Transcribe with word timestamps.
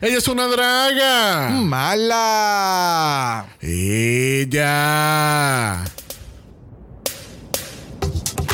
Ella 0.00 0.18
es 0.18 0.28
una 0.28 0.46
draga. 0.46 1.50
Mala. 1.50 3.46
Ella. 3.60 4.54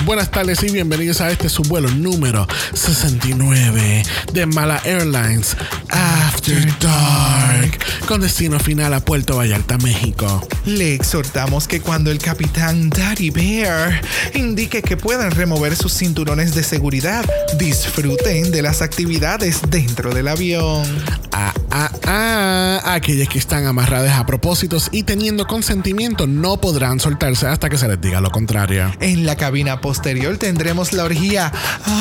Buenas 0.04 0.30
tardes 0.30 0.62
y 0.62 0.71
bienvenidos 0.71 1.22
a 1.22 1.30
este 1.30 1.48
subvuelo 1.48 1.88
número 1.88 2.46
69 2.74 4.03
de 4.35 4.46
Mala 4.46 4.79
Airlines 4.85 5.56
After 5.88 6.79
Dark 6.79 7.79
con 8.06 8.21
destino 8.21 8.58
final 8.61 8.93
a 8.93 9.01
Puerto 9.01 9.37
Vallarta, 9.37 9.79
México. 9.79 10.47
Le 10.67 10.94
exhortamos 10.94 11.67
que 11.67 11.80
cuando 11.80 12.11
el 12.11 12.19
capitán 12.19 12.90
Daddy 12.90 13.30
Bear 13.30 14.03
indique 14.35 14.83
que 14.83 14.97
puedan 14.98 15.30
remover 15.30 15.75
sus 15.75 15.94
cinturones 15.94 16.55
de 16.55 16.65
seguridad, 16.65 17.25
disfruten 17.59 18.51
de 18.51 18.61
las 18.61 18.83
actividades 18.83 19.62
dentro 19.71 20.12
del 20.12 20.29
avión. 20.29 20.84
Ah, 21.33 21.55
ah, 21.71 21.91
ah. 22.07 22.80
Aquellas 22.84 23.29
que 23.29 23.39
están 23.39 23.66
amarradas 23.66 24.19
a 24.19 24.27
propósitos 24.27 24.89
y 24.93 25.05
teniendo 25.05 25.47
consentimiento 25.47 26.27
no 26.27 26.61
podrán 26.61 27.01
soltarse 27.01 27.47
hasta 27.47 27.71
que 27.71 27.79
se 27.79 27.89
les 27.89 28.01
diga 28.01 28.21
lo 28.21 28.30
contrario. 28.30 28.93
En 29.01 29.25
la 29.25 29.37
cabina 29.37 29.80
posterior 29.95 30.37
tendremos 30.39 30.93
la 30.93 31.05
orgía 31.05 31.53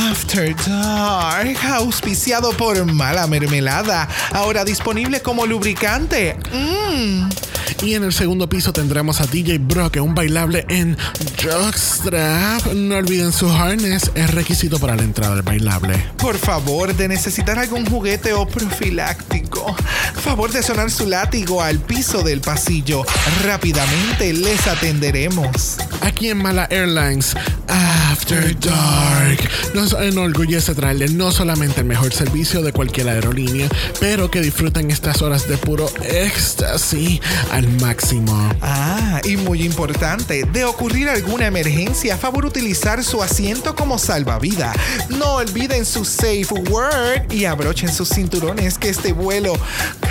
After 0.09 0.55
Dark, 0.65 1.57
auspiciado 1.63 2.51
por 2.53 2.91
Mala 2.91 3.27
Mermelada, 3.27 4.09
ahora 4.31 4.65
disponible 4.65 5.21
como 5.21 5.45
lubricante. 5.45 6.35
Mmm. 6.51 7.52
Y 7.81 7.95
en 7.95 8.03
el 8.03 8.13
segundo 8.13 8.47
piso 8.47 8.73
tendremos 8.73 9.21
a 9.21 9.25
DJ 9.25 9.57
Brock 9.59 9.97
un 10.01 10.15
bailable 10.15 10.65
en 10.69 10.97
Jockstrap. 11.41 12.73
No 12.73 12.95
olviden 12.95 13.31
su 13.31 13.49
harness, 13.49 14.11
es 14.15 14.31
requisito 14.31 14.79
para 14.79 14.95
la 14.95 15.03
entrada 15.03 15.35
del 15.35 15.43
bailable. 15.43 15.95
Por 16.17 16.37
favor, 16.37 16.95
de 16.95 17.07
necesitar 17.07 17.59
algún 17.59 17.85
juguete 17.85 18.33
o 18.33 18.47
profiláctico, 18.47 19.75
favor 20.15 20.51
de 20.51 20.63
sonar 20.63 20.89
su 20.89 21.07
látigo 21.07 21.61
al 21.61 21.79
piso 21.79 22.23
del 22.23 22.41
pasillo. 22.41 23.03
Rápidamente 23.43 24.33
les 24.33 24.67
atenderemos. 24.67 25.77
Aquí 26.01 26.29
en 26.29 26.37
Mala 26.37 26.67
Airlines, 26.69 27.35
After 27.67 28.57
Dark, 28.59 29.49
nos 29.73 29.93
enorgullece 29.93 30.75
traerle 30.75 31.07
no 31.09 31.31
solamente 31.31 31.81
el 31.81 31.87
mejor 31.87 32.13
servicio 32.13 32.61
de 32.61 32.73
cualquier 32.73 33.09
aerolínea, 33.09 33.69
pero 33.99 34.29
que 34.29 34.41
disfruten 34.41 34.91
estas 34.91 35.21
horas 35.21 35.47
de 35.47 35.57
puro 35.57 35.89
éxtasis 36.03 37.21
al 37.53 37.69
máximo. 37.79 38.33
Ah, 38.61 39.21
y 39.23 39.37
muy 39.37 39.61
importante, 39.61 40.43
de 40.43 40.65
ocurrir 40.65 41.07
alguna 41.07 41.45
emergencia, 41.45 42.17
favor 42.17 42.45
utilizar 42.45 43.03
su 43.03 43.21
asiento 43.21 43.75
como 43.75 43.99
salvavidas. 43.99 44.75
No 45.09 45.35
olviden 45.35 45.85
su 45.85 46.03
safe 46.03 46.47
word 46.71 47.31
y 47.31 47.45
abrochen 47.45 47.93
sus 47.93 48.09
cinturones 48.09 48.79
que 48.79 48.89
este 48.89 49.13
vuelo 49.13 49.53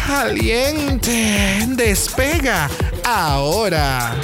caliente 0.06 1.66
despega 1.70 2.70
ahora. 3.04 4.14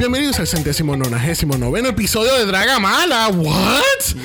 Bienvenidos 0.00 0.38
al 0.38 0.46
centésimo 0.46 0.96
nonagésimo 0.96 1.58
noveno 1.58 1.90
episodio 1.90 2.32
de 2.38 2.46
Draga 2.46 2.78
Mala. 2.78 3.28
¿What? 3.28 3.82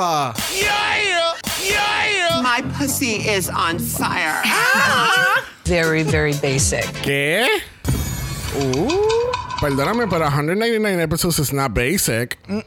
My 2.41 2.61
pussy 2.77 3.27
is 3.29 3.49
on 3.49 3.77
fire. 3.77 4.41
very, 5.65 6.03
very 6.03 6.31
basic. 6.41 6.85
¿Qué? 7.03 7.45
Uh. 8.55 9.18
Perdóname, 9.61 10.07
pero 10.07 10.25
199 10.29 11.03
episodes 11.03 11.37
is 11.39 11.51
not 11.51 11.73
basic. 11.73 12.37
Oh 12.47 12.63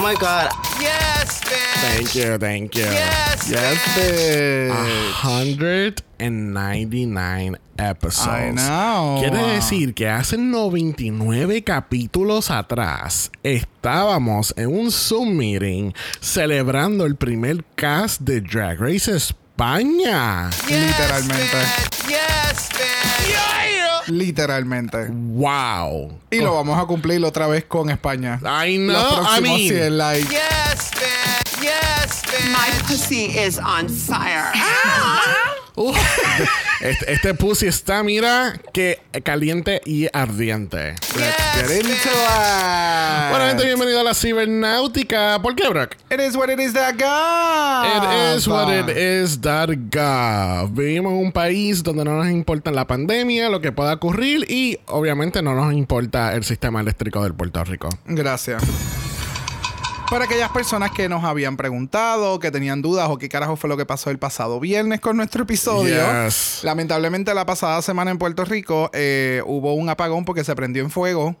my 0.00 0.14
god. 0.14 0.48
yes, 0.80 1.40
bitch. 1.42 1.80
Thank 1.82 2.14
you, 2.14 2.38
thank 2.38 2.76
you. 2.76 2.84
Yes, 2.84 3.48
Yes, 3.50 3.78
bitch. 3.96 4.70
199 5.24 7.56
episodes. 7.78 8.30
I 8.30 8.52
know. 8.68 9.16
Quiere 9.18 9.42
decir 9.54 9.92
que 9.94 10.08
hace 10.08 10.36
99 10.38 11.64
capítulos 11.64 12.52
atrás 12.52 13.32
estábamos 13.42 14.54
en 14.56 14.68
un 14.68 14.92
Zoom 14.92 15.36
meeting 15.36 15.92
celebrando 16.20 17.06
el 17.06 17.16
primer 17.16 17.64
cast 17.74 18.20
de 18.20 18.40
Drag 18.40 18.78
Race 18.78 19.10
España. 19.10 20.48
Literalmente. 20.68 21.58
Yes, 22.06 22.68
bitch. 22.70 23.26
Yeah. 23.28 23.69
Literalmente. 24.10 25.06
Wow. 25.10 26.18
Y 26.30 26.40
lo 26.40 26.54
vamos 26.54 26.78
a 26.78 26.86
cumplir 26.86 27.24
otra 27.24 27.46
vez 27.46 27.64
con 27.64 27.90
España. 27.90 28.40
I 28.42 28.76
know. 28.76 28.92
Los 28.92 29.12
I 29.12 29.14
próximos 29.16 29.42
mean, 29.42 29.68
100 29.68 29.98
likes. 29.98 30.28
Yes, 30.30 30.90
bitch. 30.92 31.62
Yes, 31.62 32.22
bitch. 32.24 32.50
My 32.50 32.70
pussy 32.86 33.26
is 33.26 33.58
on 33.58 33.88
fire. 33.88 34.52
Este, 36.80 37.12
este 37.12 37.34
pussy 37.34 37.66
está, 37.66 38.02
mira, 38.02 38.58
que 38.72 39.00
caliente 39.22 39.82
y 39.84 40.08
ardiente. 40.14 40.94
Let's 41.14 41.36
get 41.54 41.70
into 41.76 41.92
it. 41.92 43.28
Bueno, 43.28 43.46
gente, 43.48 43.66
bienvenido 43.66 44.00
a 44.00 44.02
la 44.02 44.14
cibernáutica. 44.14 45.42
¿Por 45.42 45.54
qué, 45.54 45.68
Brock? 45.68 45.96
It 46.10 46.20
is 46.20 46.36
what 46.36 46.48
it 46.48 46.58
is 46.58 46.72
that 46.72 46.94
God. 46.94 47.84
It 47.86 48.38
is 48.38 48.48
what 48.48 48.72
it 48.72 48.96
is 48.96 49.42
that 49.42 49.68
God. 49.90 50.70
Vivimos 50.70 51.12
en 51.12 51.18
un 51.18 51.32
país 51.32 51.82
donde 51.82 52.02
no 52.02 52.16
nos 52.16 52.30
importa 52.30 52.70
la 52.70 52.86
pandemia, 52.86 53.50
lo 53.50 53.60
que 53.60 53.72
pueda 53.72 53.92
ocurrir 53.92 54.50
y 54.50 54.78
obviamente 54.86 55.42
no 55.42 55.54
nos 55.54 55.74
importa 55.74 56.34
el 56.34 56.44
sistema 56.44 56.80
eléctrico 56.80 57.22
del 57.22 57.34
Puerto 57.34 57.62
Rico. 57.62 57.90
Gracias. 58.06 58.62
Para 60.10 60.24
aquellas 60.24 60.50
personas 60.50 60.90
que 60.90 61.08
nos 61.08 61.22
habían 61.22 61.56
preguntado, 61.56 62.40
que 62.40 62.50
tenían 62.50 62.82
dudas 62.82 63.08
o 63.10 63.16
qué 63.16 63.28
carajo 63.28 63.54
fue 63.54 63.68
lo 63.70 63.76
que 63.76 63.86
pasó 63.86 64.10
el 64.10 64.18
pasado 64.18 64.58
viernes 64.58 64.98
con 65.00 65.16
nuestro 65.16 65.44
episodio. 65.44 65.96
Yes. 66.26 66.60
Lamentablemente 66.64 67.32
la 67.32 67.46
pasada 67.46 67.80
semana 67.80 68.10
en 68.10 68.18
Puerto 68.18 68.44
Rico 68.44 68.90
eh, 68.92 69.40
hubo 69.46 69.74
un 69.74 69.88
apagón 69.88 70.24
porque 70.24 70.42
se 70.42 70.54
prendió 70.56 70.82
en 70.82 70.90
fuego. 70.90 71.36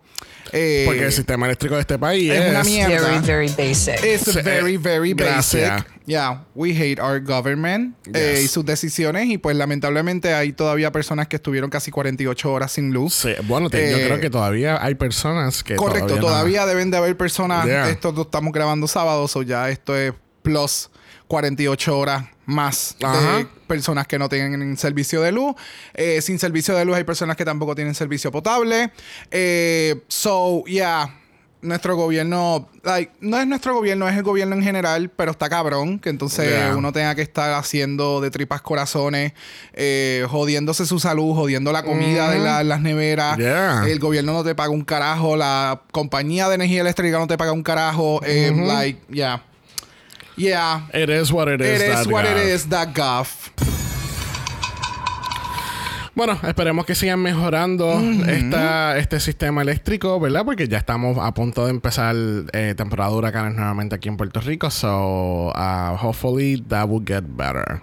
Eh, 0.52 0.82
Porque 0.86 1.04
el 1.04 1.12
sistema 1.12 1.46
eléctrico 1.46 1.74
de 1.76 1.82
este 1.82 1.98
país 1.98 2.30
es 2.30 2.40
es, 2.44 2.50
una 2.50 2.64
mierda. 2.64 3.20
Very, 3.20 3.48
very 3.48 3.68
basic. 3.68 4.02
It's 4.04 4.24
Sí, 4.32 4.40
very, 4.42 4.74
eh, 4.74 4.78
very 4.78 5.12
gracias. 5.14 5.70
basic. 5.70 6.00
Yeah, 6.06 6.44
we 6.56 6.70
hate 6.72 7.00
our 7.00 7.20
government 7.20 7.94
eh, 8.12 8.32
Yes. 8.34 8.44
y 8.44 8.48
sus 8.48 8.64
decisiones. 8.64 9.28
Y 9.28 9.38
pues 9.38 9.54
lamentablemente 9.54 10.34
hay 10.34 10.52
todavía 10.52 10.90
personas 10.90 11.28
que 11.28 11.36
estuvieron 11.36 11.70
casi 11.70 11.92
48 11.92 12.52
horas 12.52 12.72
sin 12.72 12.92
luz. 12.92 13.14
Sí, 13.14 13.32
bueno, 13.44 13.70
te- 13.70 13.90
yo 13.92 13.98
Eh, 13.98 14.04
creo 14.06 14.20
que 14.20 14.30
todavía 14.30 14.82
hay 14.82 14.96
personas 14.96 15.62
que 15.62 15.76
Correcto, 15.76 16.06
todavía, 16.16 16.20
todavía, 16.28 16.60
no- 16.62 16.66
deben 16.66 16.90
de 16.90 16.96
haber 16.96 17.16
personas. 17.16 17.66
Yeah. 17.66 17.88
Esto 17.90 18.12
estamos 18.22 18.52
grabando 18.60 18.86
sábados, 18.86 19.34
o 19.36 19.42
ya 19.42 19.70
esto 19.70 19.96
es 19.96 20.12
plus 20.42 20.90
48 21.28 21.98
horas 21.98 22.24
más 22.44 22.96
Ajá. 23.02 23.38
de 23.38 23.46
personas 23.66 24.06
que 24.06 24.18
no 24.18 24.28
tienen 24.28 24.76
servicio 24.76 25.22
de 25.22 25.32
luz. 25.32 25.54
Eh, 25.94 26.20
sin 26.20 26.38
servicio 26.38 26.74
de 26.74 26.84
luz 26.84 26.96
hay 26.96 27.04
personas 27.04 27.36
que 27.36 27.44
tampoco 27.44 27.74
tienen 27.74 27.94
servicio 27.94 28.30
potable. 28.30 28.92
Eh, 29.30 30.02
so, 30.08 30.64
yeah. 30.66 31.19
Nuestro 31.62 31.94
gobierno, 31.94 32.68
like, 32.84 33.12
no 33.20 33.38
es 33.38 33.46
nuestro 33.46 33.74
gobierno, 33.74 34.08
es 34.08 34.16
el 34.16 34.22
gobierno 34.22 34.54
en 34.56 34.62
general, 34.62 35.10
pero 35.14 35.32
está 35.32 35.48
cabrón 35.50 35.98
que 35.98 36.08
entonces 36.08 36.48
Yeah. 36.48 36.74
uno 36.76 36.90
tenga 36.92 37.14
que 37.14 37.20
estar 37.22 37.52
haciendo 37.52 38.20
de 38.22 38.30
tripas 38.30 38.62
corazones, 38.62 39.32
eh, 39.74 40.26
jodiéndose 40.30 40.86
su 40.86 40.98
salud, 40.98 41.34
jodiendo 41.34 41.70
la 41.72 41.82
comida 41.82 42.30
de 42.30 42.38
la- 42.38 42.64
las 42.64 42.80
neveras. 42.80 43.36
Yeah. 43.36 43.84
El 43.86 43.98
gobierno 43.98 44.32
no 44.32 44.42
te 44.42 44.54
paga 44.54 44.70
un 44.70 44.84
carajo, 44.84 45.36
la 45.36 45.82
compañía 45.92 46.48
de 46.48 46.54
energía 46.54 46.80
eléctrica 46.80 47.18
no 47.18 47.26
te 47.26 47.36
paga 47.36 47.52
un 47.52 47.62
carajo. 47.62 48.20
eh, 48.24 48.52
like, 48.56 48.98
yeah. 49.10 49.42
Yeah. 50.36 50.88
It 50.94 51.10
is 51.10 51.30
what 51.30 51.48
it 51.52 51.60
is. 51.60 51.80
It 51.82 51.88
is 52.00 52.06
what 52.06 52.24
it 52.24 52.38
is, 52.54 52.66
that 52.70 52.88
guff. 52.96 53.50
Bueno, 56.20 56.38
esperemos 56.46 56.84
que 56.84 56.94
sigan 56.94 57.20
mejorando 57.20 57.98
esta, 58.28 58.98
este 58.98 59.20
sistema 59.20 59.62
eléctrico, 59.62 60.20
¿verdad? 60.20 60.44
Porque 60.44 60.68
ya 60.68 60.76
estamos 60.76 61.16
a 61.18 61.32
punto 61.32 61.64
de 61.64 61.70
empezar 61.70 62.14
eh, 62.52 62.74
temporada 62.76 63.08
de 63.10 63.16
huracanes 63.16 63.54
nuevamente 63.54 63.94
aquí 63.94 64.10
en 64.10 64.18
Puerto 64.18 64.38
Rico. 64.42 64.70
So, 64.70 65.48
uh, 65.48 65.96
hopefully 65.98 66.62
that 66.68 66.86
will 66.86 67.02
get 67.02 67.24
better. 67.26 67.80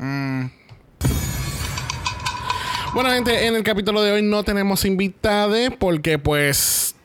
Bueno, 2.93 3.09
gente, 3.09 3.47
en 3.47 3.55
el 3.55 3.63
capítulo 3.63 4.03
de 4.03 4.11
hoy 4.11 4.21
no 4.21 4.43
tenemos 4.43 4.85
invitades 4.85 5.71
porque, 5.71 6.19
pues, 6.19 6.95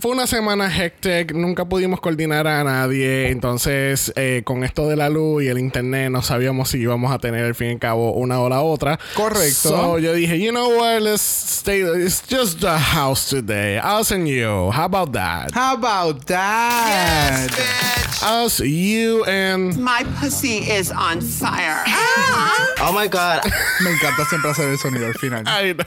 fue 0.00 0.10
una 0.10 0.26
semana 0.26 0.68
hectic, 0.68 1.32
nunca 1.32 1.64
pudimos 1.64 2.00
coordinar 2.00 2.46
a 2.46 2.64
nadie, 2.64 3.30
entonces 3.30 4.12
eh, 4.16 4.42
con 4.44 4.64
esto 4.64 4.88
de 4.88 4.96
la 4.96 5.08
luz 5.08 5.44
y 5.44 5.48
el 5.48 5.58
internet 5.58 6.10
no 6.10 6.22
sabíamos 6.22 6.70
si 6.70 6.78
íbamos 6.78 7.12
a 7.12 7.18
tener 7.18 7.44
al 7.44 7.54
fin 7.54 7.68
y 7.68 7.72
al 7.72 7.78
cabo 7.78 8.12
una 8.12 8.40
hora 8.40 8.60
u 8.60 8.66
otra. 8.66 8.98
Correcto. 9.14 9.68
So 9.68 9.98
yo 9.98 10.12
dije, 10.14 10.38
you 10.40 10.50
know 10.50 10.68
what, 10.68 11.02
let's 11.02 11.22
stay, 11.22 11.82
it's 11.82 12.22
just 12.28 12.60
the 12.60 12.78
house 12.78 13.28
today, 13.28 13.78
us 13.78 14.10
and 14.10 14.26
you, 14.26 14.70
how 14.72 14.84
about 14.84 15.12
that? 15.12 15.52
How 15.52 15.74
about 15.74 16.26
that? 16.26 17.48
Yes, 17.50 17.50
bitch. 17.50 18.44
Us, 18.44 18.60
you 18.60 19.24
and... 19.24 19.76
My 19.78 20.04
pussy 20.20 20.58
is 20.58 20.90
on 20.90 21.20
fire. 21.20 21.84
Oh 22.86 22.92
my 22.92 23.06
god. 23.06 23.40
Me 23.82 23.92
encanta 23.92 24.26
siempre 24.26 24.50
hacer 24.50 24.68
el 24.68 24.78
sonido 24.78 25.06
al 25.06 25.14
final. 25.14 25.42
Ay, 25.46 25.74
no. 25.74 25.84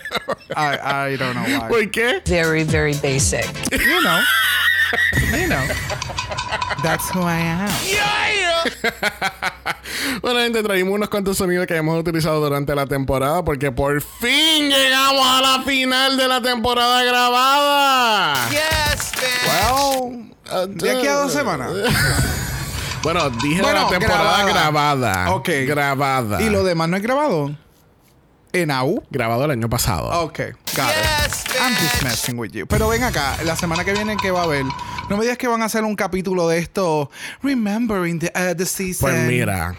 I, 0.56 1.12
I 1.12 1.16
don't 1.18 1.36
know 1.36 1.44
why. 1.44 1.70
¿Por 1.70 1.92
qué? 1.92 2.22
Very, 2.26 2.64
very 2.64 2.94
basic. 2.94 3.46
You 3.98 4.04
know. 4.04 4.22
You 5.40 5.48
know. 5.48 5.66
That's 6.84 7.10
who 7.10 7.22
I 7.24 7.40
am. 7.40 7.70
Bueno, 10.22 10.40
gente, 10.40 10.62
traímos 10.64 10.94
unos 10.96 11.10
cuantos 11.10 11.38
sonidos 11.38 11.66
que 11.68 11.76
hemos 11.76 12.00
utilizado 12.00 12.40
durante 12.42 12.74
la 12.76 12.86
temporada 12.86 13.44
porque 13.44 13.72
por 13.72 14.02
fin 14.02 14.70
llegamos 14.70 15.26
a 15.26 15.42
la 15.42 15.64
final 15.64 16.18
de 16.18 16.28
la 16.28 16.42
temporada 16.42 17.04
grabada. 17.04 18.50
Yes, 18.50 19.12
bitch. 19.14 19.48
Well, 19.48 20.76
de 20.76 20.92
aquí 20.92 21.08
a 21.08 21.14
dos 21.14 21.34
semanas. 21.34 21.72
Bueno, 23.04 23.30
dije 23.30 23.62
Bueno, 23.62 23.84
la 23.84 23.88
temporada 23.90 24.44
grabada. 24.44 24.52
grabada. 25.14 25.32
Ok. 25.36 25.50
Grabada. 25.66 26.42
¿Y 26.42 26.50
lo 26.50 26.64
demás 26.64 26.90
no 26.90 26.98
es 26.98 27.04
grabado? 27.04 27.52
¿En 28.62 28.72
AU? 28.72 29.04
Grabado 29.12 29.46
el 29.46 29.52
año 29.52 29.70
pasado. 29.70 30.10
Ok, 30.22 30.40
got 30.76 30.90
it. 30.90 31.58
I'm 31.62 31.74
just 31.76 32.04
messing 32.04 32.38
with 32.38 32.52
you. 32.52 32.66
Pero 32.68 32.88
ven 32.90 33.04
acá, 33.04 33.38
la 33.46 33.56
semana 33.56 33.84
que 33.84 33.94
viene, 33.94 34.18
¿qué 34.18 34.32
va 34.32 34.42
a 34.42 34.44
haber? 34.44 34.66
No 35.10 35.16
me 35.18 35.24
digas 35.24 35.38
que 35.38 35.48
van 35.48 35.62
a 35.62 35.66
hacer 35.66 35.84
un 35.84 35.96
capítulo 35.96 36.48
de 36.48 36.58
esto. 36.60 37.10
Remembering 37.44 38.20
the, 38.20 38.32
uh, 38.36 38.56
the 38.56 38.66
season. 38.66 39.10
Pues 39.10 39.28
mira. 39.28 39.76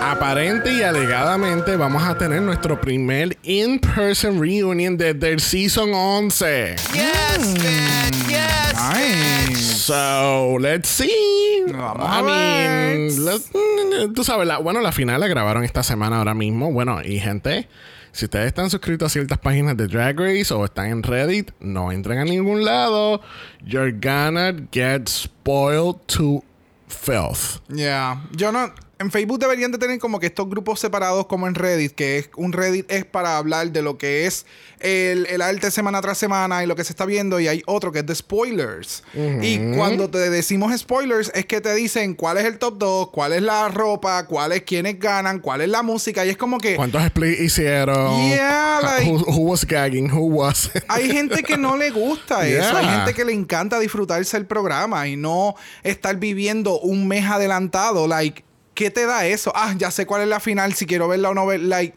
Aparente 0.00 0.72
y 0.72 0.82
alegadamente 0.82 1.74
vamos 1.74 2.02
a 2.04 2.16
tener 2.16 2.40
nuestro 2.40 2.80
primer 2.80 3.36
in-person 3.42 4.40
reunion 4.40 4.96
desde 4.96 5.32
el 5.32 5.40
season 5.40 5.92
11. 5.92 6.76
Yes, 6.92 7.54
bitch. 7.54 8.28
Yes, 8.28 8.74
Nice. 8.74 9.45
So, 9.86 10.58
let's 10.58 10.88
see. 10.88 11.62
Vamos 11.68 12.08
I 12.08 12.18
a 12.18 12.22
ver. 12.22 12.98
mean, 12.98 13.24
let's- 13.24 14.12
tú 14.14 14.24
sabes, 14.24 14.46
la, 14.48 14.58
bueno, 14.58 14.80
la 14.80 14.90
final 14.90 15.20
la 15.20 15.28
grabaron 15.28 15.62
esta 15.62 15.84
semana 15.84 16.18
ahora 16.18 16.34
mismo. 16.34 16.72
Bueno, 16.72 17.00
y 17.04 17.20
gente, 17.20 17.68
si 18.10 18.24
ustedes 18.24 18.48
están 18.48 18.68
suscritos 18.68 19.06
a 19.06 19.10
ciertas 19.10 19.38
páginas 19.38 19.76
de 19.76 19.86
Drag 19.86 20.18
Race 20.18 20.52
o 20.52 20.64
están 20.64 20.86
en 20.86 21.02
Reddit, 21.04 21.52
no 21.60 21.92
entren 21.92 22.18
a 22.18 22.24
ningún 22.24 22.64
lado. 22.64 23.20
You're 23.64 23.92
gonna 23.92 24.52
get 24.72 25.08
spoiled 25.08 25.96
to 26.08 26.42
filth. 26.88 27.60
Yeah. 27.68 28.22
Yo 28.36 28.50
no. 28.50 28.72
En 28.98 29.10
Facebook 29.10 29.38
deberían 29.38 29.72
de 29.72 29.78
tener 29.78 29.98
como 29.98 30.18
que 30.18 30.26
estos 30.26 30.48
grupos 30.48 30.80
separados 30.80 31.26
como 31.26 31.46
en 31.46 31.54
Reddit, 31.54 31.92
que 31.92 32.18
es 32.18 32.30
un 32.36 32.52
Reddit 32.54 32.90
es 32.90 33.04
para 33.04 33.36
hablar 33.36 33.70
de 33.70 33.82
lo 33.82 33.98
que 33.98 34.24
es 34.26 34.46
el, 34.80 35.26
el 35.26 35.42
arte 35.42 35.70
semana 35.70 36.00
tras 36.00 36.16
semana 36.16 36.64
y 36.64 36.66
lo 36.66 36.76
que 36.76 36.84
se 36.84 36.92
está 36.92 37.04
viendo, 37.04 37.38
y 37.38 37.46
hay 37.46 37.62
otro 37.66 37.92
que 37.92 37.98
es 37.98 38.06
de 38.06 38.14
spoilers. 38.14 39.02
Y 39.42 39.74
cuando 39.76 40.08
te 40.08 40.30
decimos 40.30 40.72
spoilers, 40.78 41.30
es 41.34 41.44
que 41.44 41.60
te 41.60 41.74
dicen 41.74 42.14
cuál 42.14 42.38
es 42.38 42.46
el 42.46 42.58
top 42.58 42.78
2, 42.78 43.10
cuál 43.10 43.34
es 43.34 43.42
la 43.42 43.68
ropa, 43.68 44.26
cuál 44.26 44.52
es 44.52 44.62
quiénes 44.62 44.98
ganan, 44.98 45.40
cuál 45.40 45.60
es 45.60 45.68
la 45.68 45.82
música, 45.82 46.24
y 46.24 46.30
es 46.30 46.38
como 46.38 46.56
que 46.58 46.76
¿Cuántos 46.76 47.04
splits 47.04 47.40
hicieron? 47.40 48.30
Yeah, 48.30 48.80
like- 48.82 49.10
who, 49.10 49.18
who 49.30 49.50
was 49.50 49.66
gagging? 49.66 50.10
Who 50.10 50.22
was? 50.26 50.70
hay 50.88 51.10
gente 51.10 51.42
que 51.42 51.58
no 51.58 51.76
le 51.76 51.90
gusta 51.90 52.46
eso. 52.46 52.70
Yeah. 52.70 52.78
Hay 52.78 52.86
gente 52.96 53.12
que 53.14 53.26
le 53.26 53.34
encanta 53.34 53.78
disfrutarse 53.78 54.38
el 54.38 54.46
programa 54.46 55.06
y 55.06 55.16
no 55.16 55.54
estar 55.82 56.16
viviendo 56.16 56.78
un 56.80 57.06
mes 57.06 57.26
adelantado. 57.26 58.06
Like, 58.06 58.45
¿qué 58.76 58.92
te 58.92 59.04
da 59.06 59.26
eso? 59.26 59.50
Ah, 59.56 59.74
ya 59.76 59.90
sé 59.90 60.06
cuál 60.06 60.22
es 60.22 60.28
la 60.28 60.38
final, 60.38 60.72
si 60.74 60.86
quiero 60.86 61.08
verla 61.08 61.30
o 61.30 61.34
no 61.34 61.44
ver. 61.46 61.60
Like, 61.60 61.96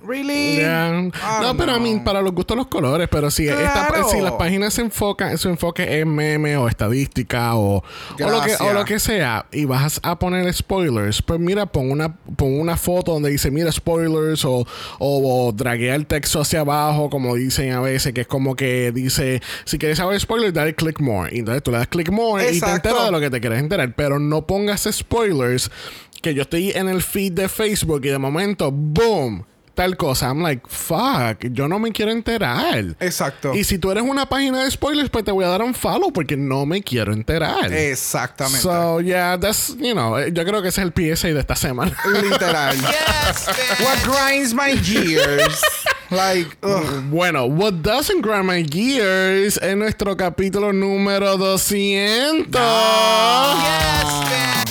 ¿really? 0.00 0.56
Yeah. 0.56 0.90
I 0.96 1.42
No, 1.42 1.56
pero 1.56 1.72
a 1.72 1.78
know. 1.78 1.80
mí, 1.80 2.00
para 2.04 2.22
los 2.22 2.32
gustos, 2.32 2.56
los 2.56 2.68
colores. 2.68 3.08
Pero 3.10 3.30
si, 3.32 3.48
esta- 3.48 4.04
si 4.08 4.20
las 4.20 4.32
páginas 4.32 4.74
se 4.74 4.82
enfocan, 4.82 5.36
su 5.38 5.48
enfoque 5.48 5.98
es 6.00 6.06
meme 6.06 6.56
o 6.56 6.68
estadística 6.68 7.56
o, 7.56 7.78
o, 7.78 7.84
lo 8.30 8.40
que, 8.42 8.54
o 8.60 8.72
lo 8.72 8.84
que 8.84 9.00
sea, 9.00 9.46
y 9.50 9.64
vas 9.64 9.98
a 10.04 10.16
poner 10.18 10.52
spoilers, 10.54 11.20
pues 11.22 11.40
mira, 11.40 11.66
pon 11.66 11.90
una, 11.90 12.14
pon 12.14 12.60
una 12.60 12.76
foto 12.76 13.12
donde 13.14 13.30
dice, 13.30 13.50
mira, 13.50 13.72
spoilers, 13.72 14.44
o, 14.44 14.64
o, 15.00 15.46
o 15.48 15.52
draguea 15.52 15.96
el 15.96 16.06
texto 16.06 16.40
hacia 16.40 16.60
abajo, 16.60 17.10
como 17.10 17.34
dicen 17.34 17.72
a 17.72 17.80
veces, 17.80 18.12
que 18.12 18.20
es 18.20 18.26
como 18.28 18.54
que 18.54 18.92
dice, 18.92 19.42
si 19.64 19.78
quieres 19.78 19.98
saber 19.98 20.20
spoilers, 20.20 20.54
dale 20.54 20.76
click 20.76 21.00
more. 21.00 21.34
Y 21.34 21.40
entonces 21.40 21.62
tú 21.64 21.72
le 21.72 21.78
das 21.78 21.88
click 21.88 22.10
more 22.10 22.48
y 22.52 22.60
te 22.60 22.70
enteras 22.70 23.04
de 23.06 23.10
lo 23.10 23.18
que 23.18 23.30
te 23.30 23.40
quieres 23.40 23.58
enterar. 23.58 23.92
Pero 23.96 24.20
no 24.20 24.46
pongas 24.46 24.88
spoilers, 24.90 25.72
que 26.20 26.34
yo 26.34 26.42
estoy 26.42 26.70
en 26.70 26.88
el 26.88 27.02
feed 27.02 27.32
de 27.32 27.48
Facebook 27.48 28.04
y 28.04 28.08
de 28.08 28.18
momento, 28.18 28.70
boom 28.72 29.44
tal 29.78 29.96
cosa. 29.96 30.26
I'm 30.26 30.42
like, 30.42 30.62
fuck, 30.68 31.52
yo 31.52 31.68
no 31.68 31.78
me 31.78 31.92
quiero 31.92 32.10
enterar. 32.10 32.96
Exacto. 32.98 33.54
Y 33.54 33.62
si 33.62 33.78
tú 33.78 33.92
eres 33.92 34.02
una 34.02 34.28
página 34.28 34.64
de 34.64 34.70
spoilers, 34.72 35.08
pues 35.08 35.24
te 35.24 35.30
voy 35.30 35.44
a 35.44 35.48
dar 35.48 35.62
un 35.62 35.72
follow 35.72 36.12
porque 36.12 36.36
no 36.36 36.66
me 36.66 36.82
quiero 36.82 37.12
enterar. 37.12 37.72
Exactamente. 37.72 38.60
So, 38.60 39.00
yeah, 39.00 39.38
that's, 39.38 39.76
you 39.78 39.92
know, 39.92 40.18
eh, 40.18 40.32
yo 40.32 40.44
creo 40.44 40.62
que 40.62 40.68
ese 40.68 40.82
es 40.82 40.88
el 40.88 40.92
PSA 40.92 41.28
de 41.28 41.38
esta 41.38 41.54
semana. 41.54 41.96
Literal. 42.22 42.76
Yes, 42.88 43.46
bitch. 43.46 43.84
What 43.84 43.98
grinds 44.02 44.52
my 44.54 44.74
gears? 44.82 45.62
like, 46.10 46.56
ugh. 46.62 47.04
bueno, 47.10 47.46
what 47.46 47.82
doesn't 47.82 48.22
grind 48.22 48.46
my 48.46 48.62
gears 48.62 49.58
es 49.58 49.76
nuestro 49.76 50.16
capítulo 50.16 50.72
número 50.72 51.36
200. 51.36 52.50
Yes, 52.50 54.04
bitch. 54.24 54.67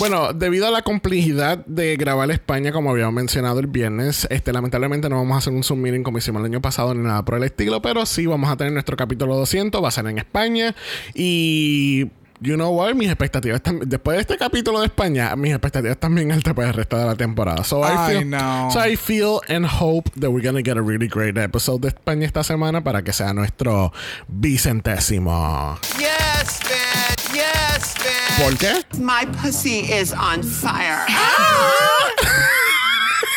Bueno, 0.00 0.32
debido 0.32 0.66
a 0.66 0.70
la 0.70 0.80
complejidad 0.80 1.64
de 1.66 1.96
grabar 1.96 2.30
España, 2.30 2.72
como 2.72 2.90
habíamos 2.90 3.12
mencionado 3.12 3.60
el 3.60 3.66
viernes, 3.66 4.26
este, 4.30 4.50
lamentablemente 4.50 5.10
no 5.10 5.16
vamos 5.16 5.34
a 5.34 5.38
hacer 5.38 5.52
un 5.52 5.62
Zoom 5.62 5.80
meeting 5.80 6.02
como 6.02 6.16
hicimos 6.16 6.40
el 6.40 6.46
año 6.46 6.62
pasado 6.62 6.94
ni 6.94 7.02
nada 7.02 7.22
por 7.22 7.36
el 7.36 7.44
estilo, 7.44 7.82
pero 7.82 8.06
sí 8.06 8.24
vamos 8.24 8.50
a 8.50 8.56
tener 8.56 8.72
nuestro 8.72 8.96
capítulo 8.96 9.36
200, 9.36 9.84
va 9.84 9.88
a 9.88 9.90
ser 9.90 10.06
en 10.06 10.18
España 10.18 10.74
y... 11.14 12.08
You 12.42 12.54
know 12.54 12.70
what? 12.74 12.94
Mis 12.94 13.08
expectativas 13.10 13.60
después 13.82 14.16
de 14.16 14.22
este 14.22 14.38
capítulo 14.38 14.80
de 14.80 14.86
España, 14.86 15.36
mis 15.36 15.50
expectativas 15.50 15.98
también 15.98 16.32
altas 16.32 16.54
para 16.54 16.68
el 16.68 16.74
resto 16.74 16.96
de 16.96 17.04
la 17.04 17.14
temporada. 17.14 17.62
So 17.64 17.82
I 17.82 17.92
I 17.92 18.14
feel, 18.14 18.30
know. 18.30 18.70
So 18.70 18.80
I 18.80 18.96
feel 18.96 19.40
and 19.50 19.66
hope 19.66 20.10
that 20.18 20.30
we're 20.30 20.42
gonna 20.42 20.62
get 20.62 20.78
a 20.78 20.82
really 20.82 21.06
great 21.06 21.36
episode 21.36 21.82
de 21.82 21.88
España 21.88 22.24
esta 22.24 22.42
semana 22.42 22.82
para 22.82 23.02
que 23.02 23.12
sea 23.12 23.34
nuestro 23.34 23.92
vicentésimo. 24.26 25.78
Yes, 25.98 26.60
bitch. 26.62 27.19
Yes, 27.40 27.94
bitch. 27.94 28.44
¿Por 28.44 28.56
qué? 28.58 28.72
My 28.98 29.26
pussy 29.40 29.80
is 29.90 30.12
on 30.12 30.42
fire. 30.44 31.06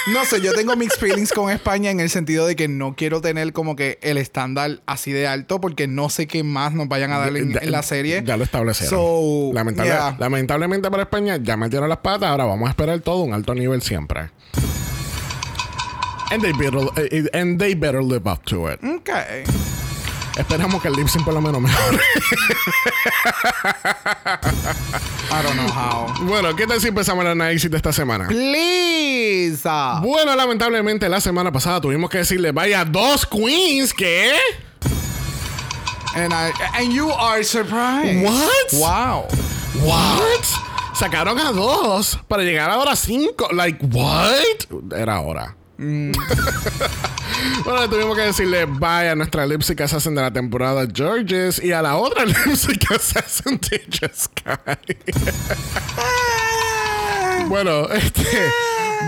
No 0.07 0.25
sé, 0.25 0.41
yo 0.41 0.51
tengo 0.53 0.75
mixed 0.75 0.99
feelings 0.99 1.31
con 1.31 1.49
España 1.49 1.89
en 1.89 2.01
el 2.01 2.09
sentido 2.09 2.45
de 2.45 2.57
que 2.57 2.67
no 2.67 2.93
quiero 2.93 3.21
tener 3.21 3.53
como 3.53 3.77
que 3.77 3.99
el 4.01 4.17
estándar 4.17 4.81
así 4.85 5.13
de 5.13 5.27
alto 5.27 5.61
porque 5.61 5.87
no 5.87 6.09
sé 6.09 6.27
qué 6.27 6.43
más 6.43 6.73
nos 6.73 6.89
vayan 6.89 7.13
a 7.13 7.19
dar 7.19 7.29
en, 7.37 7.53
Ya- 7.53 7.59
en 7.61 7.71
la 7.71 7.83
serie. 7.83 8.21
Ya 8.25 8.35
lo 8.35 8.43
establecieron. 8.43 8.89
So, 8.89 9.51
Lamentable- 9.53 9.85
yeah. 9.85 10.17
Lamentablemente 10.19 10.91
para 10.91 11.03
España 11.03 11.37
ya 11.41 11.55
metieron 11.55 11.87
las 11.87 11.99
patas. 11.99 12.29
Ahora 12.29 12.43
vamos 12.43 12.67
a 12.67 12.71
esperar 12.71 12.99
todo 12.99 13.21
un 13.23 13.33
alto 13.33 13.55
nivel 13.55 13.81
siempre. 13.81 14.29
And 16.31 16.41
they 16.41 16.51
better, 16.51 16.81
eh, 16.97 17.29
and 17.33 17.57
they 17.57 17.73
better 17.73 18.03
live 18.03 18.29
up 18.29 18.43
to 18.45 18.69
it. 18.69 18.83
Ok. 18.83 19.09
Esperamos 20.37 20.81
que 20.81 20.87
el 20.87 20.95
lip 20.95 21.07
sync 21.07 21.23
por 21.25 21.33
lo 21.33 21.41
menos 21.41 21.61
mejore. 21.61 21.99
I 25.31 25.41
don't 25.43 25.55
know 25.55 25.67
how. 25.69 26.13
bueno, 26.25 26.55
¿qué 26.55 26.65
tal 26.67 26.79
si 26.81 26.87
empezamos 26.89 27.23
el 27.25 27.31
análisis 27.31 27.69
de 27.69 27.77
esta 27.77 27.93
semana? 27.93 28.27
Please. 28.27 29.61
ah. 29.65 29.99
Bueno, 30.03 30.35
lamentablemente 30.35 31.07
la 31.09 31.21
semana 31.21 31.51
pasada 31.51 31.81
tuvimos 31.81 32.09
que 32.09 32.19
decirle 32.19 32.51
vaya 32.51 32.83
dos 32.85 33.25
queens 33.25 33.93
que 33.93 34.33
And, 36.15 36.31
I, 36.31 36.51
and 36.75 36.93
you 36.93 37.09
are 37.11 37.43
surprised. 37.43 38.23
What? 38.23 38.73
Wow. 38.73 39.25
What? 39.83 40.45
Sacaron 40.93 41.39
a 41.39 41.51
dos 41.51 42.19
para 42.27 42.43
llegar 42.43 42.69
ahora 42.69 42.91
a 42.91 42.95
cinco. 42.95 43.47
Like, 43.51 43.83
what? 43.83 44.93
Era 44.95 45.19
hora. 45.21 45.55
bueno, 47.65 47.89
tuvimos 47.89 48.15
que 48.15 48.21
decirle 48.21 48.65
bye 48.65 49.09
a 49.09 49.15
nuestra 49.15 49.45
lipstick 49.47 49.81
assassin 49.81 50.13
de 50.13 50.21
la 50.21 50.31
temporada, 50.31 50.85
Georges, 50.91 51.61
y 51.63 51.71
a 51.71 51.81
la 51.81 51.97
otra 51.97 52.25
lipstick 52.45 52.91
assassin, 52.91 53.57
Teja 53.59 54.09
Sky. 54.13 54.95
bueno, 57.47 57.87
este. 57.89 58.23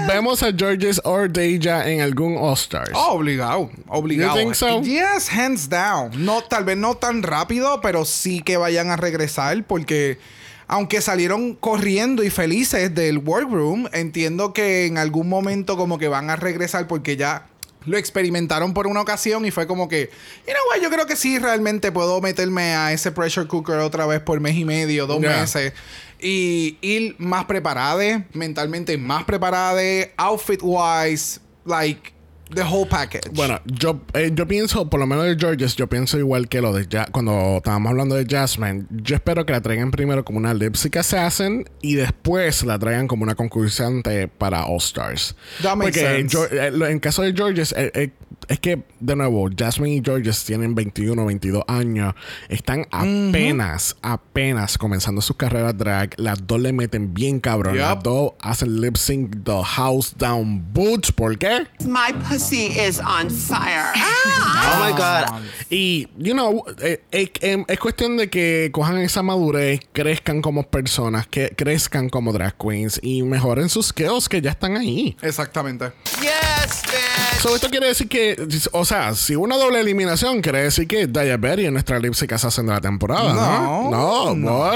Vemos 0.08 0.44
a 0.44 0.52
Georges 0.52 1.02
o 1.04 1.28
Deja 1.28 1.90
en 1.90 2.02
algún 2.02 2.38
All-Stars. 2.38 2.92
Oh, 2.94 3.14
obligado, 3.14 3.72
obligado. 3.88 4.36
You 4.36 4.42
think 4.42 4.56
so? 4.56 4.82
Yes, 4.82 5.30
hands 5.32 5.68
down. 5.70 6.12
No, 6.26 6.44
tal 6.44 6.64
vez 6.64 6.78
no 6.78 6.96
tan 6.96 7.24
rápido, 7.24 7.80
pero 7.82 8.06
sí 8.06 8.42
que 8.42 8.58
vayan 8.58 8.92
a 8.92 8.98
regresar 8.98 9.64
porque 9.66 10.20
aunque 10.68 11.02
salieron 11.02 11.54
corriendo 11.56 12.24
y 12.24 12.30
felices 12.30 12.94
del 12.96 13.20
workroom, 13.20 13.88
entiendo 13.94 14.54
que 14.54 14.86
en 14.86 14.98
algún 14.98 15.30
momento 15.30 15.78
como 15.78 15.98
que 15.98 16.08
van 16.08 16.30
a 16.30 16.36
regresar 16.36 16.88
porque 16.88 17.18
ya 17.18 17.48
lo 17.86 17.98
experimentaron 17.98 18.74
por 18.74 18.88
una 18.88 19.02
ocasión 19.02 19.46
y 19.46 19.52
fue 19.52 19.68
como 19.68 19.88
que, 19.88 20.10
you 20.48 20.54
know 20.54 20.62
what, 20.74 20.82
yo 20.82 20.90
creo 20.90 21.06
que 21.06 21.16
sí, 21.16 21.38
realmente 21.38 21.92
puedo 21.92 22.20
meterme 22.20 22.74
a 22.76 22.92
ese 22.92 23.12
pressure 23.12 23.48
cooker 23.48 23.76
otra 23.76 24.08
vez 24.08 24.22
por 24.22 24.40
mes 24.40 24.56
y 24.56 24.66
medio, 24.66 25.06
dos 25.06 25.22
Yeah. 25.22 25.42
meses. 25.42 25.74
Y 26.20 26.78
ir 26.82 27.16
más 27.20 27.46
preparada, 27.46 28.26
mentalmente 28.34 28.98
más 28.98 29.26
preparada, 29.26 29.82
outfit 30.18 30.62
wise, 30.64 31.40
like 31.64 32.12
the 32.54 32.62
whole 32.64 32.86
package. 32.88 33.30
Bueno, 33.34 33.60
yo, 33.66 34.02
eh, 34.14 34.32
yo 34.34 34.48
pienso, 34.48 34.90
por 34.90 35.00
lo 35.00 35.08
menos 35.08 35.26
de 35.26 35.36
Georges, 35.38 35.76
yo 35.76 35.88
pienso 35.88 36.18
igual 36.20 36.48
que 36.48 36.62
lo 36.62 36.74
de 36.74 36.86
Ja- 36.90 37.08
cuando 37.12 37.58
estábamos 37.58 37.90
hablando 37.92 38.16
de 38.16 38.26
Jasmine. 38.26 38.86
Yo 38.92 39.16
espero 39.16 39.46
que 39.46 39.54
la 39.54 39.62
traigan 39.62 39.92
primero 39.92 40.24
como 40.24 40.38
una 40.38 40.54
lipstick 40.54 40.98
assassin 40.98 41.66
y 41.82 41.96
después 41.96 42.64
la 42.64 42.78
traigan 42.80 43.08
como 43.08 43.24
una 43.24 43.36
concursante 43.36 44.28
para 44.28 44.66
All 44.66 44.78
Stars. 44.78 45.36
That 45.62 45.76
makes 45.76 46.00
Porque 46.00 46.30
sense. 46.30 46.38
Eh, 46.52 46.92
en 46.92 47.00
caso 47.00 47.22
de 47.24 47.34
Georges, 47.34 47.74
eh, 47.78 47.92
eh, 47.96 48.12
es 48.48 48.60
que, 48.60 48.84
de 49.00 49.16
nuevo, 49.16 49.50
Jasmine 49.56 49.96
y 49.96 50.02
Georges 50.04 50.44
tienen 50.46 50.76
21, 50.76 51.26
22 51.26 51.64
años. 51.68 52.14
Están 52.50 52.88
apenas, 52.92 53.96
apenas 54.02 54.78
comenzando 54.78 55.22
sus 55.22 55.36
carreras 55.36 55.78
drag. 55.78 56.14
Las 56.18 56.46
dos 56.46 56.60
le 56.60 56.74
meten 56.74 57.14
bien 57.14 57.40
cabrón. 57.40 57.76
Yup. 57.76 57.82
Las 57.82 58.04
dos 58.04 58.32
hacen 58.40 58.82
lip 58.82 58.98
sync 58.98 59.44
the 59.44 59.62
house 59.64 60.16
down 60.18 60.64
boots. 60.74 61.12
¿Por 61.12 61.38
qué? 61.38 61.68
My 61.86 62.14
pussy 62.30 62.68
is 62.68 63.00
on 63.00 63.30
fire. 63.30 63.92
Oh 63.96 64.86
my 64.86 64.92
god. 64.92 65.42
Y, 65.70 66.08
you 66.18 66.34
know, 66.34 66.64
eh, 66.82 67.02
eh, 67.12 67.32
em, 67.42 67.66
es 67.68 67.80
cuestión 67.80 68.18
de 68.18 68.30
que 68.30 68.70
cojan 68.72 68.98
esa 68.98 69.24
madurez, 69.24 69.80
crezcan 69.94 70.42
como 70.42 70.64
personas, 70.64 71.28
que 71.28 71.50
crezcan 71.56 72.10
como 72.10 72.34
drag 72.34 72.56
queens 72.58 73.00
y 73.02 73.24
mejoren 73.24 73.70
sus 73.70 73.88
skills 73.88 74.30
que 74.30 74.42
ya 74.42 74.52
están 74.52 74.78
ahí. 74.78 75.18
Exactamente. 75.22 75.92
Yes, 76.22 76.84
bitch. 76.84 77.42
So, 77.42 77.56
esto 77.56 77.70
quiere 77.70 77.88
decir 77.88 78.08
que, 78.08 78.35
o 78.72 78.86
sea, 78.86 79.14
si 79.16 79.36
una 79.36 79.58
doble 79.58 79.80
eliminación 79.80 80.42
quiere 80.42 80.64
decir 80.64 80.88
que 80.88 81.08
Daya 81.08 81.38
Berry 81.38 81.66
es 81.66 81.72
nuestra 81.72 82.00
lipstick 82.00 82.32
assassin 82.34 82.66
de 82.66 82.74
la 82.74 82.82
temporada, 82.82 83.34
¿no? 83.34 83.90
No, 83.92 84.36
No? 84.36 84.72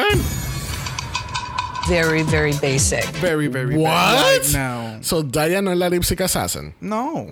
Very, 1.87 2.21
very 2.23 2.51
basic. 2.61 3.03
Very, 3.19 3.47
very 3.47 3.75
What? 3.75 3.89
bad. 3.89 4.43
No. 4.53 5.03
So, 5.03 5.23
Daya 5.23 5.61
no 5.61 5.71
es 5.71 5.77
la 5.77 5.89
lipstick 5.89 6.21
assassin. 6.21 6.73
No. 6.81 7.27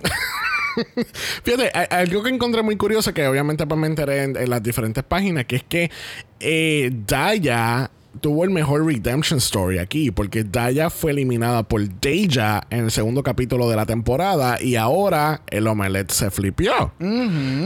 Fíjate, 1.43 1.69
algo 1.69 2.23
que 2.23 2.29
encontré 2.29 2.63
muy 2.63 2.75
curioso, 2.75 3.13
que 3.13 3.27
obviamente 3.27 3.65
pues 3.67 3.79
me 3.79 3.87
enteré 3.87 4.23
en, 4.23 4.35
en 4.37 4.49
las 4.49 4.61
diferentes 4.63 5.03
páginas, 5.03 5.45
que 5.45 5.57
es 5.57 5.63
que 5.63 5.91
eh, 6.39 6.89
Daya 6.91 7.91
tuvo 8.17 8.43
el 8.43 8.49
mejor 8.49 8.85
redemption 8.85 9.37
story 9.37 9.79
aquí, 9.79 10.11
porque 10.11 10.43
Daya 10.43 10.89
fue 10.89 11.11
eliminada 11.11 11.63
por 11.63 11.87
Deja 11.87 12.61
en 12.69 12.85
el 12.85 12.91
segundo 12.91 13.23
capítulo 13.23 13.69
de 13.69 13.75
la 13.75 13.85
temporada 13.85 14.61
y 14.61 14.75
ahora 14.75 15.41
el 15.47 15.67
omelette 15.67 16.11
se 16.11 16.31
flipió. 16.31 16.91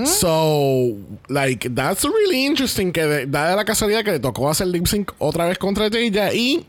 So, 0.06 0.98
like, 1.28 1.70
that's 1.70 2.04
really 2.04 2.46
interesting 2.46 2.92
que 2.92 3.26
da 3.26 3.56
la 3.56 3.66
casualidad 3.66 4.04
que 4.04 4.12
le 4.12 4.20
tocó 4.20 4.50
hacer 4.50 4.68
lip 4.68 4.86
sync 4.86 5.12
otra 5.18 5.46
vez 5.46 5.58
contra 5.58 5.90
Deja 5.90 6.34
y 6.34 6.66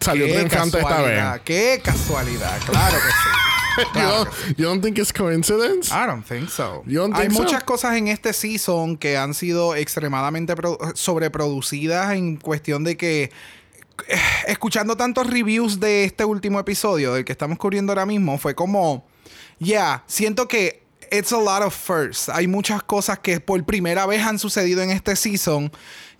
salió 0.00 0.26
triunfante 0.26 0.78
esta 0.78 1.02
vez. 1.02 1.22
Qué 1.44 1.80
casualidad. 1.82 2.58
Claro 2.66 2.96
que 2.96 3.10
sí. 3.10 3.61
You 3.94 4.02
don't, 4.02 4.28
you 4.58 4.64
don't 4.66 4.82
think 4.82 4.98
it's 4.98 5.12
coincidence? 5.12 5.90
I 5.92 6.06
don't 6.06 6.24
think 6.24 6.50
so. 6.50 6.82
You 6.86 7.00
don't 7.00 7.14
Hay 7.14 7.22
think 7.28 7.32
so? 7.32 7.42
muchas 7.42 7.64
cosas 7.64 7.96
en 7.96 8.08
este 8.08 8.32
season 8.32 8.96
que 8.96 9.16
han 9.16 9.34
sido 9.34 9.74
extremadamente 9.74 10.54
pro- 10.56 10.78
sobreproducidas 10.94 12.12
en 12.14 12.36
cuestión 12.36 12.84
de 12.84 12.96
que 12.96 13.30
eh, 14.08 14.18
escuchando 14.48 14.96
tantos 14.96 15.26
reviews 15.26 15.80
de 15.80 16.04
este 16.04 16.24
último 16.24 16.58
episodio 16.60 17.14
del 17.14 17.24
que 17.24 17.32
estamos 17.32 17.58
cubriendo 17.58 17.92
ahora 17.92 18.06
mismo 18.06 18.38
fue 18.38 18.54
como 18.54 19.06
yeah, 19.58 20.02
siento 20.06 20.48
que 20.48 20.82
it's 21.10 21.32
a 21.32 21.38
lot 21.38 21.62
of 21.62 21.74
firsts. 21.74 22.28
Hay 22.28 22.46
muchas 22.46 22.82
cosas 22.82 23.18
que 23.18 23.38
por 23.40 23.62
primera 23.64 24.06
vez 24.06 24.22
han 24.22 24.38
sucedido 24.38 24.82
en 24.82 24.90
este 24.90 25.14
season 25.16 25.70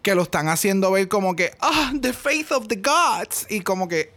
que 0.03 0.15
lo 0.15 0.23
están 0.23 0.49
haciendo 0.49 0.91
ver 0.91 1.09
como 1.09 1.35
que 1.37 1.53
ah, 1.61 1.93
the 2.01 2.13
faith 2.13 2.51
of 2.53 2.67
the 2.69 2.77
gods 2.77 3.47
y 3.49 3.61
como 3.61 3.89
que 3.89 4.13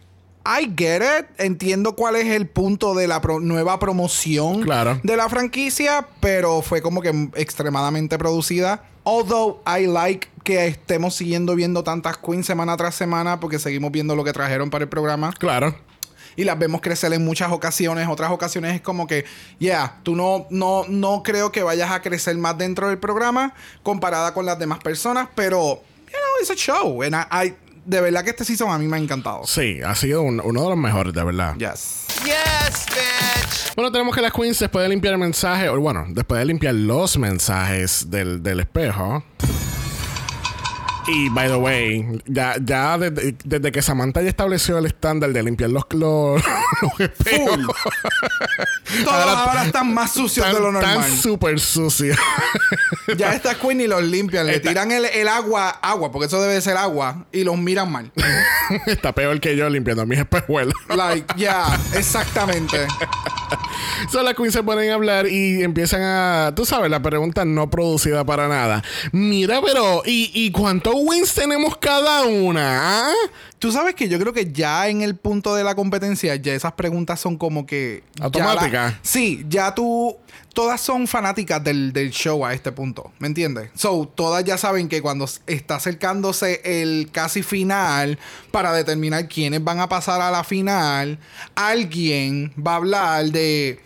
I 0.48 0.72
get 0.76 1.02
it, 1.02 1.26
entiendo 1.38 1.96
cuál 1.96 2.14
es 2.16 2.26
el 2.26 2.46
punto 2.46 2.94
de 2.94 3.08
la 3.08 3.20
pro- 3.20 3.40
nueva 3.40 3.78
promoción 3.80 4.62
Claro. 4.62 5.00
de 5.02 5.16
la 5.16 5.28
franquicia, 5.28 6.06
pero 6.20 6.62
fue 6.62 6.80
como 6.82 7.02
que 7.02 7.30
extremadamente 7.34 8.16
producida. 8.18 8.84
Although 9.04 9.60
I 9.66 9.86
like 9.86 10.28
que 10.44 10.66
estemos 10.68 11.14
siguiendo 11.16 11.54
viendo 11.56 11.82
tantas 11.82 12.18
queens 12.18 12.46
semana 12.46 12.76
tras 12.76 12.94
semana 12.94 13.40
porque 13.40 13.58
seguimos 13.58 13.90
viendo 13.90 14.14
lo 14.14 14.22
que 14.24 14.32
trajeron 14.32 14.70
para 14.70 14.84
el 14.84 14.88
programa 14.88 15.32
Claro. 15.32 15.76
y 16.36 16.44
las 16.44 16.58
vemos 16.58 16.80
crecer 16.80 17.12
en 17.12 17.24
muchas 17.24 17.50
ocasiones. 17.50 18.06
Otras 18.08 18.30
ocasiones 18.30 18.74
es 18.74 18.80
como 18.80 19.06
que, 19.06 19.24
yeah, 19.58 19.98
tú 20.04 20.14
no, 20.14 20.46
no, 20.50 20.84
no 20.88 21.22
creo 21.24 21.50
que 21.50 21.62
vayas 21.64 21.90
a 21.90 22.02
crecer 22.02 22.36
más 22.36 22.56
dentro 22.58 22.88
del 22.88 22.98
programa 22.98 23.54
comparada 23.82 24.32
con 24.34 24.44
las 24.46 24.58
demás 24.58 24.78
personas, 24.80 25.28
pero, 25.34 25.82
you 26.06 26.10
know, 26.12 26.40
it's 26.40 26.50
a 26.50 26.54
show. 26.54 27.02
And 27.02 27.14
I, 27.14 27.48
I- 27.48 27.54
de 27.86 28.00
verdad 28.00 28.24
que 28.24 28.30
este 28.30 28.44
season 28.44 28.70
a 28.70 28.78
mí 28.78 28.86
me 28.86 28.96
ha 28.96 29.00
encantado. 29.00 29.42
Sí, 29.46 29.80
ha 29.84 29.94
sido 29.94 30.22
un- 30.22 30.40
uno 30.44 30.62
de 30.62 30.68
los 30.70 30.78
mejores, 30.78 31.14
de 31.14 31.24
verdad. 31.24 31.54
Yes. 31.56 32.06
Yes, 32.24 32.86
bitch. 32.90 33.74
Bueno, 33.76 33.92
tenemos 33.92 34.14
que 34.14 34.20
las 34.22 34.32
queens 34.32 34.58
después 34.58 34.82
de 34.82 34.88
limpiar 34.88 35.12
el 35.14 35.20
mensaje, 35.20 35.68
o 35.68 35.78
bueno, 35.80 36.04
después 36.08 36.38
de 36.40 36.44
limpiar 36.46 36.74
los 36.74 37.16
mensajes 37.18 38.10
del, 38.10 38.42
del 38.42 38.60
espejo. 38.60 39.22
Y, 41.08 41.28
by 41.28 41.48
the 41.48 41.56
way, 41.56 42.04
ya, 42.26 42.56
ya 42.60 42.98
desde, 42.98 43.36
desde 43.44 43.70
que 43.70 43.80
Samantha 43.80 44.22
ya 44.22 44.28
estableció 44.28 44.76
el 44.78 44.86
estándar 44.86 45.32
de 45.32 45.42
limpiar 45.42 45.70
los, 45.70 45.84
los, 45.92 46.42
los 46.82 47.00
espejos, 47.00 47.58
Todos 49.04 49.14
ahora, 49.14 49.64
están 49.66 49.94
más 49.94 50.12
sucios 50.12 50.46
de 50.46 50.52
lo 50.60 50.72
normal. 50.72 51.04
súper 51.10 51.60
sucios. 51.60 52.16
ya 53.16 53.34
esta 53.34 53.54
queen 53.54 53.82
y 53.82 53.86
los 53.86 54.02
limpian. 54.02 54.46
Le 54.46 54.58
tiran 54.58 54.90
el, 54.90 55.04
el 55.04 55.28
agua, 55.28 55.70
agua, 55.80 56.10
porque 56.10 56.26
eso 56.26 56.40
debe 56.42 56.54
de 56.54 56.60
ser 56.60 56.76
agua, 56.76 57.26
y 57.30 57.44
los 57.44 57.56
miran 57.56 57.90
mal. 57.92 58.10
Está 58.86 59.12
peor 59.12 59.38
que 59.40 59.56
yo 59.56 59.68
limpiando 59.68 60.06
mis 60.06 60.18
espejuelos. 60.18 60.74
like, 60.88 61.32
yeah, 61.36 61.78
exactamente. 61.94 62.78
So, 64.10 64.22
las 64.22 64.34
queens 64.34 64.52
se 64.52 64.62
ponen 64.62 64.90
a 64.90 64.94
hablar 64.94 65.26
y 65.28 65.62
empiezan 65.62 66.02
a. 66.02 66.52
Tú 66.54 66.64
sabes, 66.66 66.90
la 66.90 67.00
pregunta 67.00 67.44
no 67.44 67.70
producida 67.70 68.24
para 68.24 68.48
nada. 68.48 68.82
Mira, 69.12 69.60
pero. 69.62 70.02
¿Y, 70.04 70.30
y 70.34 70.50
cuántos 70.50 70.95
wins 70.98 71.34
tenemos 71.34 71.76
cada 71.76 72.24
una? 72.24 73.08
ah? 73.08 73.14
Tú 73.58 73.72
sabes 73.72 73.94
que 73.94 74.08
yo 74.08 74.18
creo 74.18 74.32
que 74.32 74.52
ya 74.52 74.88
en 74.88 75.02
el 75.02 75.16
punto 75.16 75.54
de 75.54 75.64
la 75.64 75.74
competencia, 75.74 76.36
ya 76.36 76.54
esas 76.54 76.72
preguntas 76.72 77.20
son 77.20 77.36
como 77.36 77.66
que. 77.66 78.02
Automáticas. 78.20 78.94
sí, 79.02 79.44
ya 79.48 79.74
tú. 79.74 80.16
Todas 80.52 80.80
son 80.80 81.06
fanáticas 81.06 81.62
del, 81.62 81.92
del 81.92 82.10
show 82.10 82.46
a 82.46 82.54
este 82.54 82.72
punto. 82.72 83.12
¿Me 83.18 83.26
entiendes? 83.26 83.70
So, 83.74 84.10
todas 84.14 84.42
ya 84.42 84.56
saben 84.56 84.88
que 84.88 85.02
cuando 85.02 85.28
está 85.46 85.74
acercándose 85.74 86.62
el 86.64 87.10
casi 87.12 87.42
final 87.42 88.18
para 88.52 88.72
determinar 88.72 89.28
quiénes 89.28 89.62
van 89.62 89.80
a 89.80 89.88
pasar 89.90 90.22
a 90.22 90.30
la 90.30 90.44
final, 90.44 91.18
alguien 91.54 92.54
va 92.56 92.72
a 92.72 92.76
hablar 92.76 93.26
de 93.26 93.80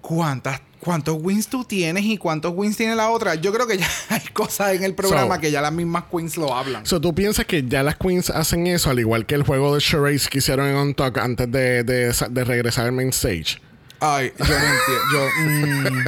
cuántas. 0.00 0.65
¿Cuántos 0.86 1.16
wins 1.20 1.48
tú 1.48 1.64
tienes 1.64 2.04
y 2.04 2.16
cuántos 2.16 2.52
wins 2.54 2.76
tiene 2.76 2.94
la 2.94 3.10
otra? 3.10 3.34
Yo 3.34 3.52
creo 3.52 3.66
que 3.66 3.76
ya 3.76 3.88
hay 4.08 4.20
cosas 4.32 4.72
en 4.74 4.84
el 4.84 4.94
programa 4.94 5.34
So- 5.34 5.40
que 5.40 5.50
ya 5.50 5.60
las 5.60 5.72
mismas 5.72 6.04
queens 6.12 6.36
lo 6.36 6.54
hablan. 6.54 6.86
So, 6.86 7.00
¿Tú 7.00 7.12
piensas 7.12 7.44
que 7.44 7.64
ya 7.66 7.82
las 7.82 7.96
queens 7.96 8.30
hacen 8.30 8.68
eso 8.68 8.88
al 8.90 9.00
igual 9.00 9.26
que 9.26 9.34
el 9.34 9.42
juego 9.42 9.74
de 9.74 9.80
charades 9.80 10.28
que 10.28 10.38
hicieron 10.38 10.68
en 10.68 10.76
On 10.76 10.94
Talk 10.94 11.18
antes 11.18 11.50
de, 11.50 11.82
de, 11.82 12.14
de 12.30 12.44
regresar 12.44 12.84
al 12.86 12.92
main 12.92 13.08
stage? 13.08 13.60
Ay, 13.98 14.30
yo 14.38 14.44
no 14.46 14.54
entiendo. 14.54 15.04
Yo, 15.12 15.90
mm, 15.90 16.04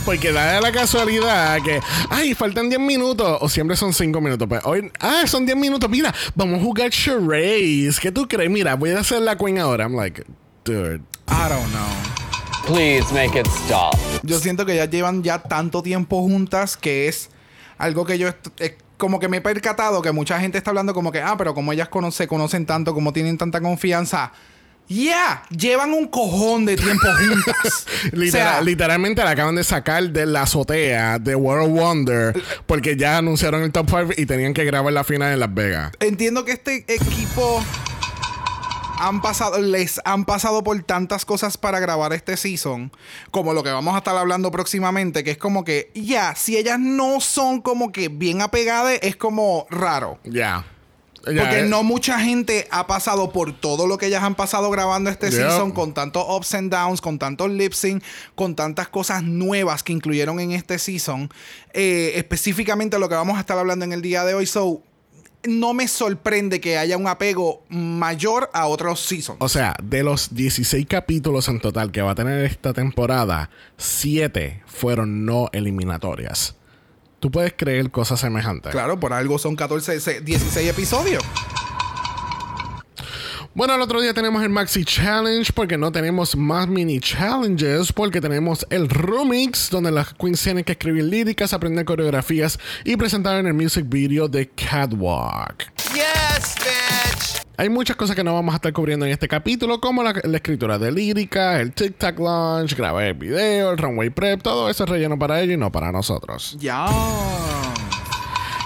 Porque 0.04 0.32
da 0.32 0.60
la 0.60 0.70
casualidad 0.70 1.62
que, 1.62 1.80
ay, 2.10 2.34
faltan 2.34 2.68
10 2.68 2.80
minutos 2.82 3.38
o 3.40 3.48
siempre 3.48 3.74
son 3.74 3.94
5 3.94 4.20
minutos. 4.20 4.46
Pues 4.46 4.60
hoy, 4.66 4.92
ah, 5.00 5.22
son 5.26 5.46
10 5.46 5.56
minutos. 5.56 5.88
Mira, 5.88 6.14
vamos 6.34 6.60
a 6.60 6.62
jugar 6.62 6.90
charades. 6.90 7.98
¿Qué 8.00 8.12
tú 8.12 8.28
crees? 8.28 8.50
Mira, 8.50 8.74
voy 8.74 8.90
a 8.90 9.00
hacer 9.00 9.22
la 9.22 9.38
queen 9.38 9.58
ahora. 9.60 9.84
I'm 9.84 9.96
like, 9.96 10.24
dude. 10.62 11.00
I 11.28 11.48
don't 11.48 11.70
know. 11.72 12.23
Please 12.66 13.04
make 13.12 13.38
it 13.38 13.46
stop. 13.66 13.94
Yo 14.22 14.38
siento 14.38 14.64
que 14.64 14.74
ya 14.76 14.86
llevan 14.86 15.22
ya 15.22 15.38
tanto 15.38 15.82
tiempo 15.82 16.22
juntas 16.22 16.76
que 16.76 17.08
es 17.08 17.28
algo 17.76 18.06
que 18.06 18.18
yo 18.18 18.28
eh, 18.58 18.78
como 18.96 19.20
que 19.20 19.28
me 19.28 19.38
he 19.38 19.40
percatado 19.42 20.00
que 20.00 20.12
mucha 20.12 20.40
gente 20.40 20.56
está 20.56 20.70
hablando 20.70 20.94
como 20.94 21.12
que, 21.12 21.20
ah, 21.20 21.34
pero 21.36 21.52
como 21.54 21.72
ellas 21.72 21.88
cono- 21.88 22.10
se 22.10 22.26
conocen 22.26 22.64
tanto, 22.64 22.94
como 22.94 23.12
tienen 23.12 23.36
tanta 23.36 23.60
confianza. 23.60 24.32
Yeah, 24.86 25.42
llevan 25.50 25.92
un 25.92 26.06
cojón 26.08 26.64
de 26.66 26.76
tiempo 26.76 27.06
juntas. 27.18 27.86
Literal- 28.12 28.28
o 28.28 28.30
sea, 28.52 28.60
literalmente 28.62 29.22
la 29.24 29.30
acaban 29.30 29.56
de 29.56 29.64
sacar 29.64 30.10
de 30.10 30.24
la 30.26 30.42
azotea 30.42 31.18
de 31.18 31.34
World 31.34 31.68
Wonder 31.78 32.42
porque 32.66 32.96
ya 32.96 33.18
anunciaron 33.18 33.62
el 33.62 33.72
top 33.72 33.88
5 33.90 34.12
y 34.16 34.24
tenían 34.26 34.54
que 34.54 34.64
grabar 34.64 34.92
la 34.92 35.04
final 35.04 35.32
en 35.34 35.40
Las 35.40 35.52
Vegas. 35.52 35.92
entiendo 36.00 36.44
que 36.46 36.52
este 36.52 36.84
equipo 36.88 37.62
han 38.98 39.20
pasado, 39.20 39.60
les 39.60 40.00
han 40.04 40.24
pasado 40.24 40.62
por 40.62 40.82
tantas 40.82 41.24
cosas 41.24 41.56
para 41.56 41.80
grabar 41.80 42.12
este 42.12 42.36
season, 42.36 42.92
como 43.30 43.52
lo 43.52 43.62
que 43.62 43.70
vamos 43.70 43.94
a 43.94 43.98
estar 43.98 44.16
hablando 44.16 44.50
próximamente, 44.50 45.24
que 45.24 45.32
es 45.32 45.38
como 45.38 45.64
que, 45.64 45.90
ya, 45.94 46.34
si 46.34 46.56
ellas 46.56 46.78
no 46.78 47.20
son 47.20 47.60
como 47.60 47.92
que 47.92 48.08
bien 48.08 48.42
apegadas, 48.42 48.98
es 49.02 49.16
como 49.16 49.66
raro. 49.70 50.18
Ya. 50.24 50.66
Porque 51.24 51.60
eh. 51.60 51.62
no 51.62 51.82
mucha 51.82 52.20
gente 52.20 52.68
ha 52.70 52.86
pasado 52.86 53.32
por 53.32 53.58
todo 53.58 53.86
lo 53.86 53.96
que 53.96 54.06
ellas 54.06 54.22
han 54.22 54.34
pasado 54.34 54.70
grabando 54.70 55.08
este 55.08 55.32
season, 55.32 55.72
con 55.72 55.94
tantos 55.94 56.24
ups 56.28 56.54
and 56.54 56.70
downs, 56.70 57.00
con 57.00 57.18
tantos 57.18 57.50
lip 57.50 57.72
sync, 57.72 58.02
con 58.34 58.54
tantas 58.54 58.88
cosas 58.88 59.22
nuevas 59.22 59.82
que 59.82 59.94
incluyeron 59.94 60.38
en 60.38 60.52
este 60.52 60.78
season. 60.78 61.30
Eh, 61.72 62.12
específicamente 62.16 62.98
lo 62.98 63.08
que 63.08 63.14
vamos 63.14 63.38
a 63.38 63.40
estar 63.40 63.58
hablando 63.58 63.86
en 63.86 63.94
el 63.94 64.02
día 64.02 64.24
de 64.24 64.34
hoy. 64.34 64.44
So, 64.44 64.82
no 65.46 65.74
me 65.74 65.88
sorprende 65.88 66.60
que 66.60 66.78
haya 66.78 66.96
un 66.96 67.06
apego 67.08 67.64
mayor 67.68 68.50
a 68.52 68.66
otros 68.66 69.00
seasons. 69.00 69.38
O 69.40 69.48
sea, 69.48 69.76
de 69.82 70.02
los 70.02 70.34
16 70.34 70.86
capítulos 70.86 71.48
en 71.48 71.60
total 71.60 71.92
que 71.92 72.02
va 72.02 72.12
a 72.12 72.14
tener 72.14 72.44
esta 72.44 72.72
temporada, 72.72 73.50
7 73.76 74.62
fueron 74.66 75.24
no 75.24 75.48
eliminatorias. 75.52 76.56
¿Tú 77.20 77.30
puedes 77.30 77.54
creer 77.56 77.90
cosas 77.90 78.20
semejantes? 78.20 78.72
Claro, 78.72 79.00
por 79.00 79.12
algo 79.12 79.38
son 79.38 79.56
14, 79.56 79.98
se- 80.00 80.20
16 80.20 80.68
episodios. 80.68 81.22
Bueno, 83.56 83.76
el 83.76 83.82
otro 83.82 84.00
día 84.00 84.12
tenemos 84.12 84.42
el 84.42 84.48
Maxi 84.48 84.84
Challenge 84.84 85.52
porque 85.52 85.78
no 85.78 85.92
tenemos 85.92 86.34
más 86.34 86.66
mini 86.66 86.98
challenges 86.98 87.92
porque 87.92 88.20
tenemos 88.20 88.66
el 88.68 88.88
Remix 88.88 89.70
donde 89.70 89.92
las 89.92 90.12
queens 90.12 90.42
tienen 90.42 90.64
que 90.64 90.72
escribir 90.72 91.04
líricas, 91.04 91.52
aprender 91.52 91.84
coreografías 91.84 92.58
y 92.84 92.96
presentar 92.96 93.38
en 93.38 93.46
el 93.46 93.54
music 93.54 93.84
video 93.88 94.26
de 94.26 94.48
Catwalk. 94.48 95.72
Yes, 95.94 96.56
bitch. 96.56 97.46
Hay 97.56 97.68
muchas 97.68 97.94
cosas 97.94 98.16
que 98.16 98.24
no 98.24 98.34
vamos 98.34 98.54
a 98.54 98.56
estar 98.56 98.72
cubriendo 98.72 99.06
en 99.06 99.12
este 99.12 99.28
capítulo, 99.28 99.80
como 99.80 100.02
la, 100.02 100.20
la 100.24 100.36
escritura 100.38 100.76
de 100.76 100.90
lírica, 100.90 101.60
el 101.60 101.72
TikTok 101.72 102.18
launch, 102.18 102.74
grabar 102.74 103.04
el 103.04 103.14
video, 103.14 103.70
el 103.70 103.78
runway 103.78 104.10
prep, 104.10 104.42
todo 104.42 104.68
eso 104.68 104.82
es 104.82 104.90
relleno 104.90 105.16
para 105.16 105.40
ellos 105.40 105.54
y 105.54 105.58
no 105.58 105.70
para 105.70 105.92
nosotros. 105.92 106.56
Ya. 106.58 106.86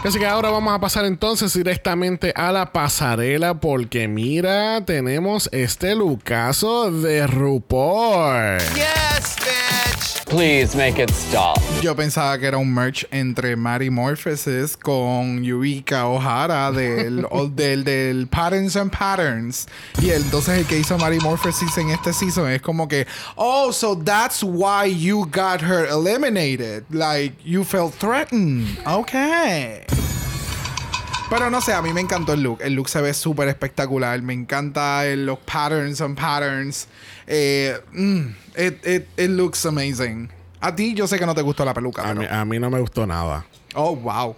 Así 0.05 0.19
que 0.19 0.27
ahora 0.27 0.51
vamos 0.51 0.73
a 0.73 0.79
pasar 0.79 1.05
entonces 1.05 1.53
directamente 1.53 2.33
a 2.37 2.53
la 2.53 2.73
pasarela 2.73 3.55
porque 3.55 4.09
mira, 4.09 4.85
tenemos 4.85 5.49
este 5.53 5.95
lucaso 5.95 6.91
de 6.91 7.27
RuPaul. 7.27 8.59
Yes. 8.75 9.38
Please 10.29 10.77
make 10.77 10.99
it 10.99 11.11
stop. 11.11 11.59
Yo 11.81 11.95
pensaba 11.95 12.39
que 12.39 12.47
era 12.47 12.59
un 12.59 12.73
merch 12.73 13.07
entre 13.11 13.57
Mary 13.57 13.89
Morphosis 13.89 14.77
con 14.77 15.43
Eureka 15.43 16.07
O'Hara 16.07 16.71
del, 16.71 17.27
del, 17.55 17.83
del 17.83 18.27
Patterns 18.27 18.77
and 18.77 18.93
Patterns. 18.93 19.67
Y 20.03 20.11
entonces 20.11 20.59
el 20.59 20.67
que 20.67 20.79
hizo 20.79 20.99
Mary 20.99 21.19
Morphosis 21.21 21.79
en 21.79 21.91
este 21.91 22.13
season 22.13 22.51
es 22.51 22.61
como 22.61 22.87
que, 22.87 23.07
oh, 23.37 23.73
so 23.73 23.95
that's 23.95 24.43
why 24.43 24.85
you 24.85 25.25
got 25.33 25.63
her 25.63 25.87
eliminated. 25.87 26.85
Like, 26.91 27.35
you 27.43 27.65
felt 27.65 27.95
threatened. 27.95 28.67
Okay. 28.87 29.87
Pero 31.31 31.51
no 31.51 31.61
sé, 31.61 31.75
a 31.75 31.83
mí 31.83 31.93
me 31.93 32.01
encantó 32.01 32.33
el 32.33 32.43
look. 32.43 32.59
El 32.63 32.73
look 32.75 32.89
se 32.89 33.03
ve 33.03 33.13
súper 33.13 33.49
espectacular. 33.49 34.21
Me 34.23 34.33
encanta 34.33 35.05
el- 35.07 35.27
los 35.27 35.39
patterns 35.41 36.01
and 36.01 36.17
patterns. 36.19 36.89
Eh, 37.27 37.79
mm, 37.93 38.21
it, 38.57 38.87
it, 38.87 39.07
it 39.19 39.31
looks 39.31 39.67
amazing. 39.67 40.31
A 40.61 40.75
ti 40.75 40.95
yo 40.95 41.07
sé 41.07 41.19
que 41.19 41.27
no 41.27 41.35
te 41.35 41.43
gustó 41.43 41.65
la 41.67 41.75
peluca. 41.75 42.03
A 42.03 42.07
pero- 42.09 42.21
mí, 42.21 42.27
a 42.31 42.45
mí 42.47 42.59
no 42.59 42.71
me 42.71 42.81
gustó 42.81 43.07
nada. 43.07 43.45
Oh, 43.75 43.95
wow. 43.95 44.35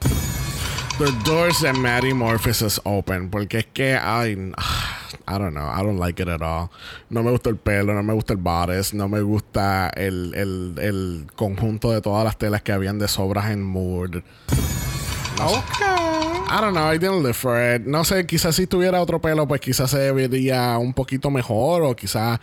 The 0.98 1.12
doors 1.24 1.60
de 1.62 1.72
Maddie 1.72 2.12
Morphosis 2.12 2.80
open 2.84 3.30
porque 3.30 3.58
es 3.60 3.66
que 3.72 3.94
ay, 3.96 4.32
I 5.28 5.38
don't 5.38 5.52
know, 5.54 5.70
I 5.72 5.82
don't 5.84 5.98
like 6.00 6.20
it 6.20 6.28
at 6.28 6.42
all. 6.42 6.70
No 7.08 7.22
me 7.22 7.30
gusta 7.30 7.50
el 7.50 7.56
pelo, 7.56 7.94
no 7.94 8.02
me 8.02 8.12
gusta 8.14 8.32
el 8.32 8.38
bodice, 8.40 8.94
no 8.96 9.08
me 9.08 9.20
gusta 9.22 9.90
el, 9.94 10.34
el, 10.34 10.74
el 10.78 11.26
conjunto 11.36 11.92
de 11.92 12.00
todas 12.02 12.24
las 12.24 12.36
telas 12.36 12.62
que 12.62 12.72
habían 12.72 12.98
de 12.98 13.06
sobras 13.06 13.50
en 13.50 13.62
Mood. 13.62 14.16
Ok. 15.42 15.99
I 16.52 16.60
don't 16.60 16.72
know, 16.72 16.92
I 16.92 16.98
didn't 16.98 17.22
live 17.22 17.34
for 17.34 17.56
it. 17.60 17.82
No 17.86 18.04
sé, 18.04 18.26
quizás 18.26 18.56
si 18.56 18.66
tuviera 18.66 19.00
otro 19.00 19.20
pelo, 19.20 19.46
pues 19.46 19.60
quizás 19.60 19.90
se 19.92 20.10
vería 20.10 20.76
un 20.78 20.92
poquito 20.92 21.30
mejor. 21.30 21.82
O 21.82 21.94
quizás 21.94 22.40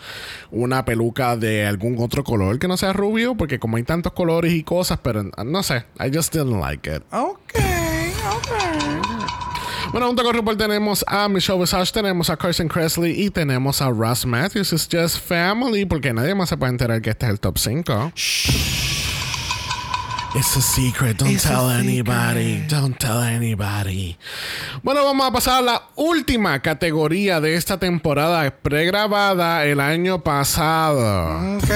una 0.49 0.85
peluca 0.85 1.35
de 1.35 1.65
algún 1.65 1.97
otro 1.99 2.23
color 2.23 2.57
que 2.57 2.69
no 2.69 2.77
sea 2.77 2.93
rubio. 2.93 3.35
Porque 3.35 3.59
como 3.59 3.75
hay 3.75 3.83
tantos 3.83 4.13
colores 4.13 4.53
y 4.53 4.63
cosas, 4.63 4.99
pero 5.03 5.23
no 5.23 5.61
sé, 5.61 5.85
I 5.99 6.09
just 6.13 6.33
didn't 6.33 6.61
like 6.61 6.89
it. 6.89 7.03
Ok. 7.11 7.53
Ok. 8.33 8.47
Bueno, 9.91 10.07
junto 10.07 10.23
con 10.23 10.35
RuPaul 10.35 10.57
tenemos 10.57 11.03
a 11.07 11.29
Michelle 11.29 11.59
Visage, 11.59 11.91
tenemos 11.93 12.29
a 12.29 12.37
Carson 12.37 12.67
Kressley 12.67 13.23
y 13.25 13.29
tenemos 13.29 13.81
a 13.81 13.89
Ross 13.89 14.25
Matthews. 14.25 14.73
It's 14.73 14.87
just 14.89 15.17
family, 15.17 15.85
porque 15.85 16.13
nadie 16.13 16.35
más 16.35 16.49
se 16.49 16.57
puede 16.57 16.71
enterar 16.71 17.01
que 17.01 17.09
este 17.11 17.25
es 17.25 17.31
el 17.31 17.39
top 17.39 17.57
5. 17.57 18.11
It's 20.37 20.55
a 20.55 20.61
secret, 20.61 21.17
don't 21.17 21.29
It's 21.31 21.43
tell 21.43 21.67
secret. 21.67 21.79
anybody, 21.87 22.63
don't 22.69 22.95
tell 22.99 23.21
anybody. 23.23 24.17
Bueno, 24.83 25.03
vamos 25.03 25.27
a 25.27 25.31
pasar 25.31 25.57
a 25.57 25.61
la 25.61 25.81
última 25.95 26.61
categoría 26.61 27.41
de 27.41 27.55
esta 27.55 27.79
temporada 27.79 28.49
pregrabada 28.51 29.65
el 29.65 29.79
año 29.79 30.23
pasado. 30.23 31.57
Ok. 31.57 31.71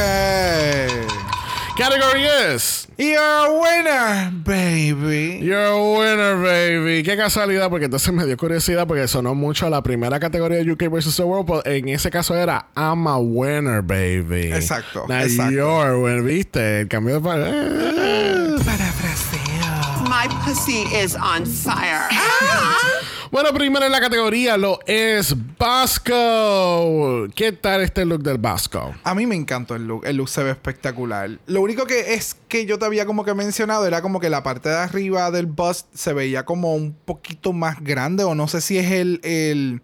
Category 1.78 2.26
is 2.26 2.88
You're 2.98 3.20
a 3.22 3.60
winner, 3.60 4.32
baby. 4.44 5.40
You're 5.42 5.66
a 5.66 5.98
winner, 5.98 6.36
baby. 6.44 7.02
Qué 7.02 7.16
casualidad, 7.18 7.70
porque 7.70 7.86
entonces 7.86 8.14
me 8.14 8.26
dio 8.26 8.38
curiosidad 8.38 8.86
porque 8.86 9.08
sonó 9.08 9.34
mucho 9.34 9.70
la 9.70 9.82
primera 9.82 10.20
categoría 10.20 10.58
de 10.64 10.72
UK 10.72 10.90
vs. 10.92 11.16
The 11.16 11.24
World. 11.24 11.48
pero 11.48 11.62
En 11.66 11.88
ese 11.90 12.12
caso 12.12 12.36
era 12.36 12.68
I'm 12.76 13.08
a 13.08 13.18
winner, 13.18 13.82
baby. 13.82 14.52
Exacto, 14.54 15.06
Now 15.08 15.22
exacto. 15.22 15.52
You're 15.52 15.90
a 15.92 15.98
winner, 15.98 16.22
¿viste? 16.24 16.82
El 16.82 16.88
cambio 16.88 17.16
de 17.16 17.22
palabra. 17.22 18.64
Parafraseo. 18.66 20.10
My 20.10 20.28
pussy 20.46 20.84
is 20.94 21.16
on 21.16 21.46
fire. 21.46 22.10
Bueno, 23.32 23.54
primero 23.54 23.86
en 23.86 23.94
la 23.94 24.02
categoría 24.02 24.58
lo 24.58 24.82
es 24.86 25.34
Basco. 25.58 27.28
¿Qué 27.34 27.54
tal 27.54 27.80
este 27.80 28.04
look 28.04 28.22
del 28.24 28.38
Basco? 28.38 28.94
A 29.06 29.16
mí 29.16 29.26
me 29.26 29.36
encantó 29.36 29.74
el 29.74 29.88
look. 29.88 30.06
El 30.06 30.18
look 30.18 30.28
se 30.28 30.44
ve 30.44 30.52
espectacular. 30.52 31.40
Lo 31.48 31.62
único 31.62 31.86
que 31.86 32.14
es 32.14 32.36
que 32.50 32.66
yo 32.66 32.78
te 32.78 32.84
había 32.84 33.06
como 33.06 33.24
que 33.24 33.34
mencionado 33.34 33.88
era 33.88 34.02
como 34.02 34.20
que 34.20 34.30
la 34.30 34.44
parte 34.44 34.68
de 34.68 34.76
arriba 34.76 35.32
del 35.32 35.46
bust 35.46 35.88
se 35.94 36.12
veía 36.12 36.44
como 36.44 36.76
un 36.76 36.94
poquito 36.94 37.54
más 37.54 37.82
grande. 37.82 38.26
O 38.26 38.36
no 38.36 38.50
sé 38.50 38.60
si 38.60 38.78
es 38.78 38.92
el. 38.92 39.22
el 39.24 39.82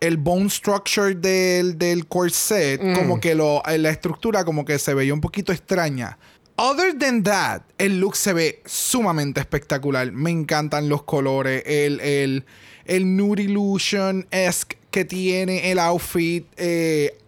el 0.00 0.18
bone 0.18 0.50
structure 0.50 1.14
del, 1.14 1.78
del 1.78 2.06
corset, 2.06 2.78
como 2.94 3.20
que 3.20 3.34
lo, 3.34 3.62
la 3.66 3.88
estructura 3.88 4.44
como 4.44 4.66
que 4.66 4.78
se 4.78 4.92
veía 4.92 5.14
un 5.14 5.22
poquito 5.22 5.50
extraña. 5.50 6.18
Other 6.56 6.96
than 6.96 7.22
that, 7.24 7.62
el 7.78 7.98
look 8.00 8.14
se 8.16 8.32
ve 8.32 8.62
sumamente 8.64 9.40
espectacular. 9.40 10.12
Me 10.12 10.30
encantan 10.30 10.88
los 10.88 11.02
colores, 11.02 11.62
el, 11.66 12.00
el, 12.00 12.44
el 12.84 13.16
nude 13.16 13.42
illusion-esque 13.42 14.78
que 14.90 15.04
tiene 15.04 15.70
el 15.72 15.78
outfit. 15.80 16.46
eh, 16.56 17.18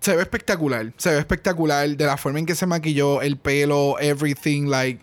se 0.00 0.14
ve 0.14 0.22
espectacular. 0.22 0.92
Se 0.98 1.10
ve 1.10 1.18
espectacular. 1.18 1.88
De 1.88 2.04
la 2.04 2.16
forma 2.18 2.38
en 2.38 2.46
que 2.46 2.54
se 2.54 2.66
maquilló, 2.66 3.22
el 3.22 3.38
pelo, 3.38 3.98
everything, 3.98 4.66
like. 4.68 5.00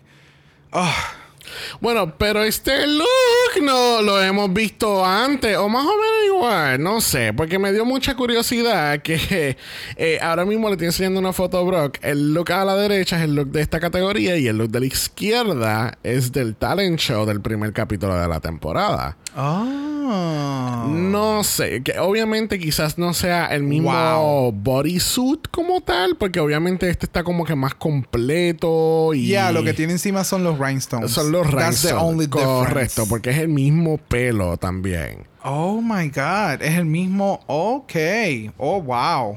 ah, 0.72 1.12
Bueno, 1.80 2.16
pero 2.16 2.42
este 2.44 2.86
look 2.86 3.06
no 3.60 4.02
lo 4.02 4.20
hemos 4.22 4.52
visto 4.52 5.04
antes, 5.04 5.56
o 5.56 5.68
más 5.68 5.84
o 5.84 5.88
menos 5.88 6.36
igual, 6.36 6.82
no 6.82 7.00
sé, 7.00 7.32
porque 7.32 7.58
me 7.58 7.72
dio 7.72 7.84
mucha 7.84 8.14
curiosidad 8.16 9.00
que 9.02 9.56
eh, 9.96 10.18
ahora 10.22 10.44
mismo 10.44 10.68
le 10.68 10.74
estoy 10.74 10.86
enseñando 10.86 11.20
una 11.20 11.32
foto 11.32 11.58
a 11.58 11.62
Brock. 11.62 11.98
El 12.02 12.34
look 12.34 12.52
a 12.52 12.64
la 12.64 12.76
derecha 12.76 13.16
es 13.18 13.24
el 13.24 13.34
look 13.34 13.48
de 13.50 13.60
esta 13.62 13.80
categoría 13.80 14.36
y 14.36 14.46
el 14.46 14.58
look 14.58 14.70
de 14.70 14.80
la 14.80 14.86
izquierda 14.86 15.98
es 16.02 16.32
del 16.32 16.54
talent 16.56 16.98
show 16.98 17.24
del 17.26 17.40
primer 17.40 17.72
capítulo 17.72 18.14
de 18.16 18.28
la 18.28 18.40
temporada. 18.40 19.16
Ah. 19.36 20.86
No 20.88 21.42
sé, 21.44 21.82
que 21.82 21.98
obviamente 21.98 22.58
quizás 22.58 22.98
no 22.98 23.14
sea 23.14 23.46
el 23.46 23.62
mismo 23.62 23.84
Wow. 23.84 24.52
bodysuit 24.52 25.48
como 25.50 25.80
tal, 25.80 26.16
porque 26.16 26.40
obviamente 26.40 26.88
este 26.90 27.06
está 27.06 27.24
como 27.24 27.44
que 27.44 27.54
más 27.54 27.74
completo 27.74 29.12
y 29.14 29.28
Ya, 29.28 29.50
lo 29.52 29.62
que 29.64 29.72
tiene 29.74 29.92
encima 29.94 30.24
son 30.24 30.44
los 30.44 30.58
rhinestones. 30.58 31.10
son 31.10 31.32
los 31.32 31.42
That's 31.50 31.82
the 31.82 31.88
rhinestones. 31.88 32.02
only 32.02 32.26
Correcto, 32.28 32.64
difference. 32.66 33.02
porque 33.08 33.30
es 33.30 33.38
el 33.44 33.50
mismo 33.50 33.98
pelo 33.98 34.56
también. 34.56 35.26
Oh 35.42 35.80
my 35.82 36.08
god, 36.08 36.62
es 36.62 36.76
el 36.78 36.86
mismo. 36.86 37.40
Ok. 37.46 37.92
Oh 38.56 38.80
wow. 38.80 39.34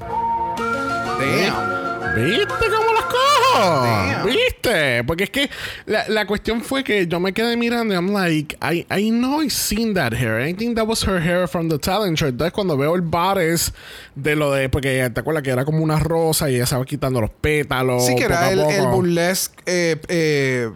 Damn. 1.18 1.78
¿Viste 2.16 2.46
cómo 2.48 2.92
los 2.92 3.04
cojo? 3.04 3.82
Damn. 3.82 4.26
¿Viste? 4.26 5.04
Porque 5.04 5.24
es 5.24 5.30
que 5.30 5.50
la, 5.84 6.08
la 6.08 6.26
cuestión 6.26 6.62
fue 6.62 6.82
que 6.82 7.06
yo 7.06 7.20
me 7.20 7.32
quedé 7.32 7.56
mirando 7.56 7.92
y 7.92 7.96
I'm 7.96 8.12
like, 8.12 8.56
I, 8.62 8.86
I 8.90 9.10
know 9.10 9.42
I've 9.42 9.52
seen 9.52 9.94
that 9.94 10.12
hair. 10.14 10.40
I 10.40 10.54
think 10.54 10.76
that 10.76 10.86
was 10.86 11.06
her 11.06 11.20
hair 11.20 11.46
from 11.46 11.68
the 11.68 11.78
talent 11.78 12.18
show. 12.18 12.28
Entonces 12.28 12.52
cuando 12.52 12.76
veo 12.76 12.94
el 12.94 13.02
bodice 13.02 13.72
de 14.14 14.34
lo 14.34 14.52
de... 14.52 14.68
Porque 14.68 15.10
te 15.10 15.20
acuerdas 15.20 15.42
que 15.42 15.50
era 15.50 15.64
como 15.64 15.82
una 15.82 15.98
rosa 15.98 16.50
y 16.50 16.54
ella 16.54 16.64
estaba 16.64 16.84
quitando 16.84 17.20
los 17.20 17.30
pétalos. 17.30 18.06
Sí, 18.06 18.16
que 18.16 18.24
era 18.24 18.50
el, 18.50 18.60
el 18.60 18.86
burlesque. 18.86 19.62
Eh, 19.66 20.00
eh, 20.08 20.70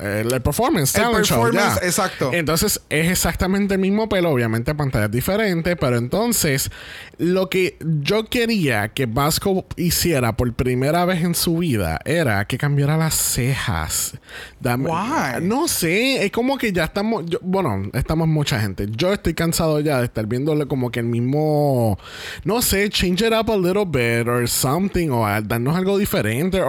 el, 0.00 0.32
el 0.32 0.40
performance, 0.42 0.94
El 0.96 1.02
talent 1.04 1.24
show, 1.24 1.42
performance, 1.44 1.80
ya. 1.80 1.86
exacto. 1.86 2.30
Entonces 2.32 2.80
es 2.88 3.10
exactamente 3.10 3.74
el 3.74 3.80
mismo 3.80 4.08
pelo, 4.08 4.30
obviamente 4.30 4.74
pantallas 4.74 5.10
diferentes, 5.10 5.76
pero 5.78 5.96
entonces 5.96 6.70
lo 7.18 7.48
que 7.48 7.76
yo 7.80 8.24
quería 8.24 8.88
que 8.88 9.06
Vasco 9.06 9.66
hiciera 9.76 10.36
por 10.36 10.52
primera 10.54 11.04
vez 11.04 11.22
en 11.22 11.34
su 11.34 11.58
vida 11.58 12.00
era 12.04 12.44
que 12.46 12.56
cambiara 12.58 12.96
las 12.96 13.14
cejas. 13.14 14.14
Dame- 14.60 14.88
Why? 14.90 15.42
No 15.46 15.68
sé, 15.68 16.24
es 16.24 16.32
como 16.32 16.56
que 16.58 16.72
ya 16.72 16.84
estamos, 16.84 17.24
yo- 17.26 17.38
bueno, 17.42 17.82
estamos 17.92 18.28
mucha 18.28 18.60
gente. 18.60 18.86
Yo 18.90 19.12
estoy 19.12 19.34
cansado 19.34 19.80
ya 19.80 19.98
de 19.98 20.04
estar 20.06 20.26
viéndole 20.26 20.66
como 20.66 20.90
que 20.90 21.00
el 21.00 21.06
mismo, 21.06 21.98
no 22.44 22.62
sé, 22.62 22.88
change 22.90 23.26
it 23.26 23.32
up 23.32 23.50
a 23.50 23.56
little 23.56 23.84
bit 23.86 24.26
or 24.28 24.48
something, 24.48 25.08
o 25.10 25.26
darnos 25.42 25.76
algo 25.76 25.98
diferente, 25.98 26.60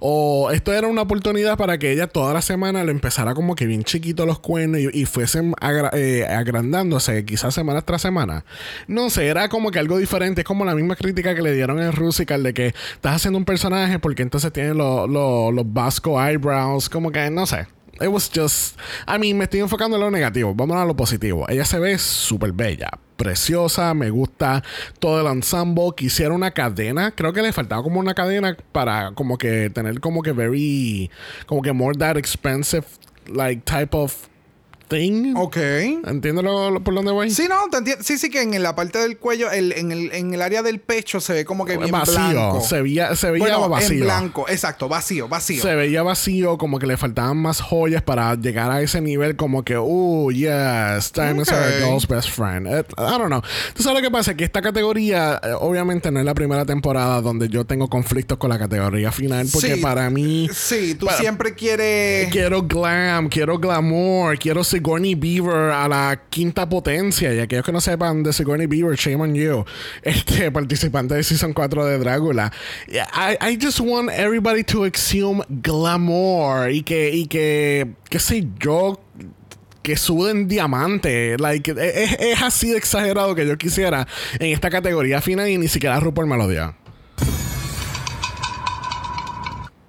o 0.00 0.50
esto 0.52 0.72
era 0.72 0.86
una 0.88 1.02
oportunidad 1.02 1.56
para 1.56 1.78
que 1.78 1.92
ella 1.92 2.06
toda 2.06 2.34
la 2.34 2.42
semana 2.42 2.71
le 2.72 2.90
empezara 2.90 3.34
como 3.34 3.54
que 3.54 3.66
bien 3.66 3.84
chiquito 3.84 4.26
los 4.26 4.38
cuernos 4.38 4.80
y, 4.92 5.04
fuesen 5.06 5.52
agra- 5.60 5.90
eh, 5.92 6.26
agrandándose, 6.26 7.24
quizás 7.24 7.54
semana 7.54 7.82
tras 7.82 8.02
semana. 8.02 8.44
No 8.86 9.10
sé, 9.10 9.26
era 9.26 9.48
como 9.48 9.70
que 9.70 9.78
algo 9.78 9.98
diferente, 9.98 10.42
es 10.42 10.46
como 10.46 10.64
la 10.64 10.74
misma 10.74 10.96
crítica 10.96 11.34
que 11.34 11.42
le 11.42 11.52
dieron 11.52 11.80
en 11.80 11.92
Rusical 11.92 12.42
de 12.42 12.54
que 12.54 12.66
estás 12.94 13.16
haciendo 13.16 13.38
un 13.38 13.44
personaje 13.44 13.98
porque 13.98 14.22
entonces 14.22 14.52
tiene 14.52 14.74
los 14.74 15.08
los 15.10 15.72
Vasco 15.72 16.22
eyebrows, 16.22 16.88
como 16.88 17.10
que 17.12 17.30
no 17.30 17.46
sé. 17.46 17.66
It 18.00 18.08
was 18.08 18.30
just. 18.30 18.78
I 19.06 19.18
mean, 19.18 19.36
me 19.38 19.44
estoy 19.44 19.60
enfocando 19.60 19.96
en 19.96 20.02
lo 20.02 20.10
negativo. 20.10 20.54
Vamos 20.54 20.76
a 20.76 20.84
lo 20.84 20.94
positivo. 20.96 21.46
Ella 21.48 21.64
se 21.64 21.78
ve 21.78 21.98
súper 21.98 22.52
bella, 22.52 22.90
preciosa. 23.16 23.94
Me 23.94 24.10
gusta 24.10 24.62
todo 24.98 25.20
el 25.20 25.26
ensemble. 25.26 25.90
Quisiera 25.96 26.32
una 26.32 26.50
cadena. 26.50 27.10
Creo 27.12 27.32
que 27.32 27.42
le 27.42 27.52
faltaba 27.52 27.82
como 27.82 28.00
una 28.00 28.14
cadena 28.14 28.56
para 28.72 29.12
como 29.12 29.36
que 29.36 29.70
tener 29.70 30.00
como 30.00 30.22
que 30.22 30.32
very. 30.32 31.10
Como 31.46 31.62
que 31.62 31.72
more 31.72 31.96
that 31.98 32.16
expensive, 32.16 32.86
like 33.28 33.62
type 33.64 33.94
of 33.96 34.31
thing. 34.92 35.34
Ok. 35.36 35.56
¿Entiendes 35.56 36.44
lo- 36.44 36.70
lo- 36.70 36.82
por 36.84 36.94
dónde 36.94 37.12
voy? 37.12 37.30
Sí, 37.30 37.46
no, 37.48 37.56
te 37.70 37.78
entiendo. 37.78 38.02
Sí, 38.04 38.18
sí, 38.18 38.30
que 38.30 38.42
en 38.42 38.62
la 38.62 38.74
parte 38.74 38.98
del 38.98 39.16
cuello, 39.18 39.50
el- 39.50 39.72
en, 39.72 39.90
el, 39.92 40.12
en 40.12 40.34
el 40.34 40.42
área 40.42 40.62
del 40.62 40.80
pecho 40.80 41.20
se 41.20 41.32
ve 41.32 41.44
como 41.44 41.64
que 41.64 41.76
bien 41.76 41.90
vacío. 41.90 42.14
blanco. 42.30 42.60
Se 42.60 42.82
veía, 42.82 43.14
se 43.16 43.30
veía 43.30 43.44
bueno, 43.56 43.68
vacío. 43.68 43.98
en 43.98 44.00
blanco, 44.04 44.46
exacto, 44.48 44.88
vacío, 44.88 45.28
vacío. 45.28 45.62
Se 45.62 45.74
veía 45.74 46.02
vacío, 46.02 46.58
como 46.58 46.78
que 46.78 46.86
le 46.86 46.96
faltaban 46.96 47.36
más 47.38 47.60
joyas 47.60 48.02
para 48.02 48.34
llegar 48.34 48.70
a 48.70 48.80
ese 48.82 49.00
nivel, 49.00 49.36
como 49.36 49.64
que, 49.64 49.78
uh, 49.78 50.30
yes, 50.30 51.12
time 51.12 51.42
is 51.42 51.48
Ok. 51.48 51.54
our 51.54 51.72
girl's 51.88 52.06
best 52.08 52.28
friend. 52.30 52.66
I 52.66 52.82
don't 52.96 53.26
know. 53.26 53.42
Tú 53.74 53.82
sabes 53.82 53.98
lo 54.00 54.02
que 54.08 54.10
pasa, 54.10 54.34
que 54.34 54.44
esta 54.44 54.60
categoría, 54.62 55.40
eh, 55.42 55.52
obviamente 55.58 56.10
no 56.10 56.20
es 56.20 56.26
la 56.26 56.34
primera 56.34 56.64
temporada 56.64 57.20
donde 57.20 57.48
yo 57.48 57.64
tengo 57.64 57.88
conflictos 57.88 58.38
con 58.38 58.50
la 58.50 58.58
categoría 58.58 59.10
final, 59.12 59.46
porque 59.52 59.76
Sí. 59.76 59.80
para 59.80 60.10
mí. 60.10 60.48
Sí, 60.52 60.94
tú 60.94 61.06
Para- 61.06 61.18
siempre 61.18 61.54
quieres. 61.54 62.30
Quiero 62.30 62.62
glam, 62.62 63.28
quiero 63.28 63.58
glamour, 63.58 64.38
quiero 64.38 64.64
Sigourney 64.82 65.14
Beaver 65.14 65.70
a 65.70 65.86
la 65.86 66.22
quinta 66.28 66.68
potencia. 66.68 67.32
Y 67.32 67.38
aquellos 67.38 67.64
que 67.64 67.70
no 67.70 67.80
sepan 67.80 68.24
de 68.24 68.32
Sigourney 68.32 68.66
Beaver, 68.66 68.96
shame 68.96 69.22
on 69.22 69.34
you. 69.34 69.64
Este 70.02 70.50
participante 70.50 71.14
de 71.14 71.22
Season 71.22 71.52
4 71.52 71.86
de 71.86 71.98
Drácula. 71.98 72.52
I, 72.88 73.36
I 73.40 73.58
just 73.60 73.78
want 73.78 74.10
everybody 74.10 74.64
to 74.64 74.84
exhume 74.84 75.44
glamour 75.48 76.68
y 76.70 76.82
que, 76.82 77.10
y 77.10 77.26
que, 77.26 77.92
qué 78.10 78.18
sé 78.18 78.48
yo, 78.58 79.00
que 79.82 79.96
suden 79.96 80.48
diamante. 80.48 81.38
Like, 81.38 81.70
es, 81.70 82.16
es 82.18 82.42
así 82.42 82.70
de 82.70 82.78
exagerado 82.78 83.36
que 83.36 83.46
yo 83.46 83.56
quisiera 83.56 84.08
en 84.40 84.52
esta 84.52 84.68
categoría 84.68 85.20
final 85.20 85.48
y 85.48 85.58
ni 85.58 85.68
siquiera 85.68 86.00
RuPaul 86.00 86.26
me 86.26 86.36
lo 86.36 86.48
dio. 86.48 86.81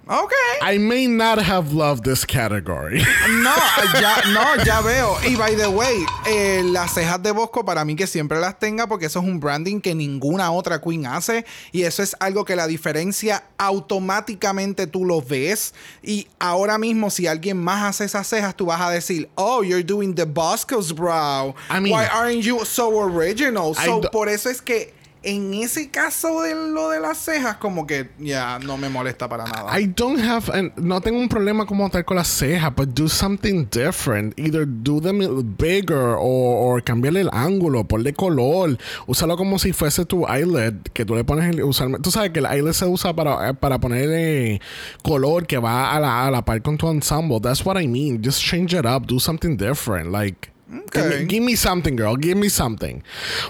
Ok. 0.06 0.34
I 0.62 0.78
may 0.80 1.08
not 1.08 1.39
have 1.39 1.74
loved 1.74 2.04
this 2.04 2.26
category. 2.26 3.02
No, 3.44 3.56
ya, 4.00 4.22
no, 4.34 4.63
ya 4.63 4.82
veo. 4.82 5.18
Y 5.28 5.36
by 5.36 5.56
the 5.56 5.68
way, 5.70 6.06
eh, 6.26 6.62
las 6.63 6.94
cejas 6.94 7.22
de 7.22 7.32
Bosco 7.32 7.63
para 7.66 7.84
mí 7.86 7.96
que 7.96 8.06
siempre 8.08 8.39
las 8.39 8.58
tenga 8.60 8.88
porque 8.88 9.06
eso 9.08 9.20
es 9.20 9.26
un 9.26 9.39
branding 9.39 9.82
que 9.82 9.94
ninguna 9.96 10.52
otra 10.52 10.80
queen 10.82 11.06
hace 11.06 11.46
y 11.72 11.84
eso 11.84 12.04
es 12.04 12.16
algo 12.20 12.46
que 12.46 12.56
la 12.56 12.68
diferencia 12.68 13.44
automáticamente 13.58 14.88
tú 14.88 15.06
lo 15.06 15.22
ves 15.22 15.74
y 16.02 16.28
ahora 16.39 16.78
mismo 16.78 17.10
si 17.10 17.28
alguien 17.28 17.58
más 17.62 17.84
hace 17.84 18.06
esas 18.06 18.28
cejas 18.28 18.56
tú 18.56 18.66
vas 18.68 18.82
a 18.82 18.89
decir, 18.89 19.30
oh, 19.36 19.63
you're 19.63 19.84
doing 19.84 20.13
the 20.16 20.26
Bosco's 20.26 20.94
brow. 20.94 21.54
I 21.70 21.80
mean- 21.80 21.94
Why 21.94 22.06
aren't 22.06 22.44
you 22.44 22.63
so 22.66 22.89
original? 23.00 23.74
So 23.76 24.02
por 24.12 24.30
eso 24.30 24.50
es 24.50 24.62
que 24.62 24.94
en 25.24 25.54
ese 25.54 25.90
caso 25.90 26.42
de 26.42 26.54
lo 26.54 26.90
de 26.90 27.00
las 27.00 27.18
cejas 27.18 27.58
como 27.58 27.88
que 27.88 28.10
ya 28.20 28.60
no 28.60 28.78
me 28.78 28.90
molesta 28.90 29.30
para 29.30 29.46
nada. 29.46 29.80
I 29.80 29.88
don't 29.88 30.20
have, 30.20 30.50
and 30.54 30.72
no 30.78 31.00
tengo 31.02 31.20
un 31.20 31.30
problema 31.30 31.66
como 31.66 31.90
tal 31.90 32.04
con 32.04 32.18
las 32.18 32.28
cejas, 32.28 32.76
but 32.76 32.90
do 32.90 33.08
something 33.08 33.66
different. 33.72 34.38
Either 34.38 34.66
do 34.66 35.00
them 35.00 35.20
bigger 35.58 36.16
o, 36.20 36.80
cambiarle 36.84 37.22
el 37.22 37.30
ángulo, 37.32 37.86
ponle 37.86 38.14
color, 38.14 38.78
úsalo 39.08 39.38
como 39.38 39.58
si 39.60 39.72
fuese 39.72 40.06
tu 40.06 40.28
eyelid, 40.28 40.76
que 40.94 41.06
tú 41.06 41.16
le 41.16 41.24
pones 41.24 41.50
el, 41.50 41.64
usar, 41.64 41.90
tú 42.02 42.12
sabes 42.12 42.32
que 42.32 42.40
el 42.40 42.46
eyelid 42.46 42.74
se 42.74 42.86
usa 42.86 43.14
para, 43.14 43.50
eh, 43.50 43.54
para 43.54 43.80
ponerle 43.80 44.62
color 45.04 45.48
que 45.48 45.58
va 45.58 45.96
a 45.96 46.00
la, 46.00 46.28
a 46.28 46.32
la 46.32 46.44
par 46.44 46.62
con 46.62 46.78
tu 46.78 46.90
ensemble. 46.90 47.40
That's 47.40 47.66
what 47.66 47.82
I 47.82 47.88
mean. 47.88 48.22
Just 48.22 48.42
change 48.42 48.74
it 48.74 48.86
up, 48.86 49.08
do 49.08 49.20
something 49.20 49.58
different, 49.58 50.12
like. 50.12 50.53
Give, 50.92 51.06
me, 51.08 51.16
Okay. 51.16 51.26
give 51.28 51.42
me 51.46 51.56
something, 51.56 51.96
girl. 51.96 52.16
Give 52.20 52.36
me 52.36 52.50
something. 52.50 53.02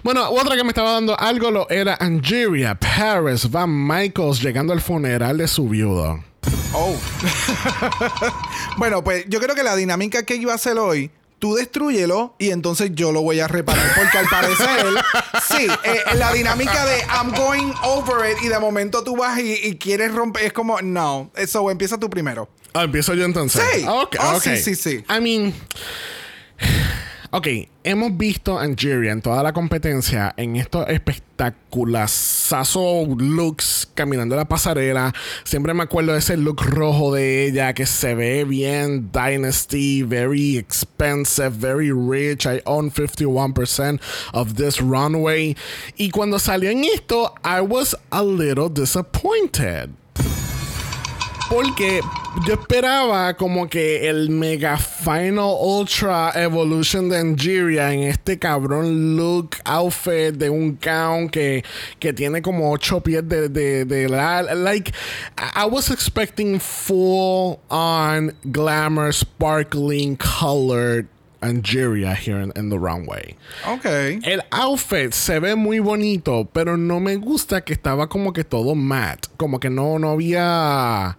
Bueno, 0.04 0.30
otra 0.30 0.56
que 0.56 0.64
me 0.64 0.70
estaba 0.70 0.92
dando 0.94 1.18
algo 1.20 1.52
lo 1.52 1.70
era 1.70 1.96
Angeria 2.00 2.76
Paris 2.76 3.50
Van 3.50 3.70
Michaels 3.88 4.42
llegando 4.42 4.74
al 4.74 4.82
funeral 4.82 5.38
de 5.38 5.48
su 5.48 5.68
viudo. 5.70 6.24
Oh. 6.74 6.96
bueno, 8.78 9.04
pues 9.04 9.26
yo 9.28 9.40
creo 9.40 9.56
que 9.56 9.64
la 9.64 9.76
dinámica 9.76 10.24
que 10.24 10.36
iba 10.36 10.52
a 10.52 10.56
hacer 10.56 10.78
hoy, 10.78 11.12
tú 11.40 11.56
destruyelo 11.56 12.36
y 12.40 12.52
entonces 12.52 12.92
yo 12.94 13.12
lo 13.12 13.22
voy 13.22 13.40
a 13.40 13.48
reparar. 13.48 13.86
Porque 13.96 14.18
al 14.18 14.26
parecer, 14.28 14.86
sí, 15.48 15.68
eh, 15.84 16.02
la 16.16 16.32
dinámica 16.34 16.86
de 16.86 17.00
I'm 17.10 17.32
going 17.34 17.74
over 17.84 18.30
it 18.32 18.38
y 18.44 18.48
de 18.48 18.60
momento 18.60 19.04
tú 19.04 19.16
vas 19.18 19.40
y, 19.40 19.54
y 19.54 19.76
quieres 19.78 20.14
romper, 20.14 20.46
es 20.46 20.54
como, 20.54 20.82
no, 20.82 21.32
eso 21.36 21.70
empieza 21.70 21.98
tú 22.00 22.10
primero. 22.10 22.50
Ah, 22.74 22.84
empiezo 22.84 23.14
yo 23.14 23.26
entonces. 23.26 23.64
Sí. 23.74 23.86
Ok, 23.88 24.16
Oh, 24.20 24.36
ok. 24.38 24.42
sí, 24.42 24.58
sí, 24.58 24.76
sí. 24.76 25.04
I 25.10 25.22
mean. 25.22 25.54
Ok, 27.36 27.48
hemos 27.84 28.16
visto 28.16 28.60
a 28.60 28.62
Angeria 28.62 29.12
en 29.12 29.24
toda 29.24 29.42
la 29.42 29.54
competencia 29.54 30.36
en 30.38 30.56
estos 30.56 30.88
espectaculazazo 30.88 33.08
looks 33.18 33.90
caminando 33.96 34.36
la 34.36 34.46
pasarela. 34.46 35.12
Siempre 35.44 35.74
me 35.74 35.82
acuerdo 35.82 36.14
de 36.14 36.20
ese 36.20 36.38
look 36.38 36.62
rojo 36.62 37.16
de 37.16 37.48
ella 37.48 37.74
que 37.74 37.88
se 37.88 38.14
ve 38.14 38.44
bien 38.44 39.10
Dynasty, 39.12 40.04
very 40.04 40.60
expensive, 40.60 41.50
very 41.50 41.92
rich. 41.92 42.46
I 42.46 42.62
own 42.66 42.92
51% 42.92 44.00
of 44.34 44.54
this 44.54 44.80
runway. 44.80 45.58
Y 45.98 46.12
cuando 46.12 46.38
salió 46.38 46.70
en 46.70 46.84
esto, 46.84 47.34
I 47.44 47.62
was 47.62 47.98
a 48.12 48.22
little 48.22 48.70
disappointed. 48.70 50.03
Porque 51.50 52.02
yo 52.48 52.54
esperaba 52.56 53.36
como 53.36 53.70
que 53.70 54.10
el 54.10 54.30
mega 54.32 54.76
final 54.78 55.54
ultra 55.60 56.32
evolution 56.36 57.08
de 57.10 57.18
Angeria 57.20 57.94
en 57.94 58.04
este 58.04 58.40
cabrón 58.40 59.16
look 59.16 59.58
outfit 59.66 60.34
de 60.34 60.50
un 60.50 60.80
gown 60.84 61.30
que, 61.30 61.64
que 62.00 62.12
tiene 62.12 62.42
como 62.42 62.72
ocho 62.72 63.02
pies 63.02 63.28
de, 63.30 63.50
de, 63.50 63.86
de 63.86 64.10
la- 64.10 64.42
like 64.56 64.92
I 65.56 65.66
was 65.70 65.92
expecting 65.92 66.60
full 66.60 67.60
on 67.70 68.34
glamour 68.46 69.14
sparkling 69.14 70.18
colored 70.18 71.08
Angeria 71.44 72.14
here 72.16 72.40
in, 72.40 72.52
in 72.56 72.70
the 72.70 72.78
runway. 72.78 73.36
Ok. 73.68 73.86
El 74.24 74.42
outfit 74.52 75.14
se 75.14 75.40
ve 75.40 75.56
muy 75.56 75.80
bonito, 75.80 76.50
pero 76.54 76.78
no 76.78 77.00
me 77.00 77.18
gusta 77.18 77.62
que 77.62 77.74
estaba 77.74 78.08
como 78.08 78.34
que 78.34 78.44
todo 78.44 78.76
matte. 78.76 79.28
Como 79.38 79.60
que 79.60 79.70
no, 79.70 80.00
no 80.00 80.12
había. 80.12 81.18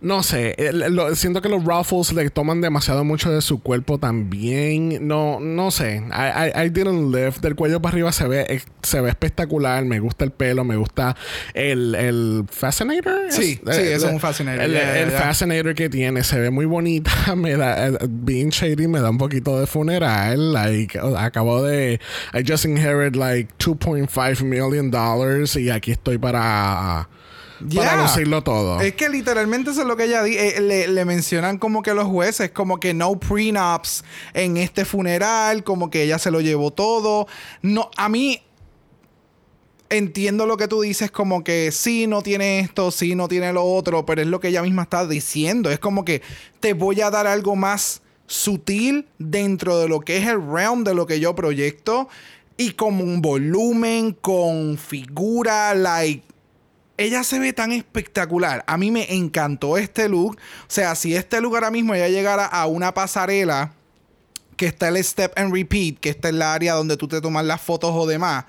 No 0.00 0.22
sé, 0.22 0.54
el- 0.58 0.94
lo- 0.94 1.12
siento 1.16 1.42
que 1.42 1.48
los 1.48 1.64
ruffles 1.64 2.12
le 2.12 2.30
toman 2.30 2.60
demasiado 2.60 3.02
mucho 3.04 3.32
de 3.32 3.40
su 3.42 3.60
cuerpo 3.60 3.98
también. 3.98 5.08
No, 5.08 5.40
no 5.40 5.72
sé. 5.72 5.96
I, 6.12 6.60
I, 6.60 6.66
I 6.66 6.68
didn't 6.70 7.12
live. 7.12 7.32
Del 7.42 7.56
cuello 7.56 7.82
para 7.82 7.94
arriba 7.94 8.12
se 8.12 8.28
ve, 8.28 8.46
ex- 8.48 8.66
se 8.82 9.00
ve 9.00 9.08
espectacular. 9.08 9.84
Me 9.84 9.98
gusta 9.98 10.24
el 10.24 10.30
pelo, 10.30 10.62
me 10.62 10.76
gusta 10.76 11.16
el, 11.52 11.96
el 11.96 12.44
Fascinator. 12.48 13.12
Sí, 13.30 13.60
Es- 13.66 13.76
sí, 13.76 13.82
eh, 13.82 13.94
eso 13.94 13.96
es 13.96 14.02
el- 14.04 14.14
un 14.14 14.20
Fascinator, 14.20 14.60
El, 14.62 14.76
el. 14.76 15.10
Fascinator 15.10 15.74
que 15.74 15.88
tiene 15.88 16.22
se 16.22 16.38
ve 16.38 16.50
muy 16.50 16.64
bonita. 16.66 17.10
Me 17.36 17.56
da, 17.56 17.88
eh, 17.88 17.98
being 18.08 18.50
shady 18.50 18.86
me 18.86 19.00
da 19.00 19.10
un 19.10 19.18
poquito 19.18 19.58
de 19.58 19.66
funeral. 19.66 20.52
Like, 20.52 20.98
acabo 21.16 21.62
de. 21.64 22.00
I 22.34 22.44
just 22.48 22.64
inherited 22.64 23.16
like 23.16 23.52
2.5 23.58 24.44
million 24.44 24.90
dollars 24.92 25.56
y 25.56 25.70
aquí 25.70 25.90
estoy 25.90 26.18
para. 26.18 27.08
Yeah. 27.66 27.84
Para 27.84 28.02
lucirlo 28.02 28.42
todo. 28.42 28.80
Es 28.80 28.94
que 28.94 29.08
literalmente 29.08 29.70
eso 29.70 29.80
es 29.80 29.86
lo 29.86 29.96
que 29.96 30.04
ella 30.04 30.22
dice. 30.22 30.60
le, 30.60 30.88
le 30.88 31.04
mencionan 31.04 31.58
como 31.58 31.82
que 31.82 31.94
los 31.94 32.06
jueces, 32.06 32.50
como 32.50 32.78
que 32.78 32.94
no 32.94 33.18
prenups 33.18 34.04
en 34.34 34.56
este 34.56 34.84
funeral, 34.84 35.64
como 35.64 35.90
que 35.90 36.02
ella 36.02 36.18
se 36.18 36.30
lo 36.30 36.40
llevó 36.40 36.70
todo. 36.70 37.26
No, 37.62 37.90
a 37.96 38.08
mí. 38.08 38.42
entiendo 39.90 40.46
lo 40.46 40.56
que 40.56 40.68
tú 40.68 40.82
dices, 40.82 41.10
como 41.10 41.42
que 41.42 41.72
sí, 41.72 42.06
no 42.06 42.22
tiene 42.22 42.60
esto, 42.60 42.90
sí, 42.90 43.14
no 43.14 43.26
tiene 43.26 43.52
lo 43.52 43.64
otro, 43.64 44.04
pero 44.04 44.20
es 44.20 44.28
lo 44.28 44.38
que 44.38 44.48
ella 44.48 44.62
misma 44.62 44.82
está 44.82 45.06
diciendo. 45.06 45.70
Es 45.70 45.78
como 45.78 46.04
que 46.04 46.22
te 46.60 46.74
voy 46.74 47.00
a 47.00 47.10
dar 47.10 47.26
algo 47.26 47.56
más 47.56 48.02
sutil 48.26 49.08
dentro 49.18 49.78
de 49.78 49.88
lo 49.88 50.00
que 50.00 50.18
es 50.18 50.26
el 50.26 50.46
realm 50.46 50.84
de 50.84 50.94
lo 50.94 51.06
que 51.06 51.18
yo 51.18 51.34
proyecto 51.34 52.08
y 52.58 52.72
como 52.72 53.02
un 53.02 53.22
volumen, 53.22 54.12
con 54.12 54.76
figura, 54.76 55.74
like. 55.74 56.27
Ella 56.98 57.24
se 57.24 57.38
ve 57.38 57.52
tan 57.52 57.72
espectacular. 57.72 58.64
A 58.66 58.76
mí 58.76 58.90
me 58.90 59.14
encantó 59.14 59.78
este 59.78 60.08
look. 60.08 60.36
O 60.36 60.70
sea, 60.70 60.94
si 60.96 61.14
este 61.14 61.40
look 61.40 61.54
ahora 61.54 61.70
mismo 61.70 61.94
ella 61.94 62.08
llegara 62.08 62.44
a 62.44 62.66
una 62.66 62.92
pasarela 62.92 63.72
que 64.56 64.66
está 64.66 64.88
el 64.88 65.02
step 65.02 65.32
and 65.36 65.54
repeat, 65.54 66.00
que 66.00 66.10
está 66.10 66.28
en 66.28 66.40
la 66.40 66.52
área 66.52 66.74
donde 66.74 66.96
tú 66.96 67.06
te 67.06 67.20
tomas 67.20 67.44
las 67.44 67.60
fotos 67.60 67.92
o 67.94 68.06
demás, 68.06 68.44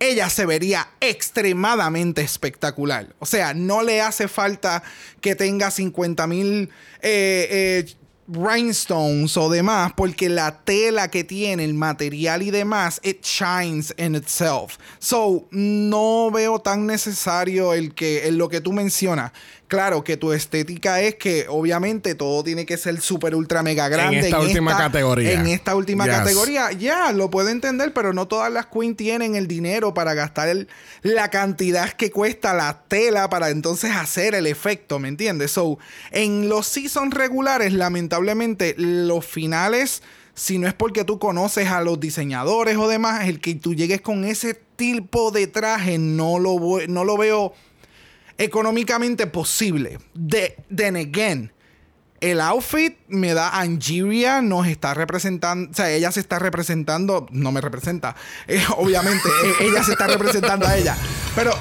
ella 0.00 0.28
se 0.28 0.44
vería 0.44 0.88
extremadamente 1.00 2.20
espectacular. 2.20 3.14
O 3.20 3.26
sea, 3.26 3.54
no 3.54 3.84
le 3.84 4.02
hace 4.02 4.26
falta 4.26 4.82
que 5.20 5.36
tenga 5.36 5.70
50 5.70 6.26
mil 6.26 6.70
eh, 7.00 7.84
eh, 7.86 7.94
rhinestones 8.32 9.36
o 9.36 9.48
demás, 9.48 9.92
porque 9.96 10.28
la 10.28 10.64
tela 10.64 11.08
que 11.08 11.24
tiene, 11.24 11.64
el 11.64 11.74
material 11.74 12.42
y 12.42 12.50
demás, 12.50 13.00
it 13.02 13.22
shines 13.24 13.94
in 13.98 14.14
itself. 14.14 14.78
So, 14.98 15.46
no 15.50 16.30
veo 16.32 16.58
tan 16.60 16.86
necesario 16.86 17.74
el 17.74 17.94
que, 17.94 18.26
en 18.26 18.38
lo 18.38 18.48
que 18.48 18.60
tú 18.60 18.72
mencionas. 18.72 19.32
Claro 19.72 20.04
que 20.04 20.18
tu 20.18 20.34
estética 20.34 21.00
es 21.00 21.14
que 21.14 21.46
obviamente 21.48 22.14
todo 22.14 22.44
tiene 22.44 22.66
que 22.66 22.76
ser 22.76 23.00
súper 23.00 23.34
ultra 23.34 23.62
mega 23.62 23.88
grande. 23.88 24.18
En 24.18 24.24
esta 24.26 24.38
última 24.38 24.76
categoría. 24.76 25.32
En 25.32 25.46
esta 25.46 25.74
última 25.74 26.04
Yes. 26.04 26.14
categoría, 26.14 26.72
ya, 26.72 27.10
lo 27.12 27.30
puedo 27.30 27.48
entender, 27.48 27.94
pero 27.94 28.12
no 28.12 28.28
todas 28.28 28.52
las 28.52 28.66
queens 28.66 28.98
tienen 28.98 29.34
el 29.34 29.46
dinero 29.48 29.94
para 29.94 30.12
gastar 30.12 30.50
el- 30.50 30.68
la 31.00 31.30
cantidad 31.30 31.88
que 31.90 32.10
cuesta 32.10 32.52
la 32.52 32.82
tela 32.86 33.30
para 33.30 33.48
entonces 33.48 33.92
hacer 33.92 34.34
el 34.34 34.46
efecto, 34.46 34.98
¿me 34.98 35.08
entiendes? 35.08 35.52
So, 35.52 35.78
en 36.10 36.50
los 36.50 36.66
seasons 36.66 37.14
regulares, 37.14 37.72
lamentablemente, 37.72 38.74
los 38.76 39.24
finales, 39.24 40.02
si 40.34 40.58
no 40.58 40.68
es 40.68 40.74
porque 40.74 41.04
tú 41.04 41.18
conoces 41.18 41.68
a 41.68 41.80
los 41.80 41.98
diseñadores 41.98 42.76
o 42.76 42.88
demás, 42.88 43.26
el 43.26 43.40
que 43.40 43.54
tú 43.54 43.74
llegues 43.74 44.02
con 44.02 44.26
ese 44.26 44.52
tipo 44.76 45.30
de 45.30 45.46
traje, 45.46 45.96
no 45.96 46.38
lo, 46.38 46.58
no 46.88 47.04
lo 47.06 47.16
veo 47.16 47.54
económicamente 48.42 49.26
posible. 49.26 49.98
De, 50.14 50.56
then 50.74 50.96
again, 50.96 51.52
el 52.20 52.40
outfit 52.40 52.96
me 53.08 53.34
da 53.34 53.48
Angeria, 53.58 54.42
nos 54.42 54.66
está 54.66 54.94
representando, 54.94 55.70
o 55.70 55.74
sea, 55.74 55.90
ella 55.90 56.12
se 56.12 56.20
está 56.20 56.38
representando, 56.38 57.26
no 57.32 57.50
me 57.52 57.60
representa, 57.60 58.14
eh, 58.48 58.62
obviamente, 58.76 59.28
eh, 59.28 59.52
ella 59.66 59.82
se 59.82 59.92
está 59.92 60.06
representando 60.06 60.66
a 60.66 60.76
ella, 60.76 60.96
pero 61.34 61.52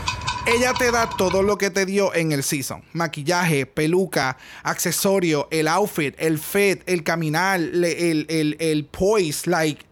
ella 0.46 0.74
te 0.74 0.92
da 0.92 1.10
todo 1.18 1.42
lo 1.44 1.58
que 1.58 1.70
te 1.72 1.86
dio 1.86 2.14
en 2.14 2.32
el 2.32 2.44
season, 2.44 2.84
maquillaje, 2.94 3.66
peluca, 3.66 4.38
accesorio, 4.64 5.48
el 5.52 5.68
outfit, 5.68 6.16
el 6.20 6.38
fit, 6.40 6.82
el 6.88 7.04
caminar, 7.04 7.60
le- 7.60 8.12
el, 8.12 8.26
el, 8.30 8.58
el 8.60 8.86
poise, 8.86 9.50
like, 9.50 9.84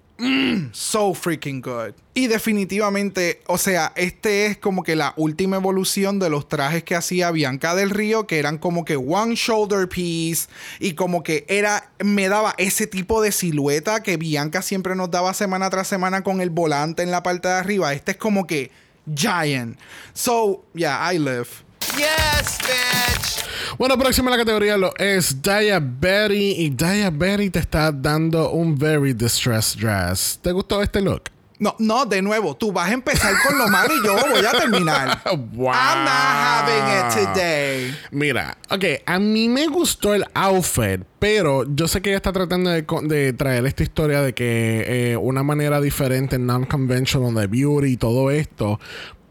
so 0.71 1.13
freaking 1.13 1.62
good. 1.62 1.93
Y 2.13 2.27
definitivamente, 2.27 3.41
o 3.47 3.58
sea, 3.58 3.93
este 3.95 4.47
es 4.47 4.58
como 4.58 4.84
que 4.84 4.95
la 4.95 5.13
última 5.15 5.55
evolución 5.55 6.19
de 6.19 6.29
los 6.29 6.49
trajes 6.49 6.84
que 6.84 6.95
hacía 6.95 7.32
Bianca 7.32 7.75
del 7.75 7.89
Río, 7.89 8.27
que 8.27 8.39
eran 8.39 8.58
como 8.58 8.84
que 8.84 8.95
one 8.97 9.36
shoulder 9.36 9.88
piece 9.88 10.49
y 10.79 10.93
como 10.93 11.23
que 11.23 11.45
era, 11.47 11.91
me 11.99 12.27
daba 12.27 12.55
ese 12.58 12.88
tipo 12.88 13.21
de 13.21 13.32
silueta 13.32 14.03
que 14.03 14.17
Bianca 14.17 14.62
siempre 14.62 14.95
nos 14.95 15.12
daba 15.12 15.34
semana 15.34 15.69
tras 15.69 15.88
semana 15.88 16.23
con 16.23 16.41
el 16.41 16.49
volante 16.49 17.03
en 17.03 17.12
la 17.12 17.23
parte 17.23 17.47
de 17.47 17.53
arriba. 17.55 17.93
Este 17.93 18.12
es 18.12 18.17
como 18.17 18.45
que 18.45 18.71
giant. 19.13 19.77
So, 20.13 20.65
yeah, 20.73 21.13
I 21.13 21.17
live. 21.17 21.68
Yes, 22.00 22.58
bitch. 22.60 23.44
Bueno, 23.78 23.98
próxima 23.98 24.30
a 24.30 24.32
la 24.32 24.38
categoría 24.38 24.78
lo 24.78 24.94
es 24.98 25.42
Diabetes. 25.42 26.58
Y 26.58 26.70
Diabetes 26.70 27.52
te 27.52 27.60
está 27.60 27.92
dando 27.92 28.52
un 28.52 28.80
very 28.80 29.12
distressed 29.12 29.82
dress. 29.82 30.40
¿Te 30.42 30.54
gustó 30.54 30.82
este 30.82 31.02
look? 31.02 31.24
No, 31.60 31.76
no, 31.78 32.06
de 32.06 32.22
nuevo, 32.22 32.56
tú 32.56 32.72
vas 32.72 32.90
a 32.90 32.94
empezar 32.94 33.34
con 33.46 33.58
lo 33.58 33.68
malo 33.68 33.94
y 33.94 34.06
yo 34.06 34.16
voy 34.32 34.46
a 34.46 34.52
terminar. 34.52 35.22
Wow. 35.26 35.72
I'm 35.74 36.06
not 36.06 36.14
having 36.14 36.88
it 36.88 37.28
today. 37.28 37.94
Mira, 38.12 38.58
ok, 38.70 38.86
a 39.06 39.20
mí 39.20 39.50
me 39.50 39.68
gustó 39.68 40.14
el 40.14 40.24
outfit, 40.34 41.02
pero 41.20 41.66
yo 41.68 41.90
sé 41.90 42.02
que 42.02 42.12
ella 42.12 42.18
está 42.18 42.32
tratando 42.32 42.70
de, 42.70 43.34
traer 43.34 43.66
esta 43.66 43.84
historia 43.84 44.22
de 44.22 44.34
que 44.34 45.12
eh, 45.12 45.18
una 45.18 45.44
manera 45.44 45.82
diferente, 45.82 46.40
non-conventional 46.40 47.36
de 47.36 47.48
beauty 47.48 47.92
y 47.92 47.98
todo 47.98 48.32
esto. 48.32 48.80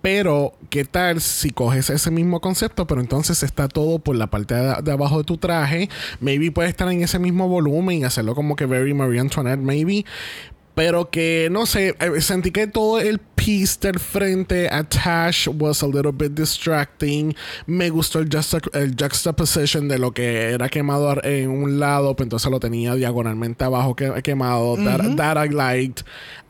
Pero, 0.00 0.52
¿qué 0.70 0.84
tal 0.84 1.20
si 1.20 1.50
coges 1.50 1.90
ese 1.90 2.10
mismo 2.10 2.40
concepto, 2.40 2.86
pero 2.86 3.00
entonces 3.00 3.42
está 3.42 3.66
todo 3.68 3.98
por 3.98 4.14
la 4.16 4.28
parte 4.28 4.54
de, 4.54 4.74
de 4.82 4.92
abajo 4.92 5.18
de 5.18 5.24
tu 5.24 5.36
traje? 5.38 5.88
Maybe 6.20 6.52
puede 6.52 6.68
estar 6.68 6.88
en 6.90 7.02
ese 7.02 7.18
mismo 7.18 7.48
volumen 7.48 7.98
y 7.98 8.04
hacerlo 8.04 8.34
como 8.34 8.54
que 8.56 8.66
very 8.66 8.94
Marie 8.94 9.20
Antoinette, 9.20 9.60
maybe. 9.60 10.04
Pero 10.76 11.10
que, 11.10 11.48
no 11.50 11.66
sé, 11.66 11.96
eh, 11.98 12.20
sentí 12.20 12.52
que 12.52 12.68
todo 12.68 13.00
el 13.00 13.18
piece 13.18 13.78
del 13.80 13.98
frente 13.98 14.68
attached 14.70 15.52
was 15.60 15.82
a 15.82 15.86
little 15.88 16.12
bit 16.12 16.30
distracting. 16.38 17.34
Me 17.66 17.90
gustó 17.90 18.20
el, 18.20 18.28
juxta- 18.28 18.60
el 18.74 18.94
juxtaposition 18.96 19.88
de 19.88 19.98
lo 19.98 20.12
que 20.12 20.50
era 20.52 20.68
quemado 20.68 21.16
en 21.24 21.50
un 21.50 21.80
lado, 21.80 22.14
pero 22.14 22.26
entonces 22.26 22.48
lo 22.48 22.60
tenía 22.60 22.94
diagonalmente 22.94 23.64
abajo 23.64 23.96
que- 23.96 24.22
quemado. 24.22 24.76
that, 24.76 25.16
that 25.16 25.44
I 25.44 25.48
liked. 25.48 26.04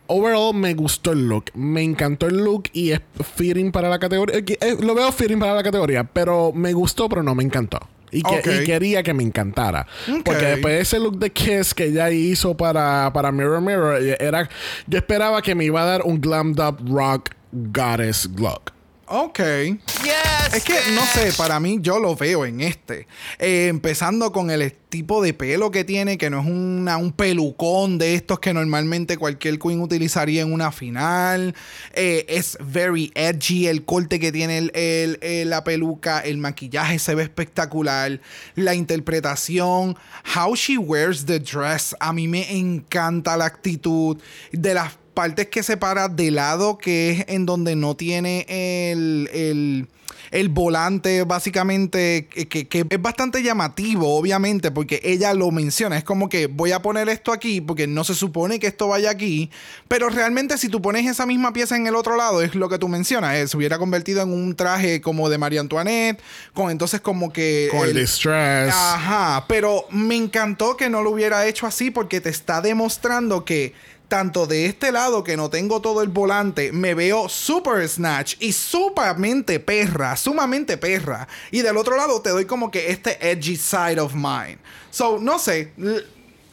Overall, 0.08 0.54
me 0.54 0.74
gustó 0.74 1.12
el 1.12 1.28
look. 1.28 1.46
Me 1.54 1.82
encantó 1.82 2.26
el 2.26 2.38
look 2.38 2.64
y 2.72 2.90
es 2.92 3.00
fitting 3.36 3.70
para 3.70 3.88
la 3.88 3.98
categoría. 3.98 4.38
eh, 4.38 4.44
eh, 4.60 4.76
lo 4.80 4.94
veo 4.94 5.12
fitting 5.12 5.38
para 5.38 5.54
la 5.54 5.62
categoría, 5.62 6.04
pero 6.04 6.52
me 6.52 6.72
gustó, 6.72 7.08
pero 7.08 7.22
no 7.22 7.34
me 7.34 7.44
encantó. 7.44 7.78
Y, 8.10 8.22
que, 8.22 8.62
y 8.62 8.64
quería 8.64 9.02
que 9.02 9.12
me 9.12 9.22
encantara. 9.22 9.86
Porque 10.24 10.46
después 10.46 10.80
ese 10.80 10.98
look 10.98 11.18
de 11.18 11.30
Kiss 11.30 11.74
que 11.74 11.84
ella 11.84 12.10
hizo 12.10 12.56
para, 12.56 13.12
para 13.12 13.30
Mirror 13.30 13.60
Mirror, 13.60 14.02
eh, 14.02 14.16
era, 14.18 14.48
yo 14.86 14.98
esperaba 14.98 15.42
que 15.42 15.54
me 15.54 15.66
iba 15.66 15.82
a 15.82 15.84
dar 15.84 16.02
un 16.02 16.18
glammed 16.20 16.58
up 16.58 16.78
rock 16.88 17.30
goddess 17.52 18.28
look. 18.36 18.72
Ok. 19.10 19.38
Yes. 19.38 20.54
Es 20.54 20.64
que, 20.64 20.74
no 20.94 21.02
sé, 21.06 21.32
para 21.36 21.58
mí 21.60 21.78
yo 21.80 21.98
lo 21.98 22.14
veo 22.14 22.44
en 22.44 22.60
este. 22.60 23.06
Eh, 23.38 23.68
empezando 23.68 24.32
con 24.32 24.50
el 24.50 24.72
tipo 24.72 25.22
de 25.22 25.34
pelo 25.34 25.70
que 25.70 25.84
tiene, 25.84 26.18
que 26.18 26.30
no 26.30 26.40
es 26.40 26.46
una- 26.46 26.96
un 26.96 27.12
pelucón 27.12 27.98
de 27.98 28.14
estos 28.14 28.38
que 28.38 28.52
normalmente 28.54 29.16
cualquier 29.16 29.58
queen 29.58 29.80
utilizaría 29.80 30.42
en 30.42 30.52
una 30.52 30.72
final. 30.72 31.54
Eh, 31.94 32.24
es 32.28 32.56
very 32.60 33.10
edgy 33.14 33.66
el 33.66 33.84
corte 33.84 34.18
que 34.20 34.32
tiene 34.32 34.58
el- 34.58 34.72
el- 34.74 35.18
el- 35.22 35.50
la 35.50 35.64
peluca, 35.64 36.20
el 36.20 36.38
maquillaje 36.38 36.98
se 36.98 37.14
ve 37.14 37.22
espectacular, 37.22 38.20
la 38.54 38.74
interpretación, 38.74 39.96
how 40.36 40.54
she 40.54 40.78
wears 40.78 41.26
the 41.26 41.38
dress, 41.40 41.94
a 42.00 42.12
mí 42.12 42.28
me 42.28 42.56
encanta 42.56 43.36
la 43.36 43.46
actitud 43.46 44.16
de 44.52 44.74
las 44.74 44.92
partes 45.18 45.48
que 45.48 45.64
separa 45.64 46.06
de 46.08 46.30
lado, 46.30 46.78
que 46.78 47.10
es 47.10 47.24
en 47.26 47.44
donde 47.44 47.74
no 47.74 47.96
tiene 47.96 48.46
el, 48.48 49.28
el, 49.32 49.88
el 50.30 50.48
volante, 50.48 51.24
básicamente, 51.24 52.28
que, 52.30 52.46
que- 52.46 52.68
que 52.68 52.86
es 52.88 53.02
bastante 53.02 53.42
llamativo, 53.42 54.14
obviamente, 54.16 54.70
porque 54.70 55.00
ella 55.02 55.34
lo 55.34 55.50
menciona. 55.50 55.98
Es 55.98 56.04
como 56.04 56.28
que 56.28 56.46
voy 56.46 56.70
a 56.70 56.82
poner 56.82 57.08
esto 57.08 57.32
aquí, 57.32 57.60
porque 57.60 57.88
no 57.88 58.04
se 58.04 58.14
supone 58.14 58.60
que 58.60 58.68
esto 58.68 58.86
vaya 58.86 59.10
aquí, 59.10 59.50
pero 59.88 60.08
realmente 60.08 60.56
si 60.56 60.68
tú 60.68 60.80
pones 60.80 61.04
esa 61.04 61.26
misma 61.26 61.52
pieza 61.52 61.74
en 61.74 61.88
el 61.88 61.96
otro 61.96 62.16
lado, 62.16 62.40
es 62.40 62.54
lo 62.54 62.68
que 62.68 62.78
tú 62.78 62.86
mencionas, 62.86 63.34
eh, 63.34 63.48
se 63.48 63.56
hubiera 63.56 63.76
convertido 63.78 64.22
en 64.22 64.32
un 64.32 64.54
traje 64.54 65.00
como 65.00 65.28
de 65.28 65.38
María 65.38 65.60
Antoinette, 65.60 66.20
con 66.54 66.70
entonces 66.70 67.00
como 67.00 67.32
que... 67.32 67.66
Con 67.72 67.80
el 67.80 67.90
el- 67.90 67.96
distress. 68.02 68.72
Ajá, 68.72 69.46
pero 69.48 69.84
me 69.90 70.14
encantó 70.14 70.76
que 70.76 70.88
no 70.88 71.02
lo 71.02 71.10
hubiera 71.10 71.44
hecho 71.48 71.66
así 71.66 71.90
porque 71.90 72.20
te 72.20 72.28
está 72.30 72.60
demostrando 72.60 73.44
que 73.44 73.74
tanto 74.08 74.46
de 74.46 74.66
este 74.66 74.90
lado 74.90 75.22
que 75.22 75.36
no 75.36 75.50
tengo 75.50 75.80
todo 75.80 76.02
el 76.02 76.08
volante, 76.08 76.72
me 76.72 76.94
veo 76.94 77.28
super 77.28 77.86
snatch 77.86 78.36
y 78.40 78.52
sumamente 78.52 79.60
perra, 79.60 80.16
sumamente 80.16 80.78
perra. 80.78 81.28
Y 81.50 81.60
del 81.60 81.76
otro 81.76 81.96
lado 81.96 82.20
te 82.22 82.30
doy 82.30 82.46
como 82.46 82.70
que 82.70 82.90
este 82.90 83.30
edgy 83.30 83.56
side 83.56 84.00
of 84.00 84.14
mine. 84.14 84.58
So, 84.90 85.18
no 85.20 85.38
sé. 85.38 85.72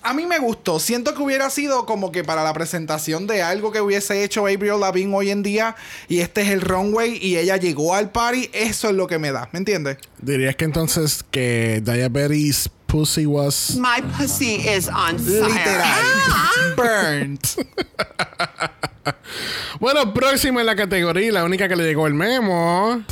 A 0.04 0.14
mí 0.14 0.28
me 0.28 0.38
gustó. 0.38 0.80
Siento 0.80 1.16
que 1.16 1.24
hubiera 1.24 1.50
sido 1.50 1.88
como 1.88 2.12
que 2.12 2.24
para 2.24 2.44
la 2.44 2.54
presentación 2.54 3.26
de 3.26 3.42
algo 3.42 3.72
que 3.72 3.82
hubiese 3.82 4.24
hecho 4.24 4.42
Avril 4.42 4.80
Lavigne 4.80 5.16
hoy 5.16 5.32
en 5.32 5.42
día. 5.42 5.76
Y 6.08 6.20
este 6.20 6.42
es 6.42 6.50
el 6.50 6.62
runway 6.62 7.18
y 7.20 7.38
ella 7.38 7.58
llegó 7.58 7.96
al 7.96 8.12
party. 8.12 8.52
Eso 8.54 8.90
es 8.90 8.96
lo 8.96 9.08
que 9.08 9.18
me 9.18 9.32
da. 9.32 9.50
¿Me 9.52 9.58
entiendes? 9.58 9.98
Dirías 10.22 10.56
que 10.58 10.66
entonces 10.66 11.26
que 11.32 11.82
Diabetes 11.84 12.70
pussy 12.96 13.26
was. 13.26 13.76
My 13.76 14.00
pussy 14.18 14.56
is 14.56 14.88
on 14.88 15.18
fire. 15.18 15.50
Literal. 15.50 16.76
Burnt. 16.78 17.58
Bueno, 19.82 20.14
próxima 20.14 20.62
en 20.62 20.66
la 20.66 20.78
categoría, 20.78 21.34
la 21.34 21.44
única 21.44 21.68
que 21.68 21.76
le 21.76 21.84
llegó 21.84 22.08
el 22.08 22.14
memo 22.14 23.04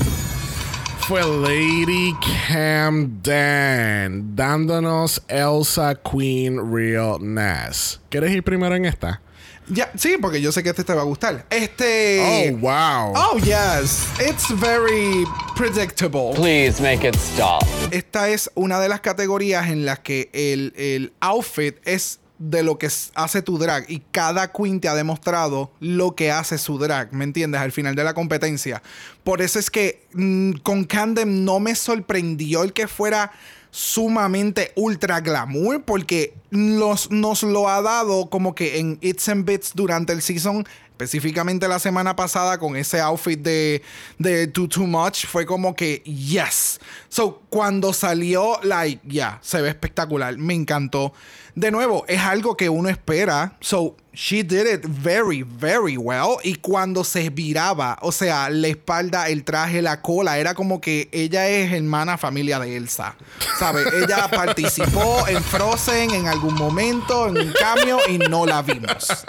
fue 1.00 1.22
Lady 1.22 2.16
Camden, 2.48 4.34
dándonos 4.34 5.22
Elsa 5.28 5.96
Queen 5.96 6.74
Realness. 6.74 8.00
¿Quieres 8.10 8.32
ir 8.32 8.42
primero 8.42 8.74
en 8.76 8.86
esta? 8.86 9.22
Ya, 9.70 9.92
sí, 9.96 10.18
porque 10.20 10.42
yo 10.42 10.52
sé 10.52 10.64
que 10.64 10.70
este 10.70 10.84
te 10.84 10.94
va 10.94 11.02
a 11.02 11.06
gustar. 11.06 11.46
Este. 11.50 12.52
Oh, 12.54 12.58
wow. 12.58 13.14
Oh, 13.16 13.38
yes. 13.38 14.08
It's 14.20 14.50
very 14.60 15.26
predictable. 15.56 16.34
Please 16.36 16.82
make 16.82 17.08
it 17.08 17.16
stop. 17.16 17.64
Esta 17.92 18.30
es 18.30 18.50
una 18.56 18.80
de 18.80 18.90
las 18.90 19.02
categorías 19.02 19.70
en 19.70 19.86
las 19.86 20.00
que 20.00 20.30
el, 20.34 20.74
el 20.76 21.14
outfit 21.22 21.76
es 21.86 22.20
de 22.40 22.62
lo 22.62 22.78
que 22.78 22.90
hace 23.16 23.42
tu 23.42 23.58
drag 23.58 23.90
y 23.90 24.02
cada 24.12 24.52
queen 24.52 24.82
te 24.82 24.90
ha 24.90 24.96
demostrado 24.96 25.72
lo 25.80 26.16
que 26.16 26.32
hace 26.32 26.58
su 26.58 26.78
drag, 26.78 27.14
¿me 27.14 27.24
entiendes? 27.24 27.62
Al 27.62 27.72
final 27.72 27.96
de 27.96 28.04
la 28.04 28.14
competencia. 28.14 28.82
Por 29.24 29.42
eso 29.42 29.60
es 29.60 29.70
que 29.70 30.08
mm, 30.14 30.54
con 30.64 30.84
Candem 30.84 31.46
no 31.46 31.60
me 31.60 31.76
sorprendió 31.76 32.64
el 32.64 32.74
que 32.74 32.88
fuera 32.88 33.32
sumamente 33.74 34.72
ultra 34.76 35.20
glamour 35.22 35.82
porque 35.84 36.36
nos, 36.52 37.10
nos 37.10 37.42
lo 37.42 37.68
ha 37.68 37.82
dado 37.82 38.30
como 38.30 38.54
que 38.54 38.78
en 38.78 39.00
It's 39.02 39.28
and 39.30 39.46
Bits 39.46 39.72
durante 39.74 40.14
el 40.14 40.22
season 40.22 40.68
específicamente 41.04 41.68
la 41.68 41.80
semana 41.80 42.16
pasada 42.16 42.58
con 42.58 42.76
ese 42.76 43.00
outfit 43.00 43.40
de, 43.40 43.82
de 44.18 44.48
Too 44.48 44.68
Too 44.68 44.88
Much, 44.88 45.26
fue 45.26 45.46
como 45.46 45.76
que 45.76 45.98
yes. 46.06 46.80
So, 47.10 47.42
cuando 47.50 47.94
salió, 47.94 48.60
like, 48.64 49.02
ya, 49.06 49.40
se 49.42 49.62
ve 49.62 49.70
espectacular, 49.70 50.38
me 50.38 50.54
encantó. 50.54 51.14
De 51.56 51.70
nuevo, 51.70 52.04
es 52.08 52.20
algo 52.20 52.58
que 52.58 52.68
uno 52.68 52.90
espera. 52.90 53.56
So, 53.60 53.96
she 54.12 54.44
did 54.44 54.66
it 54.66 54.86
very, 54.86 55.44
very 55.44 55.98
well. 55.98 56.38
Y 56.44 56.56
cuando 56.56 57.04
se 57.04 57.30
viraba, 57.30 57.98
o 58.02 58.12
sea, 58.12 58.50
la 58.50 58.68
espalda, 58.68 59.30
el 59.30 59.44
traje, 59.44 59.82
la 59.82 60.02
cola, 60.02 60.38
era 60.40 60.56
como 60.56 60.82
que 60.82 61.10
ella 61.12 61.48
es 61.48 61.72
hermana 61.72 62.18
familia 62.18 62.60
de 62.60 62.76
Elsa. 62.76 63.16
¿Sabes? 63.60 63.86
ella 63.94 64.28
participó 64.32 65.28
en 65.28 65.44
Frozen 65.44 66.12
en 66.12 66.28
algún 66.28 66.56
momento, 66.56 67.28
en 67.28 67.38
un 67.38 67.54
cambio, 67.54 68.00
y 68.08 68.18
no 68.18 68.48
la 68.48 68.64
vimos. 68.64 69.26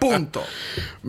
Punto. 0.00 0.42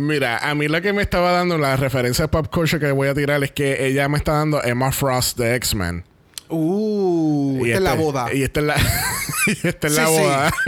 Mira, 0.02 0.38
a 0.40 0.56
mí 0.56 0.68
lo 0.68 0.82
que 0.82 0.94
me 0.94 1.02
estaba 1.02 1.32
dando 1.32 1.58
la 1.58 1.76
referencia 1.78 2.26
de 2.26 2.30
pop 2.30 2.48
culture 2.52 2.80
que 2.80 2.92
voy 2.92 3.08
a 3.08 3.14
tirar 3.14 3.44
es 3.44 3.52
que 3.52 3.86
ella 3.86 4.08
me 4.10 4.18
está 4.18 4.34
dando 4.34 4.62
Emma 4.64 4.92
Frost 4.92 5.38
de 5.38 5.56
X-Men. 5.56 6.04
Uh, 6.50 7.64
esta 7.66 7.78
es 7.78 7.82
la 7.84 7.92
este- 7.92 8.04
boda. 8.04 8.34
Y 8.34 8.44
esta 8.44 8.60
es 8.60 8.66
la, 8.66 8.76
y 9.64 9.68
esta 9.68 9.88
es 9.88 9.94
Sí, 9.96 10.00
la 10.02 10.08
sí. 10.08 10.14
boda. 10.14 10.52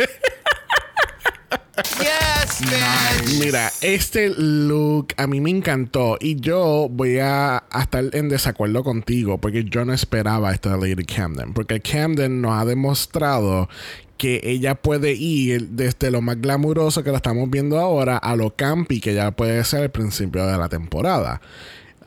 Yes, 2.00 2.62
bitch. 2.62 3.39
Mira, 3.43 3.72
este 3.82 4.30
look 4.38 5.08
a 5.17 5.26
mí 5.26 5.41
me 5.41 5.50
encantó 5.50 6.17
y 6.22 6.36
yo 6.39 6.88
voy 6.89 7.17
a, 7.17 7.63
a 7.67 7.82
estar 7.82 8.04
en 8.13 8.30
desacuerdo 8.30 8.84
contigo 8.84 9.39
porque 9.39 9.63
yo 9.63 9.84
no 9.84 9.91
esperaba 9.91 10.52
esto 10.54 10.69
de 10.69 10.78
Lady 10.89 11.04
Camden. 11.04 11.54
Porque 11.54 11.80
Camden 11.82 12.41
nos 12.41 12.62
ha 12.62 12.65
demostrado 12.65 13.69
que 14.17 14.41
ella 14.43 14.76
puede 14.76 15.13
ir 15.13 15.69
desde 15.69 16.12
lo 16.12 16.21
más 16.21 16.39
glamuroso 16.39 17.04
que 17.04 17.12
la 17.12 17.17
estamos 17.17 17.49
viendo 17.49 17.80
ahora 17.80 18.17
a 18.17 18.36
lo 18.36 18.56
campi 18.56 18.99
que 18.99 19.13
ya 19.13 19.32
puede 19.32 19.63
ser 19.63 19.84
al 19.84 19.91
principio 19.91 20.45
de 20.45 20.58
la 20.58 20.69
temporada. 20.69 21.41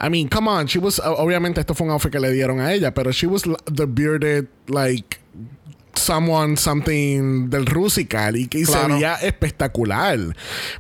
I 0.00 0.10
mean, 0.10 0.28
come 0.28 0.50
on, 0.50 0.66
she 0.66 0.78
was 0.78 1.00
obviamente 1.00 1.60
esto 1.60 1.74
fue 1.74 1.86
un 1.86 1.92
outfit 1.92 2.12
que 2.12 2.20
le 2.20 2.30
dieron 2.30 2.60
a 2.60 2.72
ella, 2.72 2.92
pero 2.92 3.12
she 3.12 3.26
was 3.26 3.42
the 3.42 3.86
bearded 3.86 4.46
like 4.68 5.18
someone 5.98 6.56
something 6.56 7.48
del 7.50 7.66
Rusical 7.66 8.36
y 8.36 8.46
que 8.48 8.64
se 8.64 8.72
Claro. 8.72 8.94
veía 8.94 9.14
espectacular. 9.16 10.18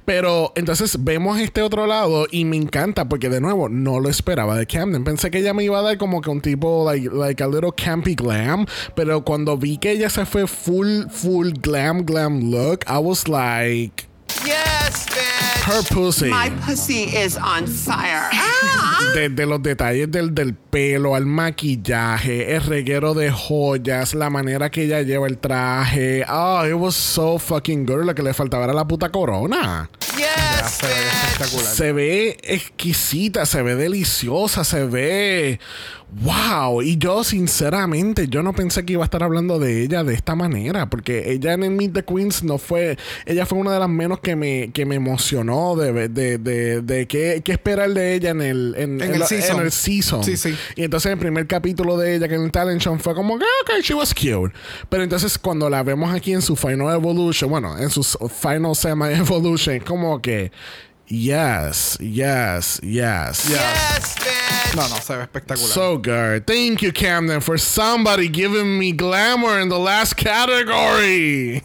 Pero 0.04 0.52
entonces 0.56 1.02
vemos 1.04 1.38
este 1.40 1.62
otro 1.62 1.86
lado 1.86 2.26
y 2.30 2.44
me 2.44 2.56
encanta 2.56 3.08
porque 3.08 3.28
de 3.28 3.40
nuevo 3.40 3.68
no 3.68 4.00
lo 4.00 4.08
esperaba 4.08 4.56
de 4.56 4.66
Camden. 4.66 5.04
Pensé 5.04 5.30
que 5.30 5.38
ella 5.38 5.54
me 5.54 5.64
iba 5.64 5.78
a 5.78 5.82
dar 5.82 5.98
como 5.98 6.20
que 6.20 6.30
un 6.30 6.40
tipo 6.40 6.84
like, 6.90 7.08
like 7.10 7.42
a 7.42 7.46
little 7.48 7.72
campy 7.76 8.14
glam, 8.14 8.66
pero 8.94 9.24
cuando 9.24 9.56
vi 9.56 9.78
que 9.78 9.92
ella 9.92 10.10
se 10.10 10.26
fue 10.26 10.46
full 10.46 11.04
full 11.10 11.50
glam 11.60 12.04
glam 12.04 12.50
look, 12.50 12.84
I 12.88 12.98
was 12.98 13.28
like 13.28 14.06
Yes, 14.46 15.06
bitch. 15.06 15.46
her 15.66 15.82
pussy. 15.92 16.30
My 16.30 16.50
pussy 16.64 17.04
is 17.04 17.36
on 17.36 17.66
fire. 17.66 18.28
Ah! 18.32 19.12
Desde 19.14 19.46
los 19.46 19.62
detalles 19.62 20.10
del, 20.10 20.34
del 20.34 20.54
pelo 20.54 21.14
al 21.14 21.26
maquillaje, 21.26 22.54
el 22.54 22.62
reguero 22.62 23.14
de 23.14 23.30
joyas, 23.30 24.14
la 24.14 24.30
manera 24.30 24.70
que 24.70 24.84
ella 24.84 25.02
lleva 25.02 25.26
el 25.26 25.38
traje. 25.38 26.24
Oh, 26.28 26.64
it 26.64 26.74
was 26.74 26.94
so 26.94 27.38
fucking 27.38 27.84
good. 27.86 28.04
Lo 28.04 28.14
que 28.14 28.22
le 28.22 28.32
faltaba 28.34 28.64
era 28.64 28.72
la 28.72 28.86
puta 28.86 29.10
corona. 29.10 29.90
Yes, 30.16 30.70
Se 30.70 30.86
ve 30.86 30.92
espectacular. 31.06 31.74
Se 31.74 31.92
ve 31.92 32.36
exquisita, 32.42 33.46
se 33.46 33.62
ve 33.62 33.74
deliciosa, 33.74 34.64
se 34.64 34.84
ve. 34.86 35.60
¡Wow! 36.08 36.82
Y 36.82 36.96
yo, 36.98 37.24
sinceramente, 37.24 38.28
yo 38.28 38.42
no 38.42 38.52
pensé 38.52 38.84
que 38.86 38.92
iba 38.92 39.02
a 39.02 39.06
estar 39.06 39.22
hablando 39.24 39.58
de 39.58 39.82
ella 39.82 40.04
de 40.04 40.14
esta 40.14 40.36
manera, 40.36 40.88
porque 40.88 41.32
ella 41.32 41.52
en 41.52 41.64
el 41.64 41.72
Meet 41.72 41.92
the 41.94 42.04
Queens 42.04 42.44
no 42.44 42.58
fue. 42.58 42.96
Ella 43.26 43.44
fue 43.44 43.58
una 43.58 43.72
de 43.72 43.80
las 43.80 43.88
menos 43.88 44.20
que 44.20 44.35
me, 44.36 44.70
que 44.72 44.86
me 44.86 44.94
emocionó 44.94 45.74
de, 45.74 46.08
de, 46.08 46.38
de, 46.38 46.80
de 46.82 47.06
qué, 47.08 47.42
qué 47.44 47.52
esperar 47.52 47.90
de 47.90 48.14
ella 48.14 48.30
en 48.30 48.42
el, 48.42 48.74
en, 48.76 49.00
En 49.00 49.14
el 49.14 49.20
la- 49.20 49.26
season. 49.26 49.56
en 49.60 49.62
el 49.66 49.72
season. 49.72 50.22
Sí, 50.24 50.36
sí. 50.36 50.56
Y 50.76 50.84
entonces 50.84 51.10
el 51.10 51.18
primer 51.18 51.46
capítulo 51.46 51.96
de 51.98 52.14
ella 52.14 52.28
que 52.28 52.34
en 52.36 52.44
el 52.44 52.52
talent 52.52 52.80
show 52.80 52.96
fue 52.98 53.14
como 53.14 53.38
que, 53.38 53.44
ok, 53.62 53.80
she 53.82 53.94
was 53.94 54.14
cute. 54.14 54.54
Pero 54.88 55.02
entonces 55.02 55.36
cuando 55.38 55.68
la 55.68 55.82
vemos 55.82 56.14
aquí 56.14 56.32
en 56.32 56.42
su 56.42 56.54
final 56.54 56.94
evolution, 56.94 57.50
bueno, 57.50 57.76
en 57.78 57.90
su 57.90 58.02
final 58.04 58.76
semi 58.76 59.06
evolution, 59.14 59.80
como 59.80 60.20
que, 60.22 60.52
yes, 61.08 61.96
yes, 62.00 62.80
yes. 62.82 63.44
Yes, 63.48 64.14
bitch. 64.18 64.74
No, 64.76 64.88
no, 64.88 64.96
se 64.96 65.16
ve 65.16 65.22
espectacular. 65.22 65.70
So 65.72 65.96
good. 65.96 66.42
Thank 66.46 66.80
you, 66.82 66.92
Camden, 66.92 67.40
for 67.40 67.58
somebody 67.58 68.28
giving 68.28 68.78
me 68.78 68.92
glamour 68.92 69.60
in 69.60 69.68
the 69.68 69.78
last 69.78 70.14
category. 70.16 71.62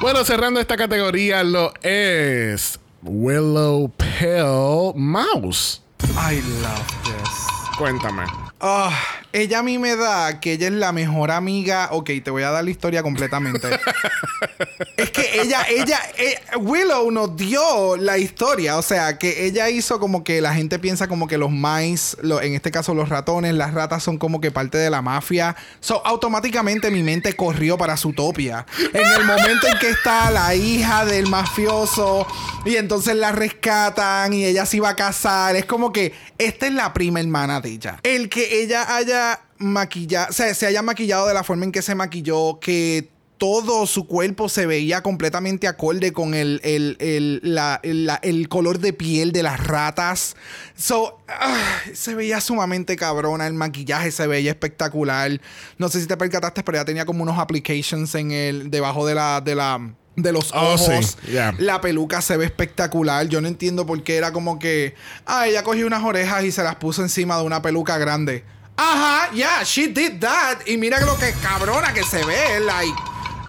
Bueno, 0.00 0.24
cerrando 0.24 0.60
esta 0.60 0.76
categoría 0.76 1.42
lo 1.44 1.72
es 1.82 2.78
Willow 3.02 3.90
Pill 3.90 4.92
Mouse. 4.94 5.82
I 6.16 6.40
love 6.62 6.86
this. 7.04 7.76
Cuéntame. 7.78 8.24
Ah, 8.60 8.92
ella 9.34 9.58
a 9.58 9.62
mí 9.64 9.78
me 9.78 9.96
da 9.96 10.38
que 10.38 10.52
ella 10.52 10.68
es 10.68 10.72
la 10.72 10.92
mejor 10.92 11.32
amiga. 11.32 11.88
Ok, 11.90 12.10
te 12.22 12.30
voy 12.30 12.44
a 12.44 12.50
dar 12.52 12.62
la 12.62 12.70
historia 12.70 13.02
completamente. 13.02 13.68
es 14.96 15.10
que 15.10 15.40
ella, 15.40 15.66
ella, 15.68 15.98
eh, 16.16 16.38
Willow 16.58 17.10
nos 17.10 17.36
dio 17.36 17.96
la 17.96 18.16
historia. 18.16 18.78
O 18.78 18.82
sea, 18.82 19.18
que 19.18 19.46
ella 19.46 19.68
hizo 19.70 19.98
como 19.98 20.22
que 20.22 20.40
la 20.40 20.54
gente 20.54 20.78
piensa 20.78 21.08
como 21.08 21.26
que 21.26 21.36
los 21.36 21.50
mice, 21.50 22.16
lo- 22.22 22.40
en 22.40 22.54
este 22.54 22.70
caso 22.70 22.94
los 22.94 23.08
ratones, 23.08 23.54
las 23.54 23.74
ratas 23.74 24.04
son 24.04 24.18
como 24.18 24.40
que 24.40 24.52
parte 24.52 24.78
de 24.78 24.88
la 24.88 25.02
mafia. 25.02 25.56
So, 25.80 26.00
automáticamente 26.06 26.90
mi 26.92 27.02
mente 27.02 27.34
corrió 27.34 27.76
para 27.76 27.96
su 27.96 28.12
topia. 28.12 28.64
En 28.92 29.04
el 29.04 29.24
momento 29.24 29.66
en 29.66 29.78
que 29.78 29.90
está 29.90 30.30
la 30.30 30.54
hija 30.54 31.04
del 31.04 31.26
mafioso 31.26 32.24
y 32.64 32.76
entonces 32.76 33.16
la 33.16 33.32
rescatan 33.32 34.32
y 34.32 34.44
ella 34.44 34.64
se 34.64 34.76
iba 34.76 34.90
a 34.90 34.96
casar. 34.96 35.56
Es 35.56 35.64
como 35.64 35.92
que 35.92 36.12
esta 36.38 36.66
es 36.68 36.72
la 36.72 36.92
prima 36.92 37.18
hermana 37.18 37.60
de 37.60 37.70
ella. 37.70 37.98
El 38.04 38.28
que 38.28 38.62
ella 38.62 38.94
haya 38.94 39.23
maquillado, 39.64 40.28
o 40.30 40.32
sea, 40.32 40.54
se 40.54 40.66
haya 40.66 40.82
maquillado 40.82 41.26
de 41.26 41.34
la 41.34 41.44
forma 41.44 41.64
en 41.64 41.72
que 41.72 41.82
se 41.82 41.94
maquilló, 41.94 42.58
que 42.60 43.10
todo 43.36 43.86
su 43.86 44.06
cuerpo 44.06 44.48
se 44.48 44.64
veía 44.64 45.02
completamente 45.02 45.66
acorde 45.66 46.12
con 46.12 46.34
el, 46.34 46.60
el, 46.62 46.96
el, 47.00 47.40
la- 47.42 47.80
el- 47.82 48.06
la- 48.06 48.20
el 48.22 48.48
color 48.48 48.78
de 48.78 48.92
piel 48.92 49.32
de 49.32 49.42
las 49.42 49.58
ratas. 49.66 50.36
So, 50.76 51.18
ah, 51.28 51.58
se 51.92 52.14
veía 52.14 52.40
sumamente 52.40 52.94
cabrona. 52.96 53.46
El 53.48 53.54
maquillaje 53.54 54.12
se 54.12 54.26
veía 54.28 54.52
espectacular. 54.52 55.40
No 55.78 55.88
sé 55.88 56.00
si 56.00 56.06
te 56.06 56.16
percataste, 56.16 56.62
pero 56.62 56.78
ella 56.78 56.84
tenía 56.84 57.04
como 57.04 57.24
unos 57.24 57.38
applications 57.38 58.14
en 58.14 58.30
el, 58.30 58.70
debajo 58.70 59.04
de 59.04 59.16
la, 59.16 59.40
de 59.40 59.56
la, 59.56 59.92
de 60.14 60.32
los 60.32 60.52
Oh, 60.54 60.78
sí. 60.78 60.92
ojos. 60.92 61.18
Yeah. 61.28 61.54
La 61.58 61.80
peluca 61.80 62.22
se 62.22 62.36
ve 62.36 62.44
espectacular. 62.44 63.26
Yo 63.26 63.40
no 63.40 63.48
entiendo 63.48 63.84
por 63.84 64.02
qué 64.04 64.16
era 64.16 64.32
como 64.32 64.60
que. 64.60 64.94
Ah, 65.26 65.48
ella 65.48 65.64
cogió 65.64 65.88
unas 65.88 66.04
orejas 66.04 66.44
y 66.44 66.52
se 66.52 66.62
las 66.62 66.76
puso 66.76 67.02
encima 67.02 67.36
de 67.36 67.42
una 67.42 67.60
peluca 67.60 67.98
grande. 67.98 68.44
Ajá, 68.76 69.30
yeah, 69.32 69.62
she 69.64 69.88
did 69.88 70.20
that. 70.20 70.66
Y 70.66 70.76
mira 70.76 71.00
lo 71.00 71.16
que 71.16 71.32
cabrona 71.42 71.92
que 71.92 72.02
se 72.02 72.24
ve. 72.24 72.60
Like, 72.60 72.94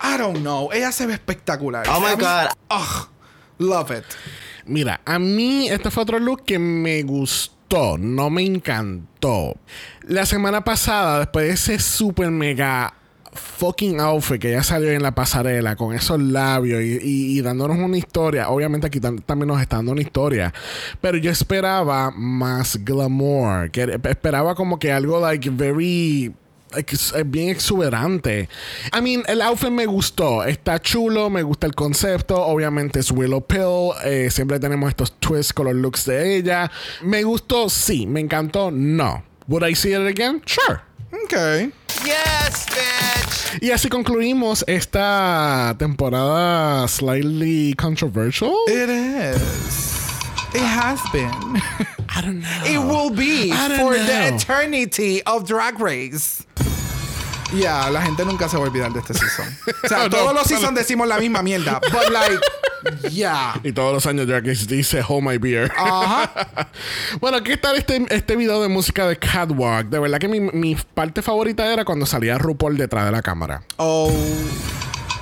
I 0.02 0.18
don't 0.18 0.40
know. 0.42 0.72
Ella 0.72 0.92
se 0.92 1.06
ve 1.06 1.14
espectacular. 1.14 1.88
Oh 1.90 2.00
my 2.00 2.16
God. 2.16 2.50
Ugh, 2.70 3.10
love 3.58 3.92
it. 3.92 4.06
Mira, 4.66 5.02
a 5.06 5.20
mí 5.20 5.68
este 5.70 5.92
fue 5.92 6.04
otro 6.04 6.20
look 6.20 6.44
que 6.44 6.58
me 6.58 7.04
gustó, 7.04 7.98
no 7.98 8.30
me 8.30 8.44
encantó. 8.44 9.58
La 10.02 10.26
semana 10.26 10.64
pasada, 10.64 11.20
después 11.20 11.48
de 11.48 11.54
ese 11.54 11.80
super 11.80 12.32
mega 12.32 12.94
fucking 13.36 14.00
outfit 14.00 14.39
que 14.41 14.52
ya 14.52 14.63
salió 14.63 14.91
en 14.91 15.04
la 15.04 15.13
pasarela 15.13 15.76
con 15.76 15.93
esos 15.93 16.19
labios 16.21 16.82
y, 16.82 16.93
y- 17.02 17.38
y 17.38 17.41
dándonos 17.41 17.78
una 17.78 17.98
historia, 17.98 18.50
obviamente 18.50 18.88
aquí 18.88 19.00
tam- 19.00 19.21
también 19.26 19.48
nos 19.50 19.62
está 19.62 19.76
dando 19.78 19.91
una 19.91 20.02
historia, 20.02 20.54
pero 21.02 21.17
yo 21.17 21.30
esperaba 21.32 22.12
más 22.12 22.84
glamour, 22.84 23.69
que 23.71 24.00
esperaba 24.10 24.56
como 24.56 24.80
que 24.80 24.91
algo 24.91 25.19
like 25.19 25.50
very 25.52 26.34
eh, 26.76 27.24
bien 27.26 27.50
exuberante. 27.50 28.50
I 28.98 29.02
mean, 29.02 29.24
el 29.28 29.41
outfit 29.41 29.69
me 29.69 29.86
gustó. 29.86 30.43
Está 30.43 30.80
chulo, 30.82 31.30
me 31.30 31.41
gusta 31.41 31.67
el 31.67 31.74
concepto. 31.76 32.36
Obviamente 32.41 33.00
es 33.00 33.12
Willow 33.12 33.39
Pill. 33.45 33.91
eh, 34.04 34.30
siempre 34.30 34.60
tenemos 34.60 34.89
estos 34.89 35.13
twists 35.19 35.54
con 35.54 35.67
los 35.67 35.76
looks 35.76 36.06
de 36.06 36.36
ella. 36.38 36.69
Me 37.02 37.24
gustó, 37.24 37.69
sí. 37.69 38.06
Me 38.08 38.19
encantó, 38.19 38.71
no. 38.71 39.24
Would 39.48 39.65
I 39.65 39.74
see 39.76 39.91
it 39.93 40.00
again? 40.06 40.41
Sure. 40.45 40.82
Ok. 41.23 41.71
Yes, 42.06 42.65
bitch. 42.67 43.62
Y 43.62 43.71
así 43.71 43.89
concluimos 43.89 44.63
esta 44.67 45.75
temporada 45.78 46.88
slightly 46.88 47.73
controversial. 47.75 48.54
It 48.67 48.89
is. 48.89 49.95
It 50.53 50.61
has 50.61 50.99
been. 51.11 51.30
I 52.09 52.22
don't 52.22 52.41
know. 52.41 52.63
It 52.66 52.78
will 52.78 53.09
be 53.09 53.51
for 53.51 53.91
know. 53.97 54.05
the 54.05 54.36
eternity 54.36 55.22
of 55.24 55.45
Drag 55.47 55.80
Race. 55.80 56.45
Ya, 57.54 57.89
la 57.89 58.02
gente 58.02 58.26
nunca 58.26 58.50
se 58.50 58.58
va 58.58 58.64
a 58.64 58.68
olvidar 58.68 58.91
de 58.91 59.00
este 59.00 59.14
season. 59.14 59.48
O 59.84 59.88
sea, 59.88 59.98
No, 60.04 60.10
todos 60.10 60.34
los 60.34 60.48
seasons 60.48 60.76
decimos 60.76 61.08
la 61.08 61.18
misma 61.20 61.41
mierda. 61.41 61.80
But 61.91 62.10
like, 62.12 62.39
yeah. 63.10 63.60
Y 63.64 63.72
todos 63.72 63.93
los 63.93 64.06
años 64.06 64.28
Race 64.28 64.66
dice 64.66 65.04
Hold 65.08 65.24
My 65.24 65.38
Beer. 65.38 65.72
Ajá. 65.78 66.70
bueno, 67.22 67.43
¿qué 67.43 67.58
tal 67.58 67.78
este, 67.78 68.06
este 68.10 68.36
video 68.36 68.62
de 68.62 68.68
música 68.68 69.08
de 69.08 69.18
Catwalk? 69.18 69.89
De 69.89 70.00
verdad 70.00 70.20
que 70.20 70.28
mi, 70.28 70.39
mi 70.39 70.76
parte 70.76 71.22
favorita 71.22 71.72
era 71.72 71.86
cuando 71.86 72.06
salía 72.06 72.38
RuPaul 72.38 72.78
detrás 72.78 73.06
de 73.06 73.12
la 73.12 73.22
cámara. 73.22 73.64
Oh. 73.78 74.12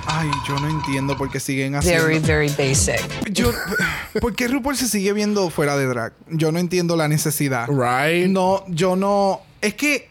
Ay, 0.06 0.30
yo 0.46 0.58
no 0.58 0.68
entiendo 0.68 1.16
por 1.16 1.30
qué 1.30 1.40
siguen 1.40 1.76
haciendo. 1.76 2.04
Very, 2.04 2.18
very 2.18 2.48
basic. 2.48 3.00
Yo, 3.30 3.52
¿Por 4.20 4.34
qué 4.34 4.48
RuPaul 4.48 4.76
se 4.76 4.88
sigue 4.88 5.12
viendo 5.12 5.48
fuera 5.50 5.76
de 5.76 5.86
drag? 5.86 6.12
Yo 6.28 6.52
no 6.52 6.58
entiendo 6.58 6.96
la 6.96 7.08
necesidad. 7.08 7.68
Right? 7.68 8.28
No, 8.28 8.64
yo 8.68 8.96
no. 8.96 9.40
Es 9.60 9.74
que. 9.74 10.08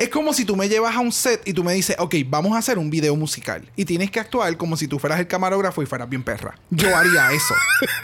Es 0.00 0.08
como 0.08 0.32
si 0.32 0.46
tú 0.46 0.56
me 0.56 0.66
llevas 0.66 0.96
a 0.96 1.00
un 1.00 1.12
set 1.12 1.42
y 1.46 1.52
tú 1.52 1.62
me 1.62 1.74
dices, 1.74 1.94
ok, 1.98 2.14
vamos 2.26 2.54
a 2.54 2.58
hacer 2.58 2.78
un 2.78 2.88
video 2.88 3.14
musical. 3.16 3.70
Y 3.76 3.84
tienes 3.84 4.10
que 4.10 4.18
actuar 4.18 4.56
como 4.56 4.74
si 4.78 4.88
tú 4.88 4.98
fueras 4.98 5.20
el 5.20 5.26
camarógrafo 5.26 5.82
y 5.82 5.86
fueras 5.86 6.08
bien 6.08 6.22
perra. 6.22 6.58
Yo 6.70 6.96
haría 6.96 7.30
eso. 7.32 7.54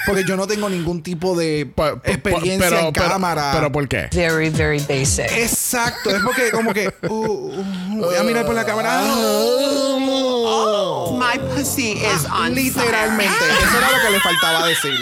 Porque 0.05 0.22
yo 0.24 0.36
no 0.36 0.47
tengo 0.47 0.68
ningún 0.68 1.03
tipo 1.03 1.34
de 1.34 1.62
experiencia 2.05 2.68
pero, 2.68 2.78
en 2.88 2.92
pero- 2.92 3.09
cámara. 3.09 3.51
¿Pero 3.55 3.72
por 3.72 3.88
qué? 3.88 4.11
Very, 4.12 4.51
very 4.51 4.78
basic. 4.80 5.24
Exacto. 5.32 6.11
Es 6.11 6.22
porque 6.22 6.51
como 6.51 6.74
que... 6.74 6.92
uh, 7.09 7.14
uh, 7.14 7.64
voy 7.97 8.14
a 8.16 8.22
mirar 8.24 8.44
por 8.44 8.55
la 8.55 8.66
cámara. 8.66 9.01
My 11.18 11.38
pussy 11.55 11.92
is 11.92 12.26
on 12.30 12.55
Literalmente. 12.55 13.32
Eso 13.62 13.78
era 13.78 13.90
lo 13.90 14.03
que 14.03 14.11
le 14.11 14.20
faltaba 14.20 14.66
decir. 14.66 14.99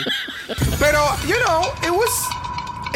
Pero, 0.79 1.01
you 1.27 1.35
know, 1.45 1.63
it 1.83 1.91
was 1.91 2.11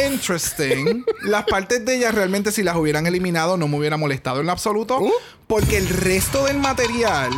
interesting. 0.07 1.05
Las 1.25 1.45
partes 1.45 1.85
de 1.85 1.97
ella 1.97 2.11
realmente 2.11 2.53
si 2.53 2.63
las 2.63 2.77
hubieran 2.77 3.07
eliminado 3.07 3.57
no 3.57 3.69
me 3.69 3.79
hubiera 3.79 3.97
molestado 3.97 4.41
en 4.41 4.47
lo 4.47 4.53
absoluto. 4.53 5.01
Porque 5.47 5.77
el 5.79 5.89
resto 5.89 6.45
del 6.45 6.59
material 6.59 7.31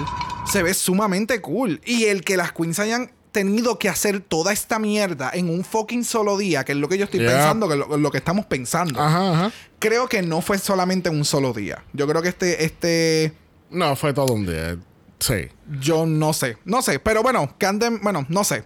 se 0.51 0.63
ve 0.63 0.75
sumamente 0.75 1.41
cool. 1.41 1.81
Y 1.85 2.05
el 2.07 2.23
que 2.25 2.37
las 2.37 2.53
queens 2.53 2.79
hayan 2.79 3.13
tenido 3.33 3.79
que 3.79 3.89
hacer 3.89 4.21
toda 4.21 4.53
esta 4.53 4.81
mierda 4.81 5.31
en 5.33 5.49
un 5.49 5.65
fucking 5.65 6.05
solo 6.05 6.37
día, 6.37 6.65
que 6.65 6.73
es 6.73 6.79
lo 6.79 6.89
que 6.89 6.99
yo 6.99 7.05
estoy 7.05 7.21
Yeah. 7.21 7.31
pensando, 7.33 7.69
que 7.69 7.75
es 7.75 7.79
lo, 7.81 7.97
lo 7.97 8.11
que 8.11 8.19
estamos 8.19 8.47
pensando. 8.47 9.01
Ajá, 9.01 9.33
ajá. 9.33 9.53
Creo 9.79 10.09
que 10.09 10.23
no 10.23 10.41
fue 10.41 10.59
solamente 10.59 11.11
un 11.11 11.25
solo 11.25 11.53
día. 11.53 11.85
Yo 11.93 12.09
creo 12.09 12.23
que 12.23 12.31
este, 12.31 12.65
este, 12.65 13.33
No, 13.71 13.95
fue 13.95 14.13
todo 14.13 14.33
un 14.33 14.47
día. 14.47 14.77
Sí. 15.21 15.49
Yo 15.81 16.07
no 16.07 16.33
sé, 16.33 16.57
no 16.65 16.83
sé, 16.83 16.99
pero 16.99 17.23
bueno, 17.23 17.55
Candem, 17.59 18.01
bueno, 18.03 18.27
no 18.29 18.43
sé. 18.43 18.65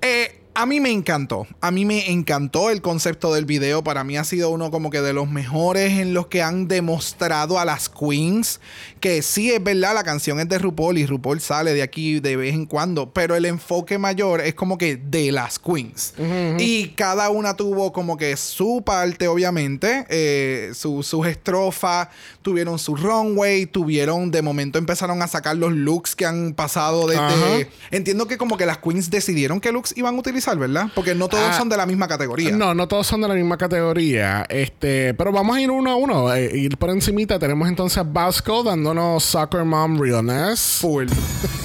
Eh, 0.00 0.40
a 0.60 0.66
mí 0.66 0.80
me 0.80 0.90
encantó, 0.90 1.46
a 1.60 1.70
mí 1.70 1.84
me 1.84 2.10
encantó 2.10 2.70
el 2.70 2.82
concepto 2.82 3.32
del 3.32 3.44
video, 3.44 3.84
para 3.84 4.02
mí 4.02 4.16
ha 4.16 4.24
sido 4.24 4.50
uno 4.50 4.72
como 4.72 4.90
que 4.90 5.00
de 5.00 5.12
los 5.12 5.28
mejores 5.30 5.92
en 6.00 6.14
los 6.14 6.26
que 6.26 6.42
han 6.42 6.66
demostrado 6.66 7.60
a 7.60 7.64
las 7.64 7.88
queens 7.88 8.60
que 8.98 9.22
sí 9.22 9.52
es 9.52 9.62
verdad, 9.62 9.94
la 9.94 10.02
canción 10.02 10.40
es 10.40 10.48
de 10.48 10.58
RuPaul 10.58 10.98
y 10.98 11.06
RuPaul 11.06 11.40
sale 11.40 11.74
de 11.74 11.82
aquí 11.82 12.18
de 12.18 12.34
vez 12.36 12.54
en 12.54 12.66
cuando, 12.66 13.12
pero 13.12 13.36
el 13.36 13.44
enfoque 13.44 13.98
mayor 13.98 14.40
es 14.40 14.54
como 14.54 14.76
que 14.78 14.96
de 14.96 15.30
las 15.30 15.60
queens. 15.60 16.14
Y 16.58 16.88
cada 16.96 17.30
una 17.30 17.54
tuvo 17.54 17.92
como 17.92 18.16
que 18.16 18.36
su 18.36 18.82
parte, 18.84 19.28
obviamente, 19.28 20.06
eh, 20.08 20.72
su- 20.74 21.04
sus 21.04 21.26
estrofas, 21.28 22.08
tuvieron 22.42 22.78
su 22.80 22.96
runway, 22.96 23.66
tuvieron, 23.66 24.32
de 24.32 24.42
momento 24.42 24.78
empezaron 24.78 25.22
a 25.22 25.28
sacar 25.28 25.56
los 25.56 25.72
looks 25.72 26.16
que 26.16 26.26
han 26.26 26.54
pasado 26.54 27.06
desde... 27.06 27.68
Entiendo 27.92 28.26
que 28.26 28.36
como 28.36 28.56
que 28.56 28.66
las 28.66 28.78
queens 28.78 29.08
decidieron 29.10 29.60
qué 29.60 29.70
looks 29.70 29.96
iban 29.96 30.16
a 30.16 30.18
utilizar, 30.18 30.47
¿verdad? 30.56 30.86
Porque 30.94 31.14
no 31.14 31.28
todos 31.28 31.44
Ah, 31.50 31.58
son 31.58 31.68
de 31.68 31.76
la 31.76 31.84
misma 31.84 32.06
categoría. 32.08 32.52
No, 32.52 32.74
no 32.74 32.86
todos 32.88 33.06
son 33.06 33.20
de 33.20 33.28
la 33.28 33.34
misma 33.34 33.56
categoría. 33.58 34.46
Este, 34.48 35.12
pero 35.14 35.32
vamos 35.32 35.56
a 35.56 35.60
ir 35.60 35.70
uno 35.70 35.90
a 35.90 35.96
uno. 35.96 36.32
eh, 36.32 36.56
ir 36.56 36.76
por 36.78 36.90
encimita. 36.90 37.38
Tenemos 37.38 37.68
entonces 37.68 37.98
a 37.98 38.04
Vasco 38.04 38.62
dándonos 38.62 39.24
Soccer 39.24 39.64
Mom 39.64 39.98
Realness. 40.00 40.78
Full. 40.80 41.08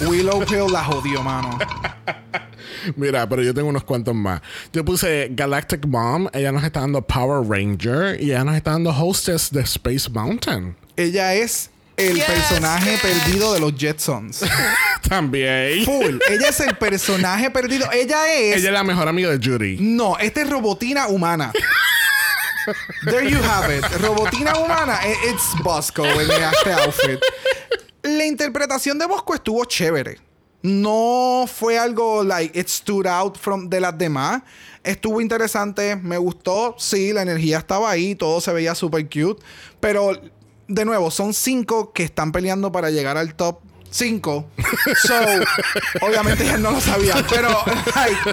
Willow 0.07 0.43
Pill 0.45 0.71
la 0.71 0.83
jodió, 0.83 1.21
mano. 1.23 1.57
Mira, 2.95 3.27
pero 3.29 3.41
yo 3.41 3.53
tengo 3.53 3.69
unos 3.69 3.83
cuantos 3.83 4.13
más. 4.15 4.41
Yo 4.73 4.83
puse 4.83 5.29
Galactic 5.31 5.85
Mom. 5.85 6.27
Ella 6.33 6.51
nos 6.51 6.63
está 6.63 6.81
dando 6.81 7.01
Power 7.01 7.47
Ranger. 7.47 8.21
Y 8.21 8.31
ella 8.31 8.43
nos 8.43 8.55
está 8.55 8.71
dando 8.71 8.89
Hostess 8.89 9.51
de 9.51 9.61
Space 9.61 10.09
Mountain. 10.09 10.75
Ella 10.95 11.33
es 11.35 11.69
el 11.97 12.15
Yes, 12.15 12.25
personaje 12.25 12.97
perdido 13.01 13.53
de 13.53 13.59
los 13.59 13.73
Jetsons. 13.75 14.41
También. 15.07 15.85
Full. 15.85 16.17
Ella 16.29 16.49
es 16.49 16.59
el 16.61 16.75
personaje 16.77 17.49
perdido. 17.51 17.91
Ella 17.91 18.33
es... 18.33 18.57
Ella 18.57 18.67
es 18.69 18.73
la 18.73 18.83
mejor 18.83 19.07
amiga 19.07 19.29
de 19.29 19.37
Judy. 19.37 19.77
No, 19.79 20.17
esta 20.17 20.41
es 20.41 20.49
robotina 20.49 21.07
humana. 21.07 21.51
There 23.05 23.29
you 23.29 23.39
have 23.43 23.75
it. 23.77 23.83
Robotina 24.01 24.55
humana. 24.57 24.99
i- 25.05 25.29
It's 25.29 25.53
Bosco 25.63 26.05
en 26.05 26.31
este 26.31 26.71
outfit. 26.73 27.19
La 28.03 28.25
interpretación 28.25 28.97
de 28.97 29.05
Bosco 29.05 29.33
estuvo 29.35 29.63
chévere. 29.65 30.17
No 30.61 31.45
fue 31.53 31.77
algo 31.77 32.23
like 32.23 32.57
it 32.57 32.69
stood 32.69 33.05
out 33.05 33.37
from 33.37 33.69
de 33.69 33.81
las 33.81 33.97
demás. 33.97 34.41
Estuvo 34.81 35.19
interesante, 35.19 35.95
me 35.97 36.17
gustó. 36.17 36.75
Sí, 36.79 37.11
la 37.11 37.21
energía 37.21 37.57
estaba 37.57 37.89
ahí, 37.91 38.15
todo 38.15 38.39
se 38.39 38.51
veía 38.53 38.73
super 38.73 39.03
cute. 39.09 39.43
Pero, 39.81 40.13
de 40.67 40.85
nuevo, 40.85 41.11
son 41.11 41.33
cinco 41.33 41.93
que 41.93 42.03
están 42.03 42.31
peleando 42.31 42.71
para 42.71 42.89
llegar 42.89 43.17
al 43.17 43.35
top 43.35 43.59
5. 43.93 44.45
So, 45.07 45.13
obviamente 46.01 46.45
ya 46.45 46.57
no 46.57 46.71
lo 46.71 46.81
sabían. 46.81 47.25
Pero, 47.29 47.49
like, 47.95 48.29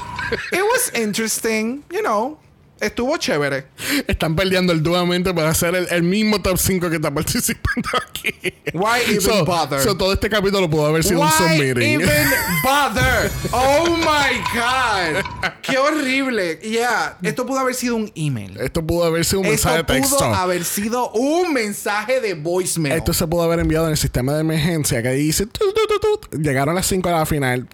it 0.53 0.63
was 0.63 0.91
interesting, 0.95 1.83
you 1.91 2.03
know. 2.03 2.39
Estuvo 2.81 3.17
chévere. 3.19 3.67
Están 4.07 4.35
peleando 4.35 4.73
el 4.73 4.83
duamente 4.83 5.35
para 5.35 5.51
hacer 5.51 5.75
el, 5.75 5.87
el 5.91 6.03
mismo 6.03 6.41
top 6.41 6.57
5 6.57 6.89
que 6.89 6.97
está 6.97 7.13
participando 7.13 7.89
aquí. 8.09 8.33
Why 8.73 9.01
even 9.07 9.21
so, 9.21 9.45
bother? 9.45 9.81
so 9.81 9.97
todo 9.97 10.13
este 10.13 10.31
capítulo 10.31 10.69
pudo 10.69 10.87
haber 10.87 11.05
sido 11.05 11.21
un 11.21 11.27
Why 11.27 11.33
submeeting. 11.33 12.01
even 12.01 12.29
bother? 12.65 13.31
Oh 13.53 13.97
my 13.97 14.41
god. 14.55 15.53
Qué 15.63 15.77
horrible. 15.77 16.59
Yeah, 16.63 17.19
esto 17.23 17.45
pudo 17.45 17.59
haber 17.59 17.75
sido 17.75 17.97
un 17.97 18.11
email. 18.15 18.59
Esto 18.61 18.85
pudo 18.87 19.05
haber 19.05 19.25
sido 19.25 19.41
un 19.41 19.49
mensaje 19.49 19.77
de 19.79 19.85
texto. 19.85 20.17
pudo 20.17 20.35
haber 20.35 20.65
sido 20.65 21.11
un 21.13 21.53
mensaje 21.53 22.21
de 22.21 22.35
voicemail. 22.35 22.95
Esto 22.95 23.13
se 23.13 23.27
pudo 23.27 23.43
haber 23.43 23.61
enviado 23.61 23.87
en 23.87 23.93
el 23.93 23.99
sistema 23.99 24.33
de 24.35 24.41
emergencia 24.41 25.03
que 25.03 25.11
dice 25.11 25.47
tu, 25.47 25.61
tu, 25.73 26.29
tu, 26.29 26.39
llegaron 26.39 26.75
las 26.75 26.87
5 26.87 27.09
a 27.09 27.13
la 27.13 27.27
final. 27.27 27.69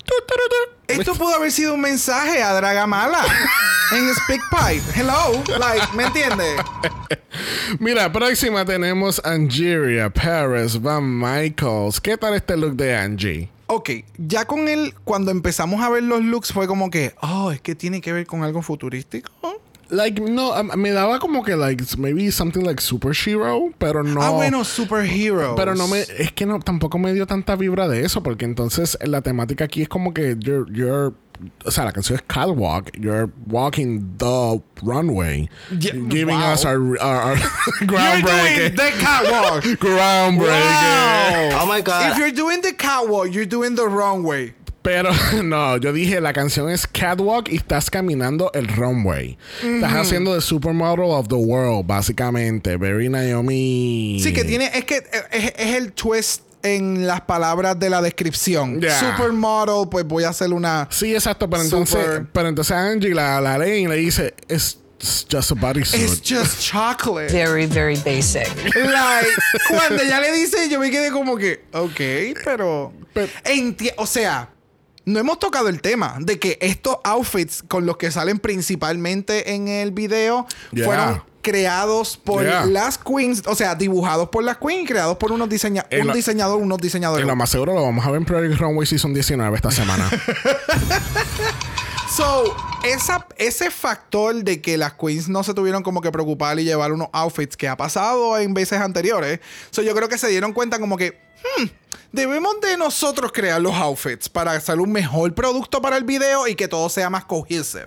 Esto 0.88 1.14
pudo 1.14 1.34
haber 1.34 1.50
sido 1.50 1.74
un 1.74 1.80
mensaje 1.80 2.42
a 2.42 2.52
Dragamala 2.54 3.24
en 3.92 4.14
Speak 4.14 4.40
Pipe. 4.50 4.82
Hello, 4.94 5.42
like, 5.58 5.86
¿me 5.96 6.04
entiendes? 6.04 6.60
Mira, 7.80 8.12
próxima 8.12 8.64
tenemos 8.64 9.20
Angeria, 9.24 10.10
Paris, 10.10 10.80
Van 10.80 11.18
Michaels. 11.18 12.00
¿Qué 12.00 12.16
tal 12.16 12.34
este 12.34 12.56
look 12.56 12.76
de 12.76 12.96
Angie? 12.96 13.50
Ok, 13.66 13.90
ya 14.16 14.44
con 14.44 14.68
él, 14.68 14.94
cuando 15.04 15.32
empezamos 15.32 15.82
a 15.82 15.90
ver 15.90 16.04
los 16.04 16.22
looks, 16.22 16.52
fue 16.52 16.68
como 16.68 16.88
que, 16.88 17.14
oh, 17.20 17.50
es 17.50 17.60
que 17.60 17.74
tiene 17.74 18.00
que 18.00 18.12
ver 18.12 18.26
con 18.26 18.44
algo 18.44 18.62
futurístico. 18.62 19.32
Like, 19.88 20.20
no, 20.20 20.52
me 20.76 20.90
daba 20.90 21.18
como 21.20 21.42
que, 21.44 21.54
like, 21.54 21.84
maybe 21.96 22.30
something 22.32 22.62
like 22.64 22.80
Super 22.82 23.12
Hero, 23.12 23.72
pero 23.78 24.02
no. 24.02 24.20
Ah, 24.20 24.30
bueno, 24.30 24.64
superheroes. 24.64 25.54
Pero 25.56 25.74
no 25.74 25.86
me, 25.86 26.00
es 26.00 26.32
que 26.32 26.44
no, 26.44 26.58
tampoco 26.58 26.98
me 26.98 27.12
dio 27.12 27.26
tanta 27.26 27.54
vibra 27.56 27.86
de 27.86 28.04
eso, 28.04 28.22
porque 28.22 28.44
entonces 28.44 28.98
la 29.04 29.22
temática 29.22 29.64
aquí 29.64 29.82
es 29.82 29.88
como 29.88 30.12
que 30.12 30.36
you're, 30.40 30.66
you're 30.72 31.14
o 31.64 31.70
sea, 31.70 31.84
la 31.84 31.92
canción 31.92 32.18
es 32.18 32.24
Catwalk, 32.26 32.90
you're 32.98 33.30
walking 33.46 34.16
the 34.18 34.60
runway, 34.82 35.48
Yeah, 35.70 35.92
giving 36.08 36.38
wow. 36.38 36.52
us 36.52 36.64
our, 36.64 36.78
our, 36.98 37.20
our 37.20 37.36
You're 37.80 37.88
groundbreaking, 37.88 38.56
doing 38.56 38.76
the 38.76 38.92
catwalk. 38.98 39.62
groundbreaking. 39.78 41.52
Wow. 41.52 41.62
Oh 41.62 41.66
my 41.66 41.80
God. 41.80 42.12
If 42.12 42.18
you're 42.18 42.32
doing 42.32 42.60
the 42.62 42.72
catwalk, 42.72 43.32
you're 43.32 43.44
doing 43.46 43.74
the 43.74 43.86
wrong 43.86 44.22
way. 44.22 44.54
Pero 44.86 45.10
no, 45.42 45.78
yo 45.78 45.92
dije 45.92 46.20
la 46.20 46.32
canción 46.32 46.70
es 46.70 46.86
Catwalk 46.86 47.48
y 47.48 47.56
estás 47.56 47.90
caminando 47.90 48.52
el 48.54 48.68
runway. 48.68 49.36
Estás 49.60 49.92
haciendo 49.94 50.32
the 50.32 50.40
supermodel 50.40 51.10
of 51.10 51.26
the 51.26 51.34
world, 51.34 51.84
básicamente. 51.84 52.76
Very 52.76 53.08
Naomi. 53.08 54.20
Sí, 54.22 54.32
que 54.32 54.44
tiene, 54.44 54.70
es 54.72 54.84
que 54.84 54.98
eh, 54.98 55.02
es, 55.32 55.52
es 55.56 55.74
el 55.74 55.92
twist 55.92 56.42
en 56.62 57.04
las 57.04 57.22
palabras 57.22 57.76
de 57.80 57.90
la 57.90 58.00
descripción. 58.00 58.80
Yeah. 58.80 59.16
Supermodel, 59.16 59.88
pues 59.90 60.06
voy 60.06 60.22
a 60.22 60.28
hacer 60.28 60.52
una. 60.52 60.86
Sí, 60.92 61.12
exacto. 61.12 61.50
Pero 61.50 61.64
entonces, 61.64 62.00
Super. 62.00 62.26
pero 62.32 62.48
entonces 62.48 62.76
Angie 62.76 63.12
la, 63.12 63.40
la 63.40 63.58
lee 63.58 63.82
y 63.82 63.86
le 63.88 63.96
dice, 63.96 64.34
it's 64.48 64.78
just 65.28 65.50
a 65.50 65.54
bodysuit. 65.56 66.00
It's 66.00 66.20
just 66.20 66.60
chocolate. 66.60 67.32
Very, 67.32 67.66
very 67.66 67.96
basic. 67.96 68.46
Like, 68.76 69.26
cuando 69.68 70.00
ella 70.00 70.20
le 70.20 70.30
dice, 70.30 70.68
yo 70.70 70.78
me 70.78 70.92
quedé 70.92 71.10
como 71.10 71.36
que, 71.36 71.64
ok, 71.72 72.38
pero. 72.44 72.92
Enti- 73.44 73.94
o 73.96 74.06
sea, 74.06 74.50
no 75.06 75.18
hemos 75.18 75.38
tocado 75.38 75.68
el 75.68 75.80
tema 75.80 76.16
de 76.20 76.38
que 76.38 76.58
estos 76.60 76.96
outfits 77.04 77.62
con 77.66 77.86
los 77.86 77.96
que 77.96 78.10
salen 78.10 78.38
principalmente 78.38 79.54
en 79.54 79.68
el 79.68 79.90
video 79.92 80.46
Yeah. 80.72 80.84
fueron 80.84 81.22
creados 81.42 82.16
por 82.16 82.42
Yeah. 82.42 82.66
las 82.66 82.98
queens, 82.98 83.44
o 83.46 83.54
sea, 83.54 83.76
dibujados 83.76 84.28
por 84.30 84.42
las 84.42 84.56
queens 84.58 84.82
y 84.82 84.86
creados 84.86 85.16
por 85.16 85.30
unos 85.30 85.48
diseña 85.48 85.86
En 85.90 86.00
un 86.02 86.06
la- 86.08 86.12
diseñador, 86.14 86.58
unos 86.60 86.78
diseñadores. 86.78 87.24
Y 87.24 87.28
lo 87.28 87.36
más 87.36 87.50
seguro 87.50 87.72
lo 87.72 87.82
vamos 87.84 88.04
a 88.04 88.10
ver 88.10 88.18
en 88.18 88.24
Project 88.26 88.58
Runway 88.60 88.84
Season 88.86 89.14
19 89.14 89.54
esta 89.56 89.70
semana. 89.70 90.10
So, 92.16 92.56
esa, 92.84 93.26
ese 93.36 93.70
factor 93.70 94.34
de 94.42 94.62
que 94.62 94.78
las 94.78 94.94
queens 94.94 95.28
no 95.28 95.42
se 95.42 95.52
tuvieron 95.52 95.82
como 95.82 96.00
que 96.00 96.10
preocupar 96.10 96.58
y 96.58 96.64
llevar 96.64 96.92
unos 96.92 97.08
outfits 97.12 97.56
que 97.56 97.68
ha 97.68 97.76
pasado 97.76 98.38
en 98.38 98.54
veces 98.54 98.80
anteriores, 98.80 99.40
so 99.70 99.82
yo 99.82 99.94
creo 99.94 100.08
que 100.08 100.16
se 100.16 100.28
dieron 100.28 100.52
cuenta 100.52 100.78
como 100.78 100.96
que, 100.96 101.18
hmm, 101.58 101.64
debemos 102.12 102.60
de 102.60 102.76
nosotros 102.76 103.32
crear 103.32 103.60
los 103.60 103.74
outfits 103.74 104.28
para 104.28 104.52
hacer 104.52 104.80
un 104.80 104.92
mejor 104.92 105.34
producto 105.34 105.80
para 105.82 105.96
el 105.96 106.04
video 106.04 106.46
y 106.48 106.54
que 106.54 106.68
todo 106.68 106.88
sea 106.88 107.10
más 107.10 107.24
cohesive. 107.24 107.86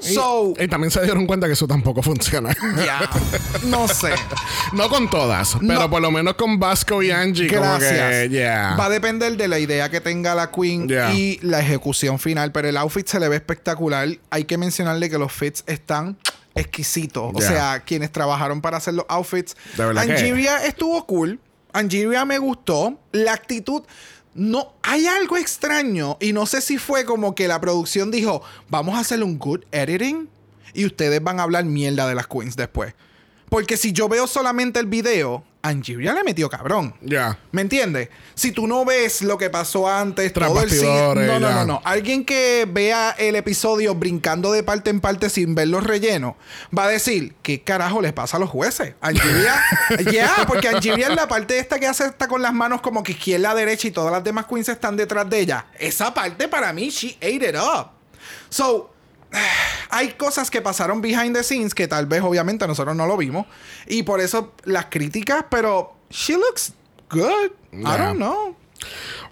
So, 0.00 0.54
y 0.58 0.68
también 0.68 0.90
se 0.90 1.02
dieron 1.02 1.26
cuenta 1.26 1.46
que 1.46 1.54
eso 1.54 1.66
tampoco 1.66 2.02
funciona. 2.02 2.54
ya, 2.84 3.08
no 3.64 3.88
sé. 3.88 4.12
no 4.72 4.88
con 4.88 5.08
todas, 5.08 5.56
pero 5.60 5.80
No. 5.80 5.90
por 5.90 6.02
lo 6.02 6.10
menos 6.10 6.34
con 6.34 6.58
Vasco 6.58 7.02
y 7.02 7.10
Angie. 7.10 7.48
Como 7.48 7.60
Gracias. 7.62 8.10
que, 8.10 8.28
yeah. 8.30 8.76
Va 8.78 8.86
a 8.86 8.90
depender 8.90 9.36
de 9.36 9.48
la 9.48 9.58
idea 9.58 9.88
que 9.90 10.00
tenga 10.00 10.34
la 10.34 10.50
queen 10.50 10.88
y 11.14 11.38
la 11.42 11.60
ejecución 11.60 12.18
final, 12.18 12.52
pero 12.52 12.68
el 12.68 12.76
outfit 12.76 13.06
se 13.06 13.20
le 13.20 13.28
ve 13.28 13.36
espectacular. 13.36 14.08
Hay 14.30 14.44
que 14.44 14.58
mencionarle 14.58 15.08
que 15.08 15.18
los 15.18 15.32
fits 15.32 15.64
están 15.66 16.16
exquisitos. 16.54 17.32
O 17.34 17.40
sea, 17.40 17.82
quienes 17.84 18.10
trabajaron 18.10 18.60
para 18.60 18.78
hacer 18.78 18.94
los 18.94 19.06
outfits. 19.08 19.56
Angeria 19.78 20.64
estuvo 20.64 21.04
cool. 21.06 21.38
Angeria 21.76 22.24
me 22.24 22.38
gustó. 22.38 22.98
La 23.12 23.32
actitud. 23.32 23.82
No, 24.34 24.74
hay 24.82 25.06
algo 25.06 25.36
extraño 25.36 26.18
y 26.20 26.32
no 26.32 26.46
sé 26.46 26.60
si 26.60 26.76
fue 26.78 27.04
como 27.04 27.34
que 27.34 27.48
la 27.48 27.60
producción 27.60 28.10
dijo, 28.10 28.42
vamos 28.68 28.96
a 28.96 29.00
hacer 29.00 29.22
un 29.22 29.38
good 29.38 29.60
editing 29.72 30.28
y 30.74 30.84
ustedes 30.84 31.22
van 31.22 31.40
a 31.40 31.44
hablar 31.44 31.64
mierda 31.64 32.06
de 32.06 32.14
las 32.14 32.26
queens 32.26 32.54
después. 32.54 32.94
Porque 33.48 33.76
si 33.76 33.92
yo 33.92 34.08
veo 34.08 34.26
solamente 34.26 34.80
el 34.80 34.86
video, 34.86 35.44
Angeria 35.66 36.14
le 36.14 36.22
metió 36.24 36.48
cabrón. 36.48 36.94
Ya. 37.00 37.38
¿Me 37.52 37.62
entiendes? 37.62 38.08
Si 38.34 38.52
tú 38.52 38.66
no 38.66 38.84
ves 38.84 39.22
lo 39.22 39.36
que 39.36 39.50
pasó 39.50 39.88
antes, 39.88 40.32
todo 40.32 40.62
el 40.62 40.82
No, 40.82 41.14
no, 41.14 41.40
no, 41.40 41.64
no. 41.64 41.82
Alguien 41.84 42.24
que 42.24 42.66
vea 42.70 43.14
el 43.18 43.36
episodio 43.36 43.94
brincando 43.94 44.52
de 44.52 44.62
parte 44.62 44.90
en 44.90 45.00
parte 45.00 45.28
sin 45.30 45.54
ver 45.54 45.68
los 45.68 45.82
rellenos, 45.84 46.34
va 46.76 46.84
a 46.84 46.88
decir, 46.88 47.34
¿qué 47.42 47.62
carajo 47.62 48.00
les 48.00 48.12
pasa 48.12 48.36
a 48.36 48.40
los 48.40 48.50
jueces? 48.50 48.94
Angeria, 49.00 49.62
ya, 50.12 50.44
porque 50.46 50.68
Angeria 50.68 51.08
es 51.08 51.16
la 51.16 51.28
parte 51.28 51.58
esta 51.58 51.78
que 51.78 51.86
hace 51.86 52.06
está 52.06 52.28
con 52.28 52.42
las 52.42 52.52
manos 52.52 52.80
como 52.80 53.02
que 53.02 53.12
izquierda, 53.12 53.54
derecha 53.54 53.88
y 53.88 53.90
todas 53.90 54.12
las 54.12 54.22
demás 54.22 54.46
queens 54.46 54.68
están 54.68 54.96
detrás 54.96 55.28
de 55.28 55.40
ella. 55.40 55.66
Esa 55.78 56.14
parte 56.14 56.48
para 56.48 56.72
mí, 56.72 56.90
she 56.90 57.16
ate 57.20 57.48
it 57.48 57.56
up. 57.56 57.90
So, 58.48 58.90
hay 59.90 60.12
cosas 60.12 60.50
que 60.50 60.60
pasaron 60.62 61.00
behind 61.00 61.34
the 61.34 61.42
scenes 61.42 61.74
que 61.74 61.88
tal 61.88 62.06
vez 62.06 62.22
obviamente 62.22 62.66
nosotros 62.66 62.96
no 62.96 63.06
lo 63.06 63.16
vimos 63.16 63.46
y 63.86 64.02
por 64.02 64.20
eso 64.20 64.52
las 64.64 64.86
críticas, 64.86 65.44
pero 65.50 65.94
she 66.10 66.34
looks 66.34 66.72
good. 67.10 67.52
I 67.72 67.96
don't 67.98 68.16
know. 68.16 68.56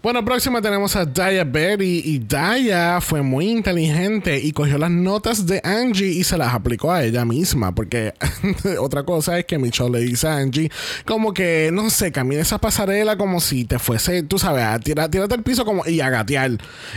Bueno, 0.05 0.23
próxima 0.23 0.61
tenemos 0.61 0.95
a 0.97 1.07
Daya 1.07 1.45
Berry 1.45 2.03
y 2.05 2.19
Daya 2.19 3.01
fue 3.01 3.23
muy 3.23 3.49
inteligente 3.49 4.39
y 4.39 4.53
cogió 4.53 4.77
las 4.77 4.91
notas 4.91 5.47
de 5.47 5.63
Angie 5.65 6.09
y 6.09 6.25
se 6.25 6.37
las 6.37 6.53
aplicó 6.53 6.93
a 6.93 7.03
ella 7.03 7.25
misma 7.25 7.75
porque 7.75 8.13
otra 8.79 9.05
cosa 9.05 9.39
es 9.39 9.47
que 9.47 9.57
Michelle 9.57 9.89
le 9.89 10.01
dice 10.01 10.29
a 10.29 10.37
Angie 10.37 10.71
como 11.07 11.33
que 11.33 11.71
no 11.73 11.89
sé, 11.89 12.13
camina 12.13 12.43
esa 12.43 12.59
pasarela 12.59 13.17
como 13.17 13.41
si 13.41 13.65
te 13.65 13.79
fuese, 13.79 14.23
tú 14.25 14.39
sabes, 14.39 14.65
a 14.65 14.79
tirar, 14.79 15.11
tírate 15.11 15.37
al 15.37 15.43
piso 15.43 15.65
como 15.65 15.87
y 15.87 16.03
a 16.03 16.11
gatear. 16.11 16.51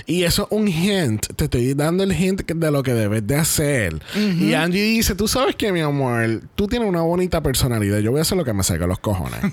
Y 0.05 0.23
eso 0.23 0.49
es 0.51 0.57
un 0.57 0.67
hint, 0.67 1.27
te 1.33 1.45
estoy 1.45 1.75
dando 1.75 2.03
el 2.03 2.11
hint 2.11 2.41
de 2.41 2.71
lo 2.71 2.83
que 2.83 2.93
debes 2.93 3.25
de 3.25 3.37
hacer. 3.37 4.01
Y 4.15 4.53
Angie 4.53 4.83
dice, 4.83 5.15
tú 5.15 5.29
sabes 5.29 5.55
que 5.55 5.71
mi 5.71 5.79
amor, 5.79 6.41
tú 6.55 6.67
tienes 6.67 6.89
una 6.89 7.03
bonita 7.03 7.41
personalidad, 7.41 7.99
yo 7.99 8.11
voy 8.11 8.19
a 8.19 8.23
hacer 8.23 8.37
lo 8.37 8.43
que 8.43 8.51
me 8.51 8.63
salga 8.63 8.85
los 8.85 8.99
cojones. 8.99 9.39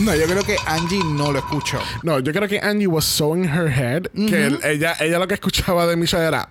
No, 0.00 0.12
yo 0.14 0.26
creo 0.26 0.42
que 0.42 0.56
Angie 0.66 0.98
no 1.04 1.30
lo 1.30 1.38
escuchó. 1.38 1.78
No, 2.02 2.18
yo 2.18 2.32
creo 2.32 2.48
que 2.48 2.63
Angie 2.64 2.86
was 2.86 3.04
so 3.04 3.34
in 3.36 3.44
her 3.44 3.68
head 3.68 4.04
que 4.14 4.46
el- 4.46 4.60
ella, 4.64 4.96
ella 5.00 5.18
lo 5.18 5.28
que 5.28 5.34
escuchaba 5.34 5.86
de 5.86 5.96
Michelle 5.96 6.24
era. 6.26 6.48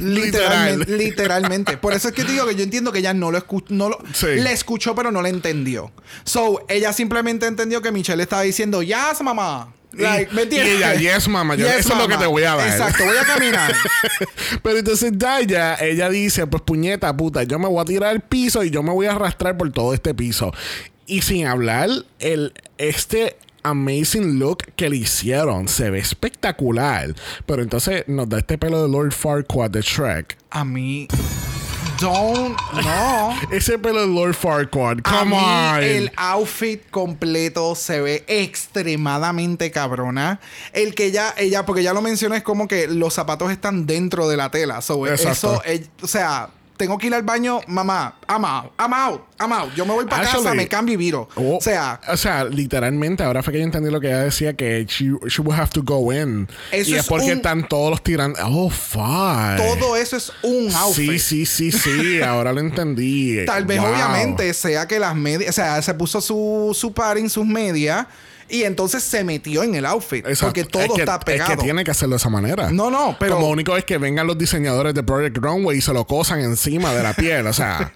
Literal. 0.00 0.78
Literalmente, 0.78 0.96
literalmente. 0.96 1.76
Por 1.78 1.92
eso 1.92 2.08
es 2.08 2.14
que 2.14 2.24
te 2.24 2.32
digo 2.32 2.46
que 2.46 2.54
yo 2.54 2.62
entiendo 2.62 2.92
que 2.92 2.98
ella 3.00 3.14
no 3.14 3.30
lo 3.30 3.38
escuchó, 3.38 3.66
no 3.70 3.88
lo, 3.88 3.98
Sí. 4.12 4.26
le 4.26 4.52
escuchó, 4.52 4.94
pero 4.94 5.10
no 5.10 5.22
le 5.22 5.28
entendió. 5.30 5.90
So, 6.24 6.64
ella 6.68 6.92
simplemente 6.92 7.46
entendió 7.46 7.80
que 7.82 7.90
Michelle 7.92 8.22
estaba 8.22 8.42
diciendo, 8.42 8.82
yes, 8.82 9.20
mamá. 9.22 9.72
Like, 9.94 10.32
¿me 10.34 10.44
y 10.44 10.58
ella, 10.58 10.94
yes, 10.94 11.28
mamá, 11.28 11.54
yo- 11.54 11.66
Yes, 11.66 11.80
eso 11.80 11.92
es 11.92 11.98
lo 11.98 12.08
que 12.08 12.16
te 12.16 12.24
voy 12.24 12.44
a 12.44 12.54
dar. 12.56 12.66
Exacto, 12.66 13.04
voy 13.04 13.16
a 13.18 13.24
caminar. 13.26 13.74
Pero 14.62 14.78
entonces 14.78 15.12
Daya, 15.18 15.74
ella 15.74 16.08
dice, 16.08 16.46
pues 16.46 16.62
puñeta, 16.62 17.14
puta, 17.14 17.42
yo 17.42 17.58
me 17.58 17.68
voy 17.68 17.82
a 17.82 17.84
tirar 17.84 18.08
al 18.10 18.20
piso 18.22 18.64
y 18.64 18.70
yo 18.70 18.82
me 18.82 18.90
voy 18.90 19.04
a 19.04 19.12
arrastrar 19.12 19.54
por 19.58 19.70
todo 19.70 19.92
este 19.92 20.14
piso. 20.14 20.50
Y 21.12 21.20
sin 21.20 21.46
hablar, 21.46 21.90
el, 22.20 22.54
este 22.78 23.36
amazing 23.64 24.38
look 24.38 24.64
que 24.76 24.88
le 24.88 24.96
hicieron 24.96 25.68
se 25.68 25.90
ve 25.90 25.98
espectacular. 25.98 27.14
Pero 27.44 27.62
entonces 27.62 28.04
nos 28.06 28.30
da 28.30 28.38
este 28.38 28.56
pelo 28.56 28.82
de 28.82 28.88
Lord 28.88 29.12
Farquaad 29.12 29.72
de 29.72 29.82
Shrek. 29.82 30.38
A 30.48 30.64
mí, 30.64 31.08
don't, 32.00 32.58
no. 32.82 33.36
Ese 33.52 33.78
pelo 33.78 34.00
de 34.00 34.06
Lord 34.06 34.32
Farquaad, 34.32 35.00
A 35.04 35.18
come 35.20 35.36
mí 35.36 35.36
on. 35.36 35.82
el 35.82 36.12
outfit 36.16 36.80
completo 36.90 37.74
se 37.74 38.00
ve 38.00 38.24
extremadamente 38.26 39.70
cabrona. 39.70 40.40
El 40.72 40.94
que 40.94 41.08
ella, 41.08 41.34
ella, 41.36 41.66
porque 41.66 41.82
ya 41.82 41.92
lo 41.92 42.00
mencioné, 42.00 42.38
es 42.38 42.42
como 42.42 42.66
que 42.66 42.86
los 42.88 43.12
zapatos 43.12 43.52
están 43.52 43.84
dentro 43.84 44.30
de 44.30 44.38
la 44.38 44.50
tela. 44.50 44.80
So, 44.80 45.06
Exacto. 45.06 45.62
eso, 45.66 45.90
o 46.00 46.06
sea, 46.06 46.48
tengo 46.82 46.98
que 46.98 47.06
ir 47.06 47.14
al 47.14 47.22
baño, 47.22 47.60
mamá, 47.68 48.16
I'm 48.28 48.44
out, 48.44 48.72
I'm 48.76 48.92
out, 48.92 49.20
I'm 49.40 49.52
out. 49.52 49.72
Yo 49.76 49.86
me 49.86 49.92
voy 49.94 50.04
para 50.04 50.24
casa, 50.24 50.52
me 50.52 50.66
cambio 50.66 50.94
y 50.94 50.96
viro. 50.96 51.28
Oh, 51.36 51.58
o 51.58 51.60
sea, 51.60 52.00
o 52.08 52.16
sea, 52.16 52.44
literalmente, 52.44 53.22
ahora 53.22 53.40
fue 53.42 53.52
que 53.52 53.60
yo 53.60 53.64
entendí 53.64 53.88
lo 53.88 54.00
que 54.00 54.08
ella 54.08 54.22
decía, 54.24 54.54
que 54.54 54.84
she, 54.86 55.12
she 55.28 55.40
would 55.42 55.56
have 55.56 55.70
to 55.70 55.82
go 55.84 56.12
in. 56.12 56.48
Eso 56.72 56.90
y 56.90 56.94
es, 56.94 57.00
es 57.02 57.06
porque 57.06 57.26
un- 57.26 57.36
están 57.38 57.68
todos 57.68 57.90
los 57.90 58.02
tirando. 58.02 58.36
Oh, 58.44 58.68
fuck. 58.68 59.56
todo 59.56 59.96
eso 59.96 60.16
es 60.16 60.32
un 60.42 60.72
outfit. 60.74 61.18
Sí, 61.20 61.46
sí, 61.46 61.70
sí, 61.70 61.72
sí. 61.72 62.20
ahora 62.26 62.52
lo 62.52 62.58
entendí. 62.60 63.44
Tal 63.46 63.64
vez, 63.64 63.80
Wow. 63.80 63.90
obviamente, 63.92 64.52
sea 64.54 64.86
que 64.88 64.98
las 64.98 65.14
medias, 65.14 65.50
o 65.50 65.52
sea, 65.52 65.80
se 65.82 65.94
puso 65.94 66.20
su, 66.20 66.76
su 66.78 66.92
padding, 66.92 67.30
sus 67.30 67.46
medias, 67.46 68.06
y 68.48 68.62
entonces 68.64 69.02
se 69.02 69.24
metió 69.24 69.62
en 69.62 69.74
el 69.74 69.86
outfit. 69.86 70.26
Exacto. 70.26 70.46
Porque 70.46 70.64
todo 70.64 70.82
Es 70.82 70.92
que- 70.92 71.00
está 71.02 71.20
pegado. 71.20 71.52
Es 71.52 71.56
que 71.58 71.62
tiene 71.64 71.84
que 71.84 71.90
hacerlo 71.90 72.14
de 72.14 72.18
esa 72.18 72.28
manera. 72.30 72.70
No, 72.70 72.90
no, 72.90 73.16
pero- 73.18 73.36
Como 73.36 73.48
único 73.48 73.76
es 73.76 73.84
que 73.84 73.98
vengan 73.98 74.26
los 74.26 74.38
diseñadores 74.38 74.94
de 74.94 75.02
Project 75.02 75.36
Runway 75.38 75.78
y 75.78 75.80
se 75.80 75.92
lo 75.92 76.06
cosan 76.06 76.40
encima 76.40 76.92
de 76.94 77.02
la 77.02 77.12
piel. 77.14 77.46
O 77.46 77.52
sea, 77.52 77.92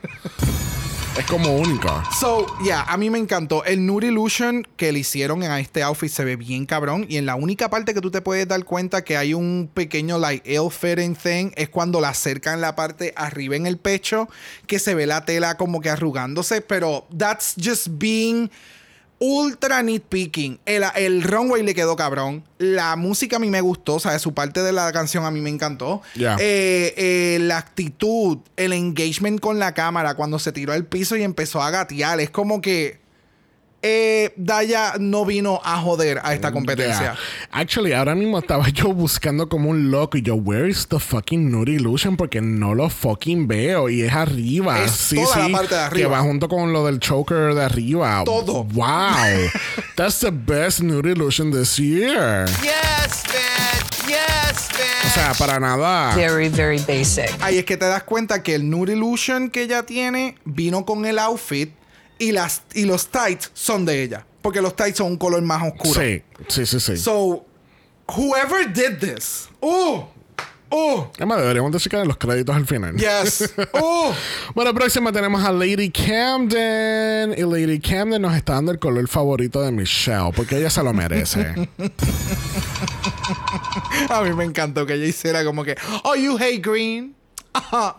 es 1.18 1.24
como 1.24 1.56
único. 1.56 1.88
So, 2.20 2.46
yeah, 2.62 2.82
a 2.82 2.96
mí 2.98 3.08
me 3.08 3.18
encantó. 3.18 3.64
El 3.64 3.86
Nude 3.86 4.08
Illusion 4.08 4.66
que 4.76 4.92
le 4.92 4.98
hicieron 4.98 5.42
a 5.44 5.58
este 5.60 5.82
outfit 5.82 6.10
se 6.10 6.24
ve 6.24 6.36
bien 6.36 6.66
cabrón. 6.66 7.06
Y 7.08 7.16
en 7.16 7.24
la 7.24 7.36
única 7.36 7.70
parte 7.70 7.94
que 7.94 8.00
tú 8.02 8.10
te 8.10 8.20
puedes 8.20 8.46
dar 8.46 8.62
cuenta 8.64 9.02
que 9.02 9.16
hay 9.16 9.32
un 9.32 9.70
pequeño, 9.72 10.18
like, 10.18 10.50
ill-fitting 10.52 11.16
thing 11.16 11.50
es 11.56 11.70
cuando 11.70 12.00
la 12.02 12.10
acercan 12.10 12.60
la 12.60 12.76
parte 12.76 13.14
arriba 13.16 13.56
en 13.56 13.66
el 13.66 13.78
pecho, 13.78 14.28
que 14.66 14.78
se 14.78 14.94
ve 14.94 15.06
la 15.06 15.24
tela 15.24 15.56
como 15.56 15.80
que 15.80 15.88
arrugándose. 15.88 16.60
Pero 16.60 17.06
that's 17.16 17.54
just 17.62 17.88
being 17.92 18.50
ultra 19.18 19.82
nitpicking. 19.82 20.60
El, 20.66 20.84
el 20.96 21.22
runway 21.22 21.62
le 21.62 21.74
quedó 21.74 21.96
cabrón. 21.96 22.44
La 22.58 22.96
música 22.96 23.36
a 23.36 23.38
mí 23.38 23.50
me 23.50 23.60
gustó. 23.60 23.94
O 23.94 24.00
sea, 24.00 24.18
su 24.18 24.34
parte 24.34 24.62
de 24.62 24.72
la 24.72 24.92
canción 24.92 25.24
a 25.24 25.30
mí 25.30 25.40
me 25.40 25.50
encantó. 25.50 26.02
Eh, 26.14 26.94
eh, 26.96 27.38
la 27.40 27.58
actitud, 27.58 28.38
el 28.56 28.72
engagement 28.72 29.40
con 29.40 29.58
la 29.58 29.74
cámara 29.74 30.14
cuando 30.14 30.38
se 30.38 30.52
tiró 30.52 30.72
al 30.72 30.84
piso 30.84 31.16
y 31.16 31.22
empezó 31.22 31.62
a 31.62 31.70
gatear. 31.70 32.20
Es 32.20 32.30
como 32.30 32.60
que 32.60 33.05
eh, 33.82 34.32
Daya 34.36 34.94
no 34.98 35.24
vino 35.24 35.60
a 35.64 35.78
joder 35.80 36.20
a 36.22 36.34
esta 36.34 36.50
competencia. 36.52 37.00
Yeah. 37.00 37.18
Actually, 37.52 37.92
ahora 37.92 38.14
mismo 38.14 38.38
estaba 38.38 38.68
yo 38.68 38.92
buscando 38.92 39.48
como 39.48 39.70
un 39.70 39.90
loco 39.90 40.16
y 40.18 40.22
yo, 40.22 40.34
where 40.34 40.68
is 40.68 40.86
the 40.88 40.98
fucking 40.98 41.50
Nude 41.50 41.72
Illusion? 41.72 42.16
Porque 42.16 42.40
no 42.40 42.74
lo 42.74 42.88
fucking 42.90 43.46
veo 43.46 43.88
y 43.88 44.02
es 44.02 44.12
arriba. 44.12 44.82
Es 44.82 44.92
sí, 44.92 45.16
toda 45.16 45.34
sí. 45.34 45.52
la 45.52 45.58
parte 45.58 45.74
de 45.74 45.80
arriba. 45.82 46.08
Que 46.08 46.14
va 46.14 46.20
junto 46.22 46.48
con 46.48 46.72
lo 46.72 46.86
del 46.86 46.98
choker 46.98 47.54
de 47.54 47.64
arriba. 47.64 48.22
Todo. 48.24 48.64
Wow. 48.64 49.50
That's 49.96 50.20
the 50.20 50.30
best 50.30 50.80
Nude 50.80 51.12
Illusion 51.12 51.50
this 51.52 51.78
year. 51.78 52.46
Yes, 52.62 53.24
man. 53.28 54.08
Yes, 54.08 54.68
O 54.70 54.78
man. 54.78 55.12
sea, 55.14 55.32
para 55.38 55.58
nada. 55.60 56.14
Very, 56.14 56.48
very 56.48 56.78
basic. 56.78 57.30
Ahí 57.40 57.58
es 57.58 57.64
que 57.64 57.76
te 57.76 57.86
das 57.86 58.02
cuenta 58.02 58.42
que 58.42 58.54
el 58.54 58.68
Nude 58.68 58.94
Illusion 58.94 59.50
que 59.50 59.62
ella 59.62 59.84
tiene 59.84 60.36
vino 60.44 60.84
con 60.84 61.04
el 61.06 61.18
outfit 61.18 61.70
y, 62.18 62.32
las, 62.32 62.62
y 62.74 62.84
los 62.84 63.08
tights 63.08 63.50
son 63.54 63.84
de 63.84 64.02
ella. 64.02 64.26
Porque 64.42 64.60
los 64.60 64.76
tights 64.76 64.98
son 64.98 65.08
un 65.12 65.16
color 65.16 65.42
más 65.42 65.62
oscuro. 65.62 66.00
Sí, 66.00 66.22
sí, 66.48 66.66
sí, 66.66 66.80
sí. 66.80 66.96
So, 66.96 67.44
whoever 68.08 68.72
did 68.72 68.98
this, 68.98 69.48
oh, 69.60 70.08
Oh, 70.68 71.08
Además, 71.16 71.38
deberíamos 71.38 71.70
decir 71.70 71.90
que 71.90 72.04
los 72.04 72.16
créditos 72.16 72.54
al 72.56 72.66
final. 72.66 72.96
yes. 72.96 73.54
Oh. 73.72 74.12
Bueno, 74.54 74.74
próxima 74.74 75.12
tenemos 75.12 75.44
a 75.44 75.52
Lady 75.52 75.90
Camden. 75.90 77.34
Y 77.38 77.42
Lady 77.42 77.78
Camden 77.78 78.20
nos 78.20 78.34
está 78.34 78.54
dando 78.54 78.72
el 78.72 78.78
color 78.80 79.06
favorito 79.06 79.62
de 79.62 79.70
Michelle, 79.70 80.32
porque 80.34 80.58
ella 80.58 80.68
se 80.70 80.82
lo 80.82 80.92
merece. 80.92 81.54
A 84.10 84.22
mí 84.22 84.32
me 84.32 84.44
encantó 84.44 84.86
que 84.86 84.94
ella 84.94 85.06
hiciera 85.06 85.44
como 85.44 85.62
que, 85.62 85.76
oh, 86.02 86.16
you 86.16 86.36
hate 86.36 86.60
green. 86.60 87.14
Ajá. 87.52 87.96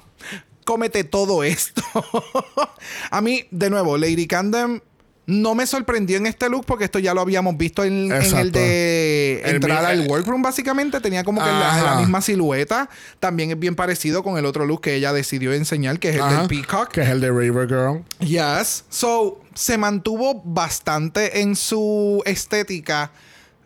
Cómete 0.68 1.06
todo 1.06 1.46
esto. 1.46 1.82
a 3.10 3.22
mí, 3.22 3.46
de 3.52 3.70
nuevo, 3.70 3.98
Lady 3.98 4.28
Camden 4.28 4.84
no 5.26 5.56
me 5.56 5.66
sorprendió 5.66 6.18
en 6.18 6.26
este 6.26 6.50
look 6.50 6.66
porque 6.66 6.84
esto 6.84 7.00
ya 7.00 7.14
lo 7.14 7.22
habíamos 7.22 7.56
visto 7.56 7.86
en, 7.86 8.12
en 8.12 8.38
el 8.38 8.52
de 8.52 9.42
El 9.46 9.56
entrar 9.56 9.82
mi- 9.96 10.04
al 10.04 10.10
workroom, 10.10 10.42
básicamente. 10.42 11.00
Tenía 11.00 11.24
como 11.24 11.42
que 11.42 11.50
la, 11.50 11.96
misma 11.98 12.20
silueta. 12.20 12.90
También 13.22 13.52
es 13.52 13.58
bien 13.58 13.76
parecido 13.78 14.24
con 14.24 14.38
el 14.38 14.44
otro 14.46 14.66
look 14.66 14.82
que 14.82 14.96
ella 14.96 15.14
decidió 15.14 15.54
enseñar, 15.54 16.00
que 16.00 16.10
es 16.10 16.18
el 16.18 16.30
del 16.30 16.48
Peacock. 16.50 16.90
Que 16.90 17.04
es 17.04 17.10
el 17.10 17.22
de 17.22 17.32
River 17.32 17.66
Girl. 17.70 18.04
Yes. 18.20 18.84
So, 18.90 19.40
se 19.54 19.78
mantuvo 19.78 20.42
bastante 20.44 21.40
en 21.40 21.56
su 21.56 22.22
estética. 22.26 23.14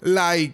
Like, 0.02 0.54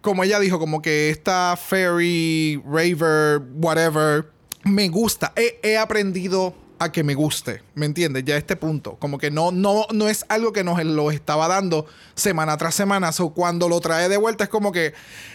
como 0.00 0.24
ella 0.24 0.40
dijo, 0.40 0.58
como 0.58 0.82
que 0.82 1.10
esta 1.10 1.56
fairy, 1.56 2.60
raver, 2.66 3.42
whatever, 3.60 4.33
me 4.64 4.88
gusta. 4.88 5.32
He, 5.36 5.76
aprendido 5.76 6.54
a 6.78 6.90
que 6.90 7.04
me 7.04 7.14
guste. 7.14 7.62
¿Me 7.74 7.86
entiendes? 7.86 8.24
Ya 8.24 8.34
a 8.34 8.38
este 8.38 8.56
punto. 8.56 8.96
Como 8.96 9.18
que 9.18 9.30
no, 9.30 9.52
no, 9.52 9.86
no 9.92 10.08
es 10.08 10.24
algo 10.28 10.52
que 10.52 10.64
nos 10.64 10.82
lo 10.84 11.10
estaba 11.10 11.48
dando 11.48 11.86
semana 12.14 12.56
tras 12.56 12.74
semana. 12.74 13.12
So, 13.12 13.30
cuando 13.30 13.68
lo 13.68 13.80
trae 13.80 14.08
de 14.08 14.16
vuelta 14.16 14.44
es 14.44 14.50
como 14.50 14.72
que, 14.72 14.94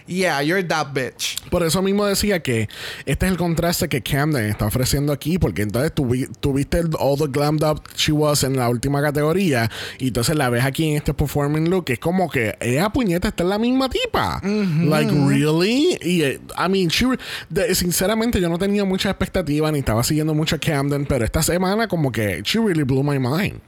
yeah, 0.10 0.42
you're 0.42 0.64
that 0.68 0.88
bitch. 0.94 1.40
Por 1.50 1.64
eso 1.64 1.82
mismo 1.82 2.06
decía 2.06 2.42
que 2.42 2.68
este 3.06 3.26
es 3.26 3.32
el 3.32 3.38
contraste 3.38 3.88
que 3.88 4.02
Camden 4.02 4.46
está 4.46 4.66
ofreciendo 4.66 5.14
aquí, 5.14 5.38
porque 5.40 5.62
entonces 5.62 5.92
vi- 5.98 6.28
tuviste 6.40 6.80
el 6.80 6.90
all 7.00 7.18
the 7.18 7.28
glammed 7.28 7.64
up 7.64 7.82
she 7.96 8.12
was 8.12 8.44
en 8.44 8.58
la 8.58 8.68
última 8.70 9.02
categoría, 9.02 9.70
y 10.00 10.08
entonces 10.08 10.36
la 10.36 10.50
ves 10.50 10.64
aquí 10.66 10.90
en 10.92 10.98
este 10.98 11.14
performing 11.14 11.70
look, 11.70 11.86
es 11.90 12.00
como 12.00 12.30
que 12.30 12.56
ella 12.60 12.90
puñeta 12.90 13.30
está 13.30 13.44
en 13.44 13.50
la 13.50 13.58
misma 13.60 13.90
tipa. 13.90 14.42
Like, 14.44 15.12
really? 15.28 15.98
Y, 16.02 16.22
eh, 16.24 16.40
I 16.58 16.70
mean, 16.70 16.88
she 16.90 17.06
de- 17.50 17.74
sinceramente 17.76 18.42
yo 18.42 18.50
no 18.50 18.58
tenía 18.58 18.84
mucha 18.86 19.10
expectativa 19.10 19.72
ni 19.72 19.80
estaba 19.80 20.04
siguiendo 20.04 20.34
mucho 20.34 20.56
a 20.56 20.60
Camden, 20.60 21.06
pero 21.06 21.24
esta 21.26 21.42
semana 21.44 21.88
como 21.88 22.12
que 22.12 22.42
she 22.44 22.60
really 22.60 22.84
blew 22.84 23.04
my 23.04 23.20
mind. 23.20 23.60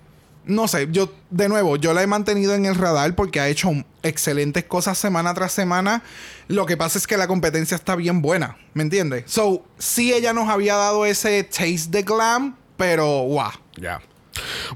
No 0.43 0.67
sé, 0.67 0.87
yo, 0.91 1.13
de 1.29 1.47
nuevo, 1.49 1.75
yo 1.77 1.93
la 1.93 2.01
he 2.01 2.07
mantenido 2.07 2.55
en 2.55 2.65
el 2.65 2.75
radar 2.75 3.15
porque 3.15 3.39
ha 3.39 3.47
hecho 3.47 3.71
excelentes 4.01 4.63
cosas 4.63 4.97
semana 4.97 5.33
tras 5.33 5.51
semana. 5.51 6.03
Lo 6.47 6.65
que 6.65 6.77
pasa 6.77 6.97
es 6.97 7.05
que 7.05 7.17
la 7.17 7.27
competencia 7.27 7.75
está 7.75 7.95
bien 7.95 8.21
buena, 8.21 8.57
¿me 8.73 8.83
entiendes? 8.83 9.25
So, 9.27 9.63
sí 9.77 10.13
ella 10.13 10.33
nos 10.33 10.49
había 10.49 10.75
dado 10.75 11.05
ese 11.05 11.43
taste 11.43 11.89
de 11.89 12.01
glam, 12.03 12.57
pero 12.75 13.05
wow. 13.23 13.51
Ya. 13.77 14.01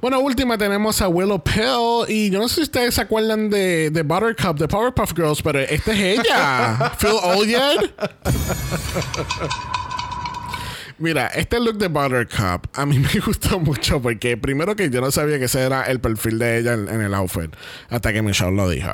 Bueno, 0.01 0.20
última 0.20 0.57
tenemos 0.57 1.01
a 1.01 1.07
Willow 1.07 1.41
Pill. 1.41 2.09
Y 2.09 2.30
yo 2.30 2.39
no 2.39 2.47
sé 2.47 2.55
si 2.55 2.61
ustedes 2.63 2.95
se 2.95 3.01
acuerdan 3.01 3.49
de, 3.49 3.89
de 3.89 4.03
Buttercup, 4.03 4.57
de 4.57 4.68
Powerpuff 4.68 5.13
Girls, 5.16 5.41
pero 5.41 5.59
esta 5.59 5.93
es 5.93 6.20
ella. 6.20 6.93
Phil 6.99 7.18
Olyed. 7.24 7.91
Mira, 10.98 11.28
este 11.28 11.60
look 11.60 11.78
de 11.78 11.88
Buttercup 11.89 12.68
a 12.74 12.86
mí 12.86 13.00
me 13.14 13.20
gustó 13.20 13.60
mucho 13.60 14.02
porque 14.02 14.38
primero 14.38 14.76
que 14.76 14.89
yo 14.89 15.02
no 15.02 15.12
sabía 15.12 15.38
que 15.39 15.46
ese 15.46 15.62
era 15.62 15.84
el 15.84 16.00
perfil 16.00 16.39
de 16.39 16.58
ella 16.60 16.74
en, 16.74 16.88
en 16.88 17.02
el 17.02 17.14
outfit 17.14 17.54
hasta 17.89 18.14
que 18.14 18.22
Michelle 18.22 18.56
lo 18.56 18.70
dijo. 18.70 18.89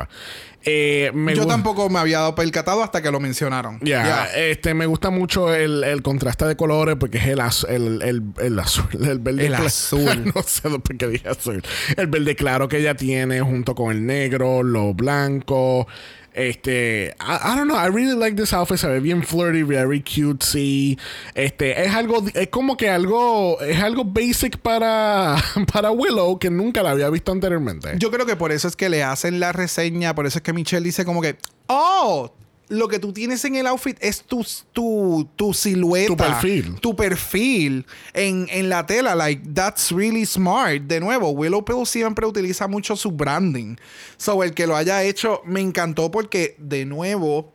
Eh, 0.64 1.10
me 1.16 1.36
Yo 1.36 1.48
tampoco 1.48 1.90
me 1.90 1.98
había 1.98 2.20
dado 2.20 2.36
percatado 2.36 2.84
hasta 2.84 3.02
que 3.02 3.10
lo 3.10 3.20
mencionaron. 3.20 3.80
ya, 3.82 4.04
Ya. 4.04 4.26
este 4.36 4.76
me 4.76 4.86
gusta 4.86 5.10
mucho 5.10 5.54
el, 5.54 5.84
el 5.84 6.04
contraste 6.04 6.46
de 6.46 6.56
colores 6.56 6.98
porque 7.00 7.18
es 7.18 7.26
el, 7.28 7.40
az- 7.40 7.66
el, 7.68 8.02
el, 8.04 8.22
el 8.40 8.60
azul, 8.60 8.86
el 9.04 9.18
verde 9.18 9.48
El 9.48 9.56
azul. 9.56 10.32
no 10.36 10.44
sé 10.44 10.70
por 10.70 10.98
qué 10.98 11.08
dije 11.08 11.30
azul. 11.30 11.64
El 11.98 12.08
verde 12.08 12.36
claro 12.36 12.68
que 12.68 12.78
ella 12.78 12.94
tiene 12.96 13.42
junto 13.42 13.74
con 13.74 13.92
el 13.92 14.06
negro, 14.06 14.62
lo 14.62 14.94
blanco. 14.94 15.88
Este, 16.34 17.16
I, 17.20 17.54
I 17.54 17.56
don't 17.56 17.68
know, 17.68 17.78
I 17.78 17.88
really 17.88 18.16
like 18.16 18.36
this 18.36 18.54
outfit. 18.54 18.78
Se 18.78 18.88
ve 18.88 19.00
bien 19.00 19.24
flirty, 19.24 19.64
very 19.64 20.02
cutesy. 20.02 20.98
Este, 21.36 21.84
es 21.84 21.94
algo, 21.94 22.24
es 22.34 22.48
como 22.50 22.78
que 22.78 22.90
algo, 22.90 23.60
es 23.62 23.82
algo 23.82 24.06
basic 24.06 24.58
para, 24.58 25.36
para 25.74 25.92
Willow 25.92 26.40
que 26.40 26.50
nunca 26.50 26.84
la 26.84 26.92
había 26.92 27.10
visto 27.10 27.32
anteriormente. 27.32 27.96
Yo 27.98 28.12
creo 28.12 28.26
que 28.26 28.36
por 28.36 28.52
eso 28.52 28.68
es 28.68 28.76
que 28.76 28.90
le 28.90 29.04
hacen 29.04 29.40
la 29.40 29.52
reseña, 29.52 30.16
por 30.16 30.26
eso 30.26 30.40
es 30.40 30.44
que 30.44 30.54
Michelle 30.54 30.84
dice 30.84 31.06
como 31.06 31.22
que, 31.22 31.38
oh, 31.68 32.32
lo 32.72 32.88
que 32.88 33.00
tú 33.00 33.12
tienes 33.12 33.44
en 33.44 33.58
el 33.58 33.68
outfit 33.68 33.98
es 34.00 34.24
tu, 34.24 34.46
tu, 34.72 35.28
tu 35.36 35.54
silueta. 35.54 36.08
Tu 36.08 36.16
perfil. 36.18 36.80
Tu 36.80 36.96
perfil 36.96 37.86
en, 38.14 38.48
en 38.50 38.70
la 38.70 38.86
tela. 38.86 39.14
Like, 39.14 39.44
that's 39.54 39.92
really 39.92 40.26
smart. 40.26 40.84
De 40.84 41.02
nuevo, 41.02 41.32
Willow 41.32 41.66
Pill 41.66 41.86
siempre 41.86 42.26
utiliza 42.26 42.68
mucho 42.70 42.96
su 42.96 43.12
branding. 43.12 43.76
So, 44.16 44.42
el 44.42 44.54
que 44.54 44.68
lo 44.68 44.78
haya 44.78 45.04
hecho 45.04 45.42
me 45.46 45.60
encantó 45.60 46.10
porque, 46.12 46.56
de 46.60 46.86
nuevo, 46.86 47.52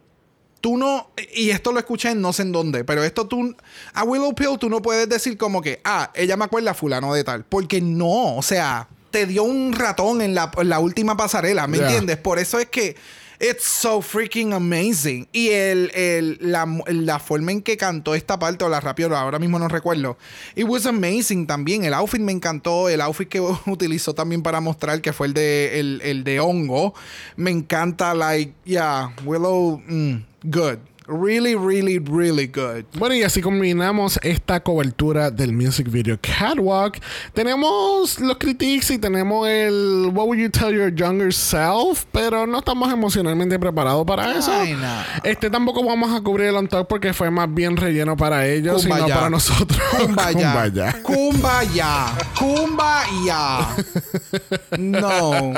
tú 0.61 0.77
no, 0.77 1.11
y 1.35 1.49
esto 1.49 1.73
lo 1.73 1.79
escuché 1.79 2.11
en 2.11 2.21
no 2.21 2.35
sé 2.35 2.43
en 2.43 2.53
dónde, 2.53 2.85
pero 2.85 3.03
esto 3.03 3.27
tú, 3.27 3.57
a 3.95 4.05
Willow 4.05 4.35
Pill 4.35 4.59
tú 4.59 4.69
no 4.69 4.83
puedes 4.83 5.09
decir 5.09 5.39
como 5.39 5.62
que, 5.62 5.81
ah, 5.85 6.11
ella 6.14 6.37
me 6.37 6.45
acuerda 6.45 6.73
a 6.73 6.75
fulano 6.75 7.14
de 7.14 7.25
tal, 7.25 7.45
porque 7.45 7.81
no, 7.81 8.37
o 8.37 8.43
sea, 8.43 8.89
te 9.11 9.25
dio 9.27 9.45
un 9.45 9.73
ratón 9.73 10.21
en 10.21 10.35
la, 10.35 10.51
en 10.59 10.69
la 10.69 10.79
última 10.79 11.17
pasarela, 11.17 11.67
¿me 11.67 11.79
Yeah. 11.79 11.87
entiendes? 11.87 12.17
Por 12.19 12.39
eso 12.39 12.59
es 12.59 12.67
que 12.67 12.97
it's 13.41 13.64
so 13.64 14.01
freaking 14.01 14.53
amazing. 14.53 15.26
Y 15.32 15.49
el, 15.51 15.91
el- 15.95 16.39
la, 16.41 16.66
la 16.89 17.18
forma 17.18 17.53
en 17.53 17.62
que 17.62 17.76
cantó 17.76 18.14
esta 18.14 18.39
parte, 18.39 18.64
o 18.64 18.68
la 18.68 18.80
rápido, 18.80 19.16
ahora 19.16 19.39
mismo 19.39 19.59
no 19.59 19.68
recuerdo, 19.68 20.16
it 20.55 20.64
was 20.66 20.87
amazing 20.87 21.47
también, 21.47 21.84
el 21.84 21.95
outfit 21.95 22.20
me 22.20 22.32
encantó, 22.32 22.89
el 22.89 23.01
outfit 23.01 23.28
que 23.28 23.41
utilizó 23.66 24.14
también 24.14 24.43
para 24.43 24.61
mostrar, 24.61 25.01
que 25.01 25.12
fue 25.12 25.26
el 25.28 25.34
de, 25.34 25.80
el, 25.80 26.01
el 26.03 26.24
de 26.24 26.41
hongo, 26.41 26.95
me 27.37 27.51
encanta, 27.51 28.14
like, 28.14 28.53
yeah, 28.64 29.14
Willow, 29.24 29.80
mm, 29.87 30.16
good. 30.45 30.78
Really, 31.09 31.55
really, 31.55 32.01
really 32.01 32.49
good. 32.49 32.85
Bueno, 32.95 33.15
y 33.15 33.23
así 33.23 33.41
combinamos 33.41 34.19
esta 34.23 34.61
cobertura 34.61 35.31
del 35.31 35.53
music 35.53 35.89
video 35.89 36.19
Catwalk. 36.21 37.01
Tenemos 37.33 38.19
los 38.19 38.37
critiques 38.39 38.91
y 38.91 38.99
tenemos 38.99 39.47
el 39.49 40.11
What 40.13 40.27
would 40.27 40.39
you 40.39 40.51
tell 40.51 40.75
your 40.75 40.93
younger 40.93 41.33
self, 41.33 42.07
pero 42.11 42.45
no 42.49 42.59
estamos 42.59 42.93
emocionalmente 42.93 43.57
preparados 43.57 44.05
para 44.05 44.37
eso. 44.37 44.53
Ay, 44.53 44.75
no. 44.75 45.05
Este 45.23 45.49
tampoco 45.49 45.85
vamos 45.85 46.13
a 46.13 46.21
cubrir 46.21 46.49
el 46.49 46.57
on 46.57 46.67
top 46.67 46.89
porque 46.89 47.13
fue 47.13 47.31
más 47.31 47.55
bien 47.55 47.77
relleno 47.77 48.17
para 48.17 48.45
ellos 48.49 48.85
y 48.85 48.89
no 48.89 49.07
para 49.07 49.31
nosotros. 49.31 49.81
Kumbaya. 50.01 51.03
Kumbaya. 51.03 51.03
Kumbaya. 51.03 52.07
Kumbaya. 52.37 53.69
No. 54.77 55.53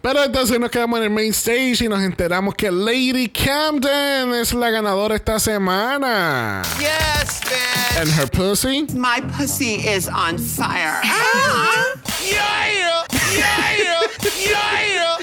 Pero 0.00 0.24
entonces 0.24 0.58
nos 0.58 0.70
quedamos 0.70 0.98
en 1.00 1.04
el 1.04 1.10
main 1.10 1.32
stage 1.32 1.84
y 1.84 1.88
nos 1.88 2.00
enteramos 2.00 2.54
que 2.54 2.70
Lady 2.70 3.28
Camden 3.28 4.34
es 4.34 4.54
la 4.54 4.69
ganadora 4.70 5.14
esta 5.14 5.38
semana. 5.38 6.62
Yes, 6.78 7.40
bitch. 7.40 8.00
And 8.00 8.08
her 8.10 8.26
pussy. 8.26 8.86
My 8.94 9.20
pussy 9.36 9.74
is 9.76 10.08
on 10.08 10.38
fire. 10.38 11.00
Ah. 11.04 11.96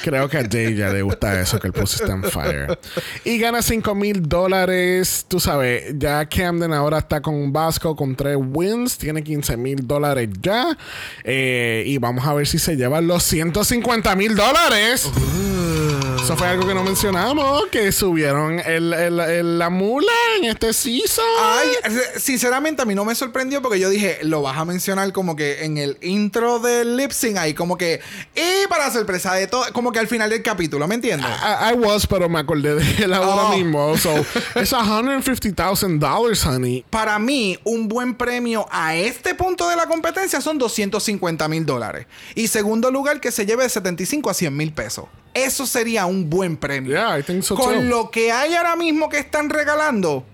Creo 0.04 0.30
que 0.30 0.38
a 0.38 0.48
Jay 0.50 0.74
ya 0.74 0.90
le 0.90 1.02
gusta 1.02 1.38
eso, 1.42 1.60
que 1.60 1.68
el 1.68 1.74
pussy 1.74 2.02
está 2.02 2.14
en 2.14 2.24
fire. 2.24 2.80
Y 3.26 3.38
gana 3.40 3.62
5 3.62 3.94
mil 3.94 4.24
dólares. 4.28 5.26
Tú 5.28 5.40
sabes, 5.40 5.96
ya 5.98 6.26
Camden 6.28 6.72
ahora 6.72 7.00
está 7.00 7.22
con 7.22 7.52
Vasco 7.52 7.94
con 7.94 8.16
3 8.16 8.38
wins. 8.40 8.98
Tiene 8.98 9.22
15 9.22 9.58
mil 9.58 9.86
dólares 9.86 10.30
ya. 10.42 10.78
Eh, 11.26 11.84
y 11.86 11.98
vamos 11.98 12.26
a 12.26 12.34
ver 12.34 12.48
si 12.48 12.58
se 12.58 12.78
llevan 12.78 13.06
los 13.06 13.24
150 13.24 14.16
mil 14.16 14.34
dólares. 14.34 15.12
Eso 16.28 16.36
fue 16.36 16.48
algo 16.50 16.68
que 16.68 16.74
no 16.74 16.84
mencionamos, 16.84 17.68
que 17.68 17.90
subieron 17.94 18.60
el, 18.60 18.92
el- 18.92 19.20
el- 19.22 19.58
la 19.60 19.70
mula 19.70 20.12
en 20.38 20.44
este 20.44 20.74
season. 20.74 21.24
Ay, 21.42 21.70
sinceramente 22.18 22.82
a 22.82 22.86
mí 22.86 22.94
no 22.96 23.06
me 23.06 23.16
sorprendió 23.16 23.62
porque 23.62 23.80
yo 23.80 23.90
dije, 23.90 24.20
lo 24.24 24.42
vas 24.42 24.58
a 24.58 24.66
mencionar 24.66 25.14
como 25.14 25.38
que 25.38 25.64
en 25.64 25.78
el 25.78 25.98
intro 26.02 26.60
del 26.60 26.98
lip 26.98 27.12
sync 27.12 27.38
ahí, 27.38 27.54
como 27.54 27.78
que, 27.78 28.02
y 28.36 28.68
para 28.68 28.92
sorpresa 28.92 29.36
de 29.36 29.48
todo, 29.48 29.64
como 29.72 29.94
que 29.94 30.00
al 30.00 30.08
final 30.10 30.30
del 30.30 30.44
capítulo, 30.44 30.86
¿me 30.86 30.96
entiendes? 30.96 31.30
I, 31.30 31.72
I 31.74 31.78
was, 31.78 32.06
pero 32.06 32.28
me 32.28 32.40
acordé 32.40 32.76
de 32.76 33.06
él 33.06 33.14
ahora 33.14 33.44
Oh. 33.46 33.56
mismo. 33.56 33.96
So, 33.98 34.14
it's 34.58 34.74
$150,000, 34.74 36.46
honey. 36.46 36.84
Para 36.90 37.20
mí, 37.20 37.58
un 37.64 37.88
buen 37.88 38.16
premio 38.16 38.66
a 38.70 38.96
este 38.98 39.34
punto 39.34 39.70
de 39.70 39.78
la 39.78 39.86
competencia 39.88 40.42
son 40.42 40.58
250 40.58 41.48
mil 41.48 41.66
dólares. 41.66 42.06
Y 42.36 42.50
segundo 42.50 42.92
lugar, 42.92 43.22
que 43.22 43.32
se 43.32 43.46
lleve 43.46 43.64
de 43.64 43.70
75 43.70 44.30
a 44.30 44.34
100 44.34 44.58
mil 44.58 44.74
pesos. 44.74 45.06
Eso 45.34 45.66
sería 45.68 46.06
un 46.06 46.30
buen 46.30 46.58
premio. 46.58 46.94
Yeah, 46.94 47.18
I 47.20 47.24
think 47.24 47.44
so 47.44 47.56
Con 47.56 47.74
too. 47.76 47.82
lo 47.84 48.10
que 48.12 48.32
hay 48.32 48.56
ahora 48.56 48.76
mismo 48.76 49.08
que 49.10 49.20
están 49.20 49.50
regalando, 49.50 50.26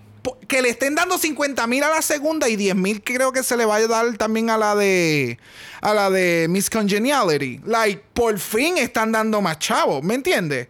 que 0.47 0.61
le 0.61 0.69
estén 0.69 0.95
dando 0.95 1.17
50 1.17 1.65
mil 1.67 1.83
a 1.83 1.89
la 1.89 2.01
segunda 2.01 2.49
y 2.49 2.55
10 2.55 2.75
mil 2.75 3.03
creo 3.03 3.31
que 3.31 3.43
se 3.43 3.55
le 3.57 3.65
va 3.65 3.77
a 3.77 3.87
dar 3.87 4.17
también 4.17 4.49
a 4.49 4.57
la 4.57 4.75
de 4.75 5.37
a 5.81 5.93
la 5.93 6.09
de 6.09 6.47
Miss 6.49 6.69
Congeniality. 6.69 7.59
Like, 7.65 8.01
por 8.13 8.39
fin 8.39 8.77
están 8.77 9.11
dando 9.11 9.41
más 9.41 9.59
chavos, 9.59 10.01
¿me 10.01 10.13
entiendes? 10.13 10.69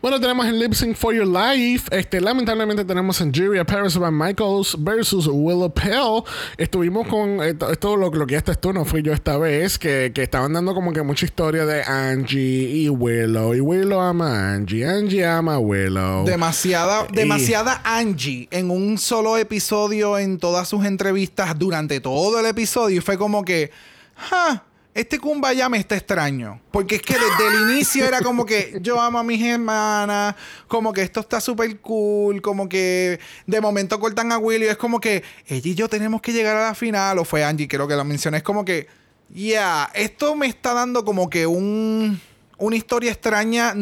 Bueno, 0.00 0.20
tenemos 0.20 0.46
el 0.46 0.56
Lip 0.60 0.72
Sync 0.74 0.94
for 0.96 1.12
Your 1.12 1.26
Life. 1.26 1.88
Este, 1.90 2.20
lamentablemente 2.20 2.84
tenemos 2.84 3.20
Angeria 3.20 3.64
Paris 3.64 3.96
Van 3.96 4.16
Michaels 4.16 4.76
versus 4.78 5.26
Willow 5.26 5.72
Pell. 5.74 6.22
Estuvimos 6.58 7.08
con 7.08 7.42
esto, 7.42 7.72
esto 7.72 7.96
lo, 7.96 8.08
lo 8.10 8.24
que 8.24 8.36
este 8.36 8.54
tú, 8.54 8.72
no 8.72 8.84
fui 8.84 9.02
yo 9.02 9.12
esta 9.12 9.36
vez, 9.36 9.80
que, 9.80 10.12
que 10.14 10.22
estaban 10.22 10.52
dando 10.52 10.74
como 10.74 10.92
que 10.92 11.02
mucha 11.02 11.24
historia 11.24 11.66
de 11.66 11.82
Angie 11.82 12.38
y 12.70 12.88
Willow. 12.88 13.54
Y 13.54 13.60
Willow 13.60 14.00
ama 14.00 14.28
a 14.30 14.54
Angie, 14.54 14.86
Angie 14.86 15.26
ama 15.26 15.54
a 15.54 15.58
Willow. 15.58 16.24
Demasiada, 16.24 17.08
Y- 17.10 17.16
demasiada 17.16 17.80
Angie 17.84 18.46
en 18.52 18.70
un 18.70 18.96
solo 19.12 19.36
episodio 19.36 20.16
en 20.18 20.38
todas 20.38 20.66
sus 20.66 20.86
entrevistas 20.86 21.58
durante 21.58 22.00
todo 22.00 22.40
el 22.40 22.46
episodio. 22.46 22.96
Y 22.96 23.00
fue 23.02 23.18
como 23.18 23.44
que, 23.44 23.70
"Ja, 24.16 24.64
este 24.94 25.18
Kumbaya 25.18 25.68
me 25.68 25.76
está 25.76 25.96
extraño. 25.96 26.62
Porque 26.70 26.94
es 26.94 27.02
que 27.02 27.12
desde 27.12 27.46
el 27.46 27.70
inicio 27.70 28.06
era 28.06 28.22
como 28.22 28.46
que 28.46 28.78
yo 28.80 28.98
amo 28.98 29.18
a 29.18 29.22
mis 29.22 29.44
hermanas, 29.44 30.34
como 30.66 30.94
que 30.94 31.02
esto 31.02 31.20
está 31.20 31.42
súper 31.42 31.78
cool, 31.80 32.40
como 32.40 32.70
que 32.70 33.20
de 33.46 33.60
momento 33.60 34.00
cortan 34.00 34.32
a 34.32 34.38
Willy. 34.38 34.64
Es 34.64 34.78
como 34.78 34.98
que 34.98 35.22
ella 35.46 35.70
y 35.70 35.74
yo 35.74 35.90
tenemos 35.90 36.22
que 36.22 36.32
llegar 36.32 36.56
a 36.56 36.68
la 36.68 36.74
final. 36.74 37.18
O 37.18 37.26
fue 37.26 37.44
Angie, 37.44 37.68
creo 37.68 37.86
que 37.86 37.94
la 37.94 38.04
mencioné. 38.04 38.38
Es 38.38 38.42
como 38.42 38.64
que, 38.64 38.86
ya, 39.28 39.90
esto 39.92 40.34
me 40.36 40.46
está 40.46 40.72
dando 40.72 41.04
como 41.04 41.28
que 41.28 41.46
un, 41.46 42.18
una 42.56 42.76
historia 42.76 43.12
extraña 43.12 43.74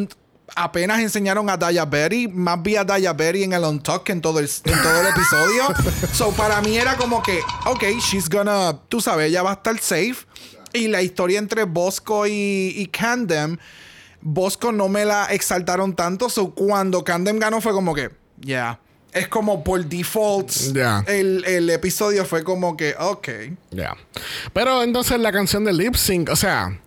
apenas 0.57 1.01
enseñaron 1.01 1.49
a 1.51 1.57
Daya 1.57 1.85
Berry, 1.85 2.29
más 2.29 2.63
vi 2.63 2.77
a 2.77 2.85
Daya 2.85 3.13
Berry 3.13 3.45
en 3.45 3.53
el 3.53 3.65
On 3.65 3.81
Talk 3.83 4.05
que 4.05 4.13
en 4.13 4.21
todo 4.21 4.39
el, 4.39 4.51
en 4.65 4.83
todo 4.83 5.01
el 5.01 5.07
episodio. 5.07 5.63
so, 6.13 6.31
para 6.33 6.61
mí 6.61 6.77
era 6.77 6.97
como 6.97 7.23
que, 7.23 7.41
ok, 7.67 7.83
she's 8.01 8.29
gonna, 8.29 8.79
tú 8.89 9.01
sabes, 9.01 9.29
ella 9.29 9.43
va 9.43 9.51
a 9.51 9.55
estar 9.55 9.79
safe. 9.79 10.17
Y 10.73 10.87
la 10.89 11.03
historia 11.03 11.39
entre 11.39 11.65
Bosco 11.65 12.27
y, 12.27 12.75
y 12.77 12.87
Candem, 12.87 13.57
Bosco 14.21 14.71
no 14.73 14.89
me 14.89 15.05
la 15.05 15.27
exaltaron 15.27 15.95
tanto. 15.97 16.29
So, 16.31 16.51
cuando 16.55 17.03
Candem 17.05 17.39
ganó 17.39 17.61
fue 17.61 17.73
como 17.73 17.95
que, 17.95 18.11
yeah. 18.41 18.79
Es 19.13 19.27
como 19.27 19.65
por 19.65 19.85
default, 19.85 20.51
Ya. 20.73 21.03
el, 21.09 21.45
el 21.45 21.69
episodio 21.71 22.25
fue 22.25 22.45
como 22.45 22.77
que, 22.77 22.95
ok. 22.97 23.29
Ya. 23.73 23.97
Pero 24.53 24.85
entonces 24.85 25.19
la 25.19 25.33
canción 25.33 25.65
de 25.65 25.73
Lip 25.73 25.97
Sync, 25.97 26.31
o 26.31 26.37
sea, 26.37 26.81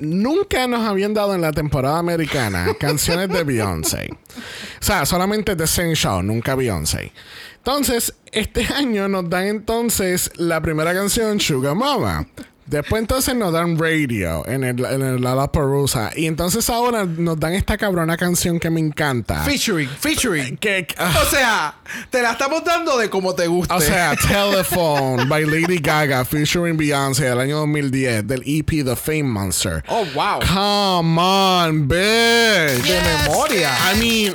nunca 0.00 0.66
nos 0.66 0.86
habían 0.86 1.14
dado 1.14 1.34
en 1.34 1.40
la 1.40 1.52
temporada 1.52 1.98
americana 1.98 2.74
canciones 2.80 3.28
de 3.28 3.44
Beyoncé. 3.44 4.08
O 4.10 4.82
sea, 4.84 5.06
solamente 5.06 5.56
The 5.56 5.66
Same 5.66 5.94
Show, 5.94 6.22
nunca 6.22 6.54
Beyoncé. 6.54 7.12
Entonces, 7.56 8.14
este 8.32 8.66
año 8.74 9.08
nos 9.08 9.28
dan 9.28 9.46
entonces 9.46 10.30
la 10.36 10.60
primera 10.60 10.94
canción, 10.94 11.40
Sugar 11.40 11.74
Mama. 11.74 12.26
Después 12.70 13.00
entonces 13.00 13.34
nos 13.34 13.52
dan 13.52 13.76
Radio 13.76 14.46
en 14.46 14.62
el, 14.62 14.84
en 14.84 15.02
el 15.02 15.20
Lollapalooza. 15.20 16.12
Y 16.14 16.26
entonces 16.26 16.70
ahora 16.70 17.04
nos 17.04 17.38
dan 17.40 17.54
esta 17.54 17.76
cabrona 17.76 18.16
canción 18.16 18.60
que 18.60 18.70
me 18.70 18.78
encanta. 18.78 19.42
Featuring, 19.42 19.88
featuring. 19.88 20.56
Que, 20.56 20.86
ah, 20.96 21.20
O 21.20 21.28
sea, 21.28 21.74
te 22.10 22.22
la 22.22 22.30
estamos 22.30 22.62
dando 22.64 22.96
de 22.96 23.10
como 23.10 23.34
te 23.34 23.48
guste. 23.48 23.74
O 23.74 23.80
sea, 23.80 24.14
Telephone 24.14 25.24
by 25.24 25.44
Lady 25.46 25.78
Gaga 25.78 26.24
featuring 26.24 26.76
Beyoncé 26.76 27.24
del 27.24 27.40
año 27.40 27.58
2010 27.58 28.28
del 28.28 28.42
EP 28.46 28.84
The 28.84 28.94
Fame 28.94 29.24
Monster. 29.24 29.82
Oh, 29.88 30.04
wow. 30.14 30.38
Come 30.38 31.20
on, 31.20 31.88
bitch. 31.88 32.84
de 32.86 33.00
memoria. 33.26 33.70
I 33.92 33.98
mean, 33.98 34.34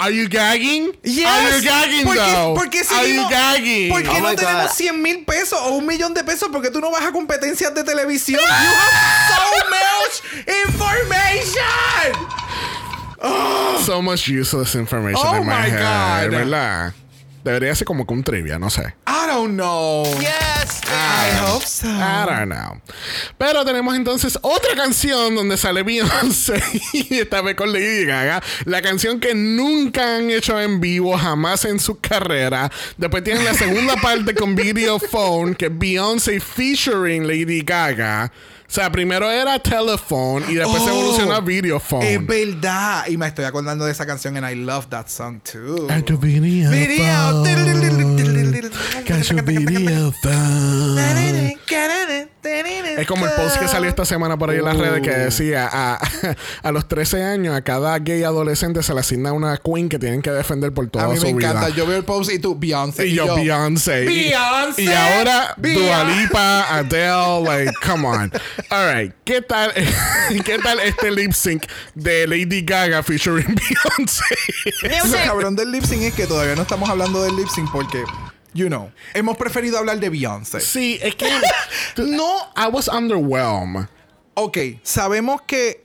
are 0.00 0.10
you 0.10 0.28
gagging? 0.28 0.92
Yes. 1.04 1.26
Are 1.28 1.56
you 1.58 1.62
gagging 1.62 2.04
¿Por 2.06 2.14
qué- 2.16 2.32
though? 2.34 2.54
por 2.54 2.70
qué 2.70 2.80
are 2.90 3.06
you 3.06 3.28
gagging? 3.28 3.90
¿Por 3.90 4.02
qué 4.02 4.08
Oh 4.08 4.20
no 4.20 4.34
tenemos 4.34 4.68
God. 4.68 4.74
100 4.76 5.02
mil 5.02 5.24
pesos 5.24 5.58
o 5.60 5.76
un 5.76 5.86
millón 5.86 6.14
de 6.14 6.24
pesos? 6.24 6.48
Porque 6.50 6.70
tú 6.70 6.80
no 6.80 6.90
vas 6.90 7.04
a 7.04 7.12
competencias 7.12 7.74
de 7.74 7.84
televisión. 7.84 8.40
You 8.44 8.46
have 8.46 9.30
so 9.36 9.44
much 9.70 10.22
information. 11.44 12.14
So 13.84 14.00
much 14.02 14.28
useless 14.28 14.74
information 14.74 15.20
Oh 15.26 15.36
in 15.36 15.46
my, 15.46 15.52
my 15.52 15.68
head, 15.68 16.30
God. 16.30 16.30
¿verdad? 16.38 16.94
Debería 17.44 17.74
ser 17.74 17.86
como 17.86 18.06
que 18.06 18.14
un 18.14 18.22
trivia, 18.22 18.58
no 18.58 18.68
sé. 18.68 18.94
I 19.06 19.26
don't 19.26 19.54
know. 19.54 20.04
Yes, 20.20 20.80
I 20.86 21.38
hope 21.42 21.64
so. 21.64 21.88
I 21.88 22.26
don't 22.26 22.50
know. 22.50 22.80
Pero 23.38 23.64
tenemos 23.64 23.94
entonces 23.96 24.38
otra 24.42 24.74
canción 24.74 25.34
donde 25.34 25.56
sale 25.56 25.82
Beyoncé 25.82 26.62
y 26.92 27.18
esta 27.18 27.40
vez 27.40 27.54
con 27.54 27.72
Lady 27.72 28.04
Gaga. 28.04 28.42
La 28.64 28.82
canción 28.82 29.20
que 29.20 29.34
nunca 29.34 30.16
han 30.16 30.30
hecho 30.30 30.60
en 30.60 30.80
vivo 30.80 31.16
jamás 31.16 31.64
en 31.64 31.78
su 31.78 31.98
carrera. 32.00 32.70
Después 32.96 33.24
tienen 33.24 33.44
la 33.44 33.54
segunda 33.54 33.96
parte 34.02 34.34
con 34.34 34.54
Video 34.54 34.98
Phone, 34.98 35.54
que 35.54 35.66
es 35.66 35.78
Beyoncé 35.78 36.40
featuring 36.40 37.26
Lady 37.26 37.62
Gaga. 37.62 38.30
O 38.70 38.72
sea, 38.72 38.88
primero 38.92 39.28
era 39.28 39.58
Telephone 39.58 40.44
y 40.48 40.54
después 40.54 40.84
se 40.84 40.90
Oh, 40.90 40.92
evolucionó 40.94 41.32
a 41.32 41.40
Video 41.40 41.78
Es 41.78 41.82
Phone. 41.82 42.24
verdad. 42.24 43.04
Y 43.08 43.16
me 43.16 43.26
estoy 43.26 43.44
acordando 43.44 43.84
de 43.84 43.90
esa 43.90 44.06
canción 44.06 44.36
and 44.36 44.48
I 44.48 44.54
love 44.54 44.86
that 44.90 45.08
song 45.08 45.40
too. 45.40 45.88
Video 45.88 46.16
Video. 46.16 46.70
video. 46.70 47.42
Es 52.42 53.06
como 53.06 53.26
el 53.26 53.32
post 53.32 53.58
que 53.58 53.68
salió 53.68 53.88
esta 53.88 54.04
semana 54.04 54.38
por 54.38 54.50
ahí 54.50 54.58
en 54.58 54.64
las 54.64 54.76
redes 54.76 55.02
que 55.02 55.10
decía 55.10 55.68
a, 55.70 55.98
a 56.62 56.72
los 56.72 56.88
13 56.88 57.22
años 57.22 57.54
a 57.54 57.62
cada 57.62 57.98
gay 57.98 58.22
adolescente 58.24 58.82
se 58.82 58.94
le 58.94 59.00
asigna 59.00 59.32
una 59.32 59.56
queen 59.58 59.88
que 59.88 59.98
tienen 59.98 60.22
que 60.22 60.30
defender 60.30 60.72
por 60.72 60.88
toda 60.88 61.04
A 61.04 61.08
mí 61.08 61.16
su 61.18 61.26
me 61.26 61.34
vida. 61.34 61.50
encanta. 61.50 61.68
Yo 61.70 61.86
veo 61.86 61.98
el 61.98 62.04
post 62.04 62.30
y 62.32 62.38
tú, 62.38 62.58
Beyoncé. 62.58 63.06
y 63.08 63.14
yo, 63.14 63.34
Beyoncé. 63.34 64.06
Beyoncé. 64.06 64.82
Y, 64.82 64.88
ahora. 64.88 65.54
Dua 65.56 66.04
Lipa, 66.04 66.76
Adele, 66.78 67.42
like, 67.44 67.72
come 67.86 68.06
on. 68.06 68.32
All 68.70 68.94
right. 68.94 69.12
¿Qué 69.24 69.42
tal, 69.42 69.72
¿qué 70.44 70.58
tal 70.58 70.80
este 70.80 71.10
lip 71.10 71.32
sync 71.32 71.64
de 71.94 72.26
Lady 72.26 72.62
Gaga 72.62 73.02
featuring 73.02 73.54
Beyoncé? 73.98 74.24
Lo 75.08 75.24
cabrón 75.24 75.56
del 75.56 75.70
lip 75.72 75.84
sync 75.84 76.02
es 76.02 76.14
que 76.14 76.26
todavía 76.26 76.54
no 76.56 76.62
estamos 76.62 76.88
hablando 76.88 77.22
del 77.22 77.36
lip 77.36 77.48
sync 77.48 77.70
porque, 77.70 78.02
you 78.54 78.66
know, 78.68 78.90
hemos 79.14 79.36
preferido 79.36 79.78
hablar 79.78 79.98
de 80.00 80.08
Beyoncé. 80.10 80.60
sí, 80.60 80.98
es 81.02 81.14
que 81.14 81.26
No, 81.96 82.38
I 82.56 82.68
was 82.70 82.88
underwhelmed. 82.88 83.88
ok, 84.34 84.58
sabemos 84.82 85.42
que 85.42 85.84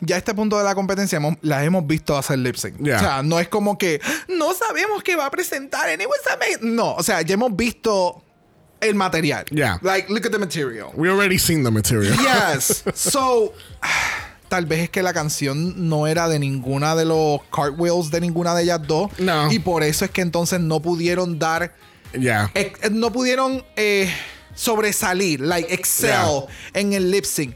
ya 0.00 0.14
a 0.14 0.18
este 0.18 0.32
punto 0.34 0.56
de 0.58 0.64
la 0.64 0.74
competencia 0.74 1.16
hemos- 1.16 1.36
las 1.42 1.64
hemos 1.64 1.86
visto 1.86 2.16
hacer 2.16 2.38
lip 2.38 2.54
sync. 2.56 2.76
Yeah. 2.82 2.96
O 2.96 3.00
sea, 3.00 3.22
no 3.22 3.40
es 3.40 3.48
como 3.48 3.76
que 3.78 4.00
no 4.28 4.54
sabemos 4.54 5.02
qué 5.02 5.16
va 5.16 5.26
a 5.26 5.30
presentar 5.30 5.88
and 5.88 6.00
it 6.00 6.06
was 6.08 6.20
amazing". 6.32 6.76
No, 6.76 6.94
o 6.94 7.02
sea, 7.02 7.20
ya 7.22 7.34
hemos 7.34 7.54
visto 7.56 8.22
el 8.80 8.94
material. 8.94 9.44
Yeah. 9.50 9.80
Like, 9.82 10.08
look 10.08 10.24
at 10.24 10.30
the 10.30 10.38
material. 10.38 10.90
We 10.94 11.08
already 11.10 11.38
seen 11.38 11.64
the 11.64 11.70
material. 11.72 12.14
Yes. 12.16 12.84
So, 12.94 13.52
tal 14.48 14.66
vez 14.66 14.84
es 14.84 14.90
que 14.90 15.02
la 15.02 15.12
canción 15.12 15.88
no 15.88 16.06
era 16.06 16.28
de 16.28 16.38
ninguna 16.38 16.94
de 16.94 17.04
los 17.04 17.40
cartwheels 17.52 18.10
de 18.12 18.20
ninguna 18.20 18.54
de 18.54 18.62
ellas 18.62 18.80
dos. 18.86 19.10
No. 19.18 19.50
Y 19.50 19.58
por 19.58 19.82
eso 19.82 20.04
es 20.04 20.12
que 20.12 20.20
entonces 20.20 20.60
no 20.60 20.80
pudieron 20.80 21.38
dar. 21.40 21.74
Yeah. 22.12 22.50
eh, 22.54 22.72
no 22.90 23.10
pudieron 23.12 23.64
eh, 23.76 24.12
sobresalir, 24.54 25.40
like 25.40 25.72
excel 25.72 26.10
Yeah. 26.10 26.80
en 26.80 26.92
el 26.92 27.10
lip 27.10 27.24
sync. 27.24 27.54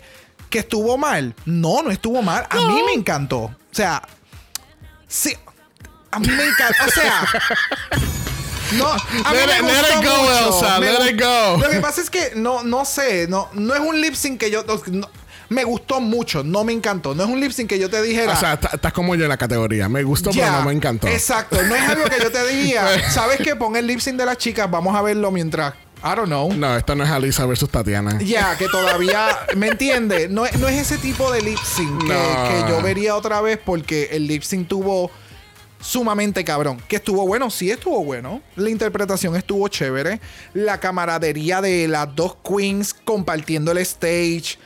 ¿Que 0.50 0.59
estuvo 0.61 0.98
mal? 0.98 1.34
No, 1.46 1.82
no 1.82 1.90
estuvo 1.90 2.20
mal. 2.22 2.46
A 2.50 2.57
mí 2.57 2.82
me 2.84 2.92
encantó. 2.92 3.38
O 3.44 3.55
sea, 3.70 4.03
sí. 5.09 5.34
A 6.11 6.18
mí 6.18 6.28
me 6.28 6.44
encanta. 6.44 6.84
O 6.86 6.90
sea. 6.90 7.26
No, 8.72 8.86
a 8.90 8.94
mí 8.96 9.36
Let 9.36 9.46
me 9.62 9.68
it- 9.68 9.74
let 9.74 9.80
gustó 9.82 9.98
it 10.00 10.05
go, 10.07 10.22
mucho. 10.22 10.46
Elsa, 10.62 10.80
Me 10.80 10.86
let 10.86 10.98
gu- 11.00 11.09
it 11.11 11.20
go. 11.20 11.57
Lo 11.59 11.70
que 11.70 11.80
pasa 11.80 12.00
es 12.00 12.09
que 12.09 12.32
no, 12.36 12.62
no 12.62 12.86
sé, 12.86 13.26
no, 13.28 13.50
no 13.53 13.74
es 13.74 13.80
un 13.80 14.00
lip 14.00 14.14
sync 14.14 14.40
que 14.40 14.50
yo. 14.50 14.64
no- 14.86 15.11
me 15.53 15.64
gustó 15.64 16.00
mucho, 16.00 16.42
no 16.42 16.64
me 16.64 16.72
encantó. 16.72 17.14
No 17.14 17.24
es 17.24 17.28
un 17.30 17.40
lip 17.40 17.53
sync 17.53 17.68
que 17.68 17.78
yo 17.78 17.88
te 17.90 18.00
dijera. 18.03 18.32
O 18.32 18.36
sea, 18.36 18.55
estás 18.55 18.92
como 18.92 19.14
yo 19.14 19.24
en 19.24 19.28
la 19.28 19.36
categoría. 19.36 19.88
Me 19.88 20.03
gustó, 20.03 20.30
pero 20.32 20.50
no 20.50 20.64
me 20.64 20.72
encantó. 20.72 21.07
Exacto, 21.09 21.62
no 21.62 21.74
es 21.74 21.82
algo 21.82 22.05
que 22.05 22.22
yo 22.22 22.30
te 22.32 22.46
diría. 22.48 22.86
¿Sabes 23.11 23.38
qué? 23.38 23.55
Pon 23.57 23.76
el 23.76 23.86
lip 23.86 24.00
sync 24.00 24.16
de 24.16 24.26
las 24.26 24.38
chicas, 24.38 24.70
vamos 24.70 24.94
a 24.96 25.03
verlo 25.03 25.30
mientras. 25.30 25.74
I 26.05 26.16
don't 26.16 26.26
know. 26.26 26.53
No, 26.53 26.76
esto 26.76 26.96
no 26.96 27.05
es 27.05 27.11
Alisa 27.11 27.46
versus 27.46 27.70
Tatiana. 27.70 28.18
Ya, 28.20 28.57
que 28.59 28.66
todavía, 28.66 29.28
¿me 29.57 29.68
entiendes? 29.68 30.28
No, 30.30 30.44
es- 30.44 30.59
no 30.59 30.66
es 30.66 30.80
ese 30.80 30.98
tipo 30.98 31.30
de 31.30 31.42
lip 31.42 31.59
sync 31.64 32.00
que, 32.03 32.09
No. 32.09 32.48
que 32.66 32.72
yo 32.72 32.82
vería 32.82 33.14
otra 33.14 33.40
vez 33.40 33.59
porque 33.64 34.09
el 34.11 34.26
lip 34.26 34.42
sync 34.42 34.66
tuvo 34.66 35.12
sumamente 35.80 36.44
cabrón. 36.44 36.80
Que 36.88 36.96
estuvo 36.96 37.26
bueno, 37.26 37.50
sí 37.50 37.70
estuvo 37.70 38.05
bueno. 38.05 38.40
La 38.57 38.70
interpretación 38.70 39.36
estuvo 39.36 39.66
chévere. 39.68 40.20
La 40.55 40.78
camaradería 40.80 41.61
de 41.61 41.86
las 41.88 42.14
dos 42.14 42.36
queens 42.44 42.94
compartiendo 42.94 43.70
el 43.72 43.78
stage. 43.78 44.59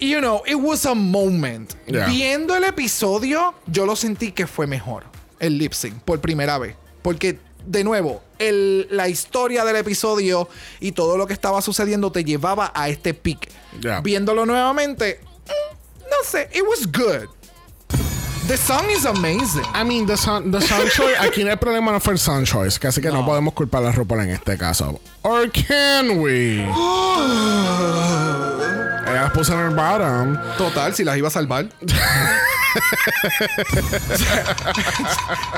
You 0.00 0.20
know, 0.20 0.42
it 0.46 0.54
was 0.56 0.86
a 0.86 0.94
moment. 0.94 1.74
Yeah. 1.86 2.06
Viendo 2.08 2.54
el 2.56 2.64
episodio, 2.64 3.54
yo 3.66 3.84
lo 3.86 3.94
sentí 3.96 4.32
que 4.32 4.46
fue 4.46 4.66
mejor. 4.66 5.04
El 5.38 5.58
lip 5.58 5.72
sync, 5.74 6.02
por 6.02 6.20
primera 6.20 6.58
vez. 6.58 6.74
Porque, 7.02 7.38
de 7.66 7.84
nuevo, 7.84 8.22
el- 8.38 8.86
la 8.90 9.08
historia 9.08 9.64
del 9.64 9.76
episodio 9.76 10.48
y 10.80 10.92
todo 10.92 11.16
lo 11.18 11.26
que 11.26 11.32
estaba 11.34 11.60
sucediendo 11.62 12.10
te 12.12 12.24
llevaba 12.24 12.72
a 12.74 12.88
este 12.88 13.12
peak. 13.14 13.48
Yeah. 13.80 14.00
Viéndolo 14.00 14.46
nuevamente, 14.46 15.20
mm, 15.46 16.04
no 16.04 16.16
sé, 16.24 16.48
it 16.54 16.62
was 16.68 16.86
good. 16.90 17.28
The 18.50 18.56
song 18.56 18.90
is 18.90 19.04
amazing. 19.04 19.62
I 19.72 19.84
mean, 19.84 20.06
the 20.06 20.16
sound, 20.16 20.52
the 20.52 20.60
sound 20.60 20.90
choice, 20.96 21.16
aquí 21.20 21.42
el 21.42 21.56
problema 21.56 21.92
no 21.92 22.00
fue 22.00 22.14
el 22.14 22.18
sound 22.18 22.48
choice, 22.48 22.80
casi 22.80 23.00
que 23.00 23.08
no, 23.08 23.24
podemos 23.24 23.54
culpar 23.54 23.84
a 23.86 23.92
RuPaul 23.92 24.22
en 24.22 24.30
este 24.30 24.58
caso. 24.58 24.98
Or 25.22 25.48
can 25.52 26.18
we? 26.18 26.56
Ella 29.06 29.22
las 29.22 29.30
puso 29.30 29.52
en 29.52 29.60
el 29.68 29.76
bottom. 29.76 30.36
Total, 30.58 30.92
si 30.92 31.04
las 31.04 31.16
iba 31.16 31.28
a 31.28 31.30
salvar. 31.30 31.68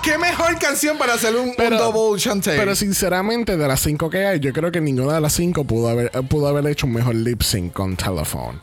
¿Qué 0.02 0.18
mejor 0.18 0.58
canción 0.58 0.98
para 0.98 1.14
hacer 1.14 1.34
un, 1.34 1.48
un 1.48 1.54
Pero- 1.56 1.78
double 1.78 2.20
chante? 2.20 2.54
Pero 2.58 2.76
sinceramente, 2.76 3.56
de 3.56 3.68
las 3.68 3.80
cinco 3.80 4.10
que 4.10 4.26
hay, 4.26 4.38
yo 4.38 4.52
creo 4.52 4.70
que 4.70 4.82
ninguna 4.82 5.14
de 5.14 5.22
las 5.22 5.32
cinco 5.32 5.64
pudo 5.64 5.88
haber, 5.88 6.10
pudo 6.28 6.46
haber 6.46 6.66
hecho 6.66 6.86
un 6.86 6.92
mejor 6.92 7.14
lip 7.14 7.40
sync 7.40 7.72
con 7.72 7.96
Telephone. 7.96 8.60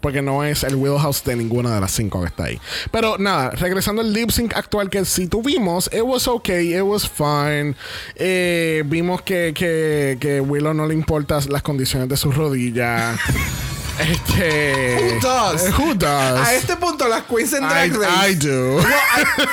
Porque 0.00 0.22
no 0.22 0.42
es 0.44 0.64
el 0.64 0.76
wheelhouse 0.76 1.22
de 1.24 1.36
ninguna 1.36 1.74
de 1.74 1.80
las 1.80 1.92
cinco 1.92 2.20
que 2.20 2.28
está 2.28 2.44
ahí. 2.44 2.58
Pero 2.90 3.18
nada, 3.18 3.50
regresando 3.50 4.00
al 4.00 4.12
lip 4.12 4.30
sync 4.30 4.56
actual 4.56 4.88
que 4.88 5.04
sí 5.04 5.26
tuvimos, 5.26 5.90
it 5.92 6.02
was 6.02 6.26
okay, 6.26 6.74
it 6.74 6.82
was 6.82 7.08
fine. 7.08 7.74
Eh, 8.16 8.82
vimos 8.86 9.22
que, 9.22 9.52
que, 9.54 10.16
que 10.20 10.40
Willow 10.40 10.72
no 10.72 10.86
le 10.86 10.94
importan 10.94 11.42
las 11.50 11.62
condiciones 11.62 12.08
de 12.08 12.16
sus 12.16 12.34
rodillas. 12.34 13.18
este. 14.00 14.96
Who 14.96 15.20
does? 15.20 15.78
Who 15.78 15.94
does? 15.94 16.48
A 16.48 16.54
este 16.54 16.76
punto, 16.76 17.06
las 17.06 17.24
queens 17.24 17.52
en 17.52 17.64
I, 17.64 17.68
Drag 17.68 17.92
Race. 17.96 18.30
I 18.30 18.34
do. 18.34 18.76
Well, 18.76 18.86
I- 18.86 19.46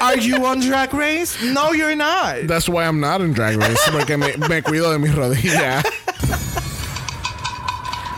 are 0.00 0.18
you 0.18 0.44
on 0.44 0.60
Drag 0.60 0.92
Race? 0.92 1.36
No, 1.42 1.72
you're 1.72 1.94
not. 1.94 2.48
That's 2.48 2.68
why 2.68 2.84
I'm 2.84 2.98
not 3.00 3.20
in 3.20 3.32
Drag 3.32 3.56
Race, 3.56 3.80
porque 3.92 4.18
me, 4.18 4.32
me 4.48 4.62
cuido 4.62 4.90
de 4.90 4.98
mis 4.98 5.14
rodillas. 5.14 5.84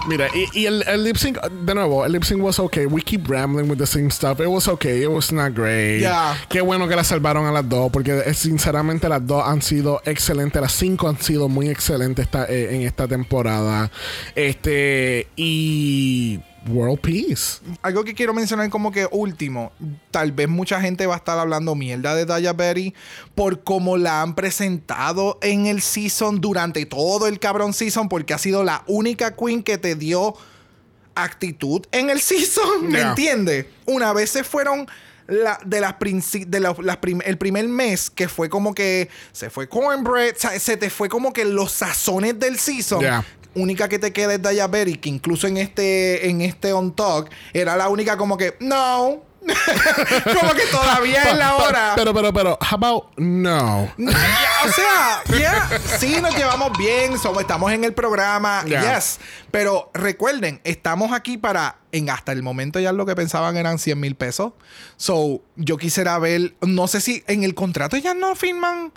Mira, 0.06 0.28
y, 0.34 0.46
y 0.60 0.66
el, 0.66 0.82
el 0.86 1.02
lip 1.02 1.16
sync, 1.16 1.40
de 1.40 1.74
nuevo, 1.74 2.04
el 2.04 2.12
lip 2.12 2.24
sync 2.24 2.42
was 2.42 2.58
okay. 2.58 2.84
We 2.84 3.00
keep 3.00 3.26
rambling 3.28 3.70
with 3.70 3.78
the 3.78 3.86
same 3.86 4.10
stuff. 4.10 4.38
It 4.38 4.48
was 4.48 4.68
okay. 4.68 5.02
It 5.02 5.08
was 5.10 5.32
not 5.32 5.54
great. 5.54 6.00
Yeah. 6.02 6.36
Qué 6.50 6.60
bueno 6.60 6.86
que 6.88 6.94
la 6.94 7.04
salvaron 7.04 7.46
a 7.46 7.52
las 7.52 7.66
dos, 7.68 7.90
porque 7.90 8.22
eh, 8.26 8.34
sinceramente 8.34 9.08
las 9.08 9.26
dos 9.26 9.42
han 9.46 9.62
sido 9.62 10.02
excelentes. 10.04 10.60
Las 10.60 10.72
cinco 10.72 11.08
han 11.08 11.18
sido 11.20 11.48
muy 11.48 11.70
excelentes 11.70 12.26
esta- 12.26 12.44
eh, 12.46 12.74
en 12.76 12.82
esta 12.82 13.08
temporada. 13.08 13.90
Este, 14.34 15.26
y. 15.36 16.40
World 16.66 17.00
Peace. 17.00 17.60
Algo 17.82 18.04
que 18.04 18.14
quiero 18.14 18.32
mencionar 18.34 18.70
como 18.70 18.90
que 18.90 19.06
último, 19.10 19.72
tal 20.10 20.32
vez 20.32 20.48
mucha 20.48 20.80
gente 20.80 21.06
va 21.06 21.14
a 21.14 21.18
estar 21.18 21.38
hablando 21.38 21.74
mierda 21.74 22.14
de 22.14 22.24
Daya 22.24 22.52
Berry 22.52 22.94
por 23.34 23.62
cómo 23.64 23.96
la 23.96 24.22
han 24.22 24.34
presentado 24.34 25.38
en 25.42 25.66
el 25.66 25.82
season 25.82 26.40
durante 26.40 26.86
todo 26.86 27.26
el 27.26 27.38
cabrón 27.38 27.72
season, 27.74 28.08
porque 28.08 28.32
ha 28.34 28.38
sido 28.38 28.64
la 28.64 28.82
única 28.86 29.34
queen 29.36 29.62
que 29.62 29.76
te 29.78 29.94
dio 29.94 30.34
actitud 31.14 31.82
en 31.92 32.10
el 32.10 32.20
season, 32.20 32.88
¿me 32.88 32.98
Yeah. 32.98 33.08
entiendes? 33.10 33.66
Una 33.86 34.12
vez 34.12 34.30
se 34.30 34.42
fueron 34.42 34.86
la- 35.26 35.58
de 35.64 35.80
las 35.80 35.94
de 36.46 36.60
la- 36.60 36.76
las 36.82 36.96
prim- 36.98 37.22
el 37.24 37.38
primer 37.38 37.66
mes 37.68 38.10
que 38.10 38.28
fue 38.28 38.48
como 38.50 38.74
que 38.74 39.08
se 39.32 39.48
fue 39.48 39.68
cornbread, 39.68 40.34
o 40.36 40.38
sea, 40.38 40.58
se 40.58 40.76
te 40.76 40.90
fue 40.90 41.08
como 41.08 41.32
que 41.32 41.44
los 41.44 41.72
sazones 41.72 42.38
del 42.38 42.58
season. 42.58 43.00
Yeah. 43.00 43.24
Única 43.54 43.88
que 43.88 43.98
te 43.98 44.12
queda 44.12 44.34
es 44.34 44.42
Daya 44.42 44.66
Berry, 44.66 44.96
que 44.96 45.08
incluso 45.08 45.46
en 45.46 45.56
este, 45.56 46.28
en 46.28 46.40
este 46.40 46.72
On 46.72 46.94
Talk 46.94 47.30
era 47.52 47.76
la 47.76 47.88
única 47.88 48.16
como 48.16 48.36
que, 48.36 48.56
no. 48.60 49.22
como 50.40 50.54
que 50.54 50.66
todavía 50.70 51.22
es 51.22 51.36
la 51.36 51.56
hora. 51.56 51.92
Pero, 51.96 52.14
pero, 52.14 52.32
pero, 52.32 52.58
how 52.60 52.74
about 52.76 53.04
no? 53.18 53.82
o 53.84 54.72
sea, 54.72 55.22
yeah, 55.36 55.80
sí 55.98 56.18
nos 56.20 56.34
llevamos 56.34 56.76
bien, 56.78 57.18
somos, 57.18 57.42
estamos 57.42 57.70
en 57.72 57.84
el 57.84 57.92
programa, 57.92 58.64
Yeah. 58.64 58.96
yes. 58.96 59.18
Pero 59.50 59.90
recuerden, 59.92 60.60
estamos 60.64 61.12
aquí 61.12 61.36
para, 61.36 61.76
en 61.92 62.08
hasta 62.08 62.32
el 62.32 62.42
momento 62.42 62.80
ya 62.80 62.92
lo 62.92 63.04
que 63.04 63.14
pensaban 63.14 63.56
eran 63.56 63.78
100 63.78 64.00
mil 64.00 64.14
pesos. 64.14 64.52
So, 64.96 65.42
yo 65.56 65.76
quisiera 65.76 66.18
ver, 66.18 66.54
no 66.62 66.88
sé 66.88 67.00
si 67.00 67.22
en 67.26 67.44
el 67.44 67.54
contrato 67.54 67.96
ya 67.96 68.14
no 68.14 68.34
firman. 68.34 68.92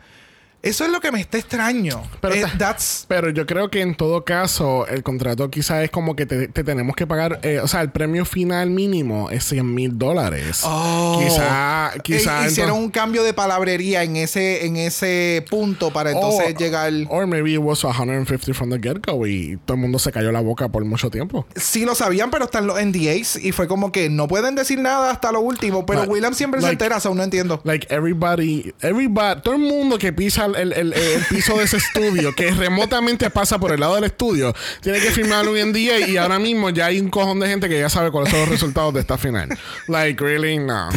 Eso 0.68 0.86
es 0.86 0.92
lo 0.92 1.00
que 1.00 1.12
me 1.12 1.20
está 1.22 1.38
extraño. 1.38 2.04
Pero 2.22 2.36
Eh, 2.36 2.44
that's, 2.58 3.06
Pero 3.08 3.30
yo 3.30 3.46
creo 3.46 3.70
que 3.70 3.82
en 3.82 3.96
todo 3.96 4.24
caso, 4.26 4.86
el 4.88 5.04
contrato 5.04 5.50
quizás 5.50 5.84
es 5.84 5.90
como 5.92 6.16
que 6.16 6.26
te, 6.26 6.48
te 6.48 6.64
tenemos 6.64 6.96
que 6.96 7.08
pagar, 7.08 7.40
eh, 7.44 7.60
o 7.62 7.68
sea, 7.68 7.82
el 7.82 7.90
premio 7.92 8.26
final 8.26 8.70
mínimo 8.70 9.30
es 9.32 9.44
100 9.46 9.74
mil 9.74 9.98
dólares. 9.98 10.62
Oh. 10.64 11.20
Quizá, 11.24 11.92
quizá. 12.04 12.44
Eh, 12.44 12.48
hicieron 12.48 12.76
entonces- 12.76 12.86
un 12.86 12.90
cambio 12.92 13.24
de 13.24 13.34
palabrería 13.34 14.04
en 14.04 14.16
ese, 14.18 14.66
en 14.66 14.78
ese 14.78 15.46
punto 15.50 15.92
para 15.92 16.12
entonces 16.12 16.54
o- 16.56 16.58
llegar. 16.58 16.92
Or 17.10 17.28
maybe 17.28 17.52
it 17.54 17.60
was 17.60 17.80
150 17.80 18.54
from 18.54 18.70
the 18.70 18.80
get-go 18.80 19.26
y 19.28 19.58
todo 19.66 19.76
el 19.76 19.82
mundo 19.82 20.00
se 20.00 20.12
cayó 20.12 20.32
la 20.32 20.42
boca 20.42 20.70
por 20.70 20.84
mucho 20.86 21.10
tiempo. 21.10 21.46
Sí 21.56 21.86
lo 21.86 21.96
sabían, 21.96 22.30
pero 22.32 22.46
están 22.46 22.68
los 22.68 22.80
NDAs 22.80 23.38
y 23.38 23.52
fue 23.52 23.68
como 23.68 23.92
que 23.92 24.10
no 24.10 24.28
pueden 24.28 24.56
decir 24.56 24.80
nada 24.80 25.12
hasta 25.12 25.32
lo 25.32 25.40
último. 25.42 25.86
Pero 25.86 26.00
Like- 26.02 26.12
William 26.14 26.34
siempre 26.34 26.62
se 26.62 26.70
entera, 26.70 26.98
aún 27.04 27.18
no 27.18 27.24
entiendo. 27.24 27.62
Like 27.64 27.88
everybody, 27.90 28.74
everybody, 28.82 29.42
todo 29.42 29.56
el 29.56 29.62
mundo 29.62 29.98
que 29.98 30.12
pisa 30.14 30.46
el, 30.46 30.56
el- 30.58 30.74
el- 30.94 31.26
piso 31.30 31.58
de 31.58 31.66
ese 31.66 31.78
estudio, 31.78 32.34
que 32.36 32.52
remotamente 32.52 33.30
pasa 33.30 33.60
por 33.60 33.72
el 33.72 33.80
lado 33.80 33.96
del 33.96 34.06
estudio, 34.06 34.54
tiene 34.82 35.00
que 35.00 35.12
firmar 35.12 35.48
un 35.48 35.58
NDA 35.58 36.00
y 36.08 36.18
ahora 36.18 36.40
mismo 36.40 36.70
ya 36.70 36.88
hay 36.88 37.00
un 37.00 37.10
cojón 37.10 37.40
de 37.40 37.48
gente 37.48 37.70
que 37.70 37.80
ya 37.80 37.90
sabe 37.90 38.12
cuáles 38.12 38.32
son 38.32 38.40
los 38.42 38.50
resultados 38.50 38.94
de 38.94 39.02
esta 39.02 39.18
final. 39.18 39.50
Like, 39.88 40.24
really, 40.24 40.58
no. 40.58 40.90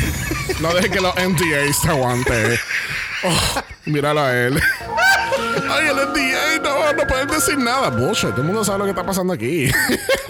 No 0.61 0.75
deje 0.75 0.91
que 0.91 1.01
los 1.01 1.15
NDAs 1.17 1.81
te 1.83 1.89
aguante. 1.89 2.59
Oh, 3.25 3.63
míralo 3.87 4.21
a 4.23 4.33
él. 4.37 4.61
Ay, 5.71 5.89
el 5.89 5.97
NDA, 5.97 6.50
no, 6.93 7.03
no 7.03 7.07
pueden 7.07 7.29
decir 7.29 7.59
nada. 7.59 7.91
Bullshit, 7.91 8.31
todo 8.31 8.41
el 8.41 8.47
mundo 8.47 8.65
sabe 8.65 8.79
lo 8.79 8.85
que 8.85 8.91
está 8.91 9.05
pasando 9.05 9.33
aquí. 9.33 9.71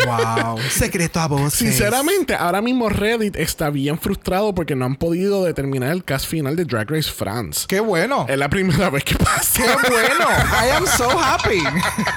Wow. 0.07 0.59
Secreto 0.71 1.21
a 1.21 1.29
voces. 1.29 1.59
Sinceramente, 1.59 2.35
ahora 2.35 2.63
mismo 2.63 2.89
Reddit 2.89 3.37
está 3.37 3.69
bien 3.69 3.99
frustrado 3.99 4.55
porque 4.55 4.75
no 4.75 4.87
han 4.87 4.97
podido 4.97 5.45
determinar 5.45 5.93
el 5.93 6.05
cast 6.05 6.27
final 6.27 6.57
de 6.57 6.65
Drag 6.65 6.91
Race 6.91 7.11
France. 7.11 7.67
Qué 7.69 7.81
bueno. 7.81 8.25
Es 8.27 8.39
la 8.39 8.49
primera 8.49 8.89
vez 8.89 9.05
que 9.05 9.17
pasa. 9.17 9.63
Qué 9.63 9.91
bueno. 9.91 10.27
I 10.65 10.71
am 10.75 10.87
so 10.87 11.11
happy. 11.11 11.63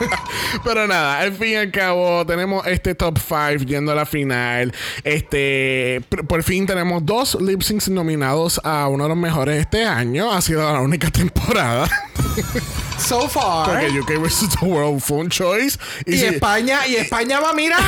Pero 0.64 0.88
nada, 0.88 1.20
al 1.20 1.34
fin 1.34 1.50
y 1.50 1.56
al 1.56 1.72
cabo, 1.72 2.26
tenemos 2.26 2.66
este 2.68 2.96
top 2.96 3.18
5 3.20 3.66
yendo 3.66 3.92
a 3.92 3.96
la 3.96 4.06
final. 4.06 4.74
Este, 5.04 6.02
por 6.28 6.42
fin 6.44 6.66
tenemos 6.66 7.06
dos 7.06 7.38
lip 7.42 7.62
syncs 7.64 7.90
nominados 7.90 8.62
a 8.64 8.88
uno 8.88 9.04
de 9.04 9.10
los 9.10 9.18
mejores 9.18 9.56
de 9.56 9.62
este 9.62 9.86
año. 9.86 10.32
Ha 10.32 10.42
sido 10.42 10.72
la 10.72 10.80
única 10.80 11.10
temporada. 11.12 11.90
So 12.98 13.28
far. 13.28 13.66
Porque 13.70 14.00
UK 14.00 14.18
vs. 14.22 14.50
The 14.60 14.66
World 14.66 15.02
fue 15.02 15.18
un 15.18 15.30
choice. 15.30 15.78
Y 16.06 16.18
si- 16.18 16.26
España, 16.26 16.88
y 16.88 16.96
España 16.96 17.40
va 17.42 17.50
a 17.50 17.54
mirar. 17.54 17.82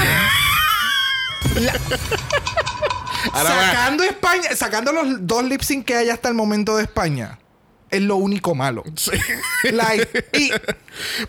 Ahora 3.31 3.49
va- 3.55 3.65
sacando 3.67 4.03
España, 4.03 4.55
sacando 4.55 4.91
los 4.91 5.25
dos 5.27 5.43
lip 5.45 5.61
sync 5.61 5.85
que 5.85 5.95
hay 5.95 6.09
hasta 6.09 6.27
el 6.29 6.35
momento 6.35 6.75
de 6.77 6.83
España. 6.83 7.39
Es 7.91 8.01
lo 8.01 8.17
único 8.17 8.55
malo. 8.55 8.83
Sí. 8.95 9.11
Like, 9.71 10.25
y 10.33 10.51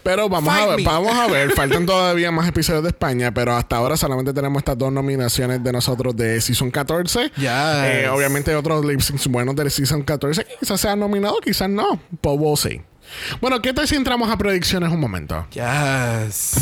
Pero 0.03 0.29
vamos 0.29 0.53
a 0.53 0.67
ver, 0.67 0.77
me. 0.79 0.83
vamos 0.85 1.13
a 1.17 1.27
ver, 1.29 1.53
faltan 1.55 1.87
todavía 1.87 2.33
más 2.33 2.49
episodios 2.49 2.83
de 2.83 2.89
España, 2.89 3.33
pero 3.33 3.55
hasta 3.55 3.77
ahora 3.77 3.97
solamente 3.97 4.33
tenemos 4.33 4.61
estas 4.61 4.77
dos 4.77 4.91
nominaciones 4.91 5.63
de 5.63 5.71
nosotros 5.73 6.17
de 6.17 6.41
Season 6.41 6.71
14. 6.71 7.31
Yes. 7.37 7.45
Eh, 7.47 8.09
obviamente 8.11 8.55
otros 8.57 8.85
lip 8.85 9.01
syncs 9.01 9.29
buenos 9.29 9.55
de 9.55 9.69
Season 9.71 10.03
14 10.03 10.45
que 10.45 10.55
quizás 10.59 10.81
sean 10.81 10.99
nominados, 10.99 11.39
quizás 11.45 11.69
no. 11.69 12.01
But 12.23 12.39
we'll 12.41 12.57
see. 12.57 12.81
Bueno, 13.41 13.61
¿qué 13.63 13.73
tal 13.73 13.87
si 13.89 13.95
entramos 13.97 14.31
a 14.31 14.37
predicciones 14.37 14.91
un 14.91 15.01
momento? 15.01 15.47
Yes. 15.51 16.55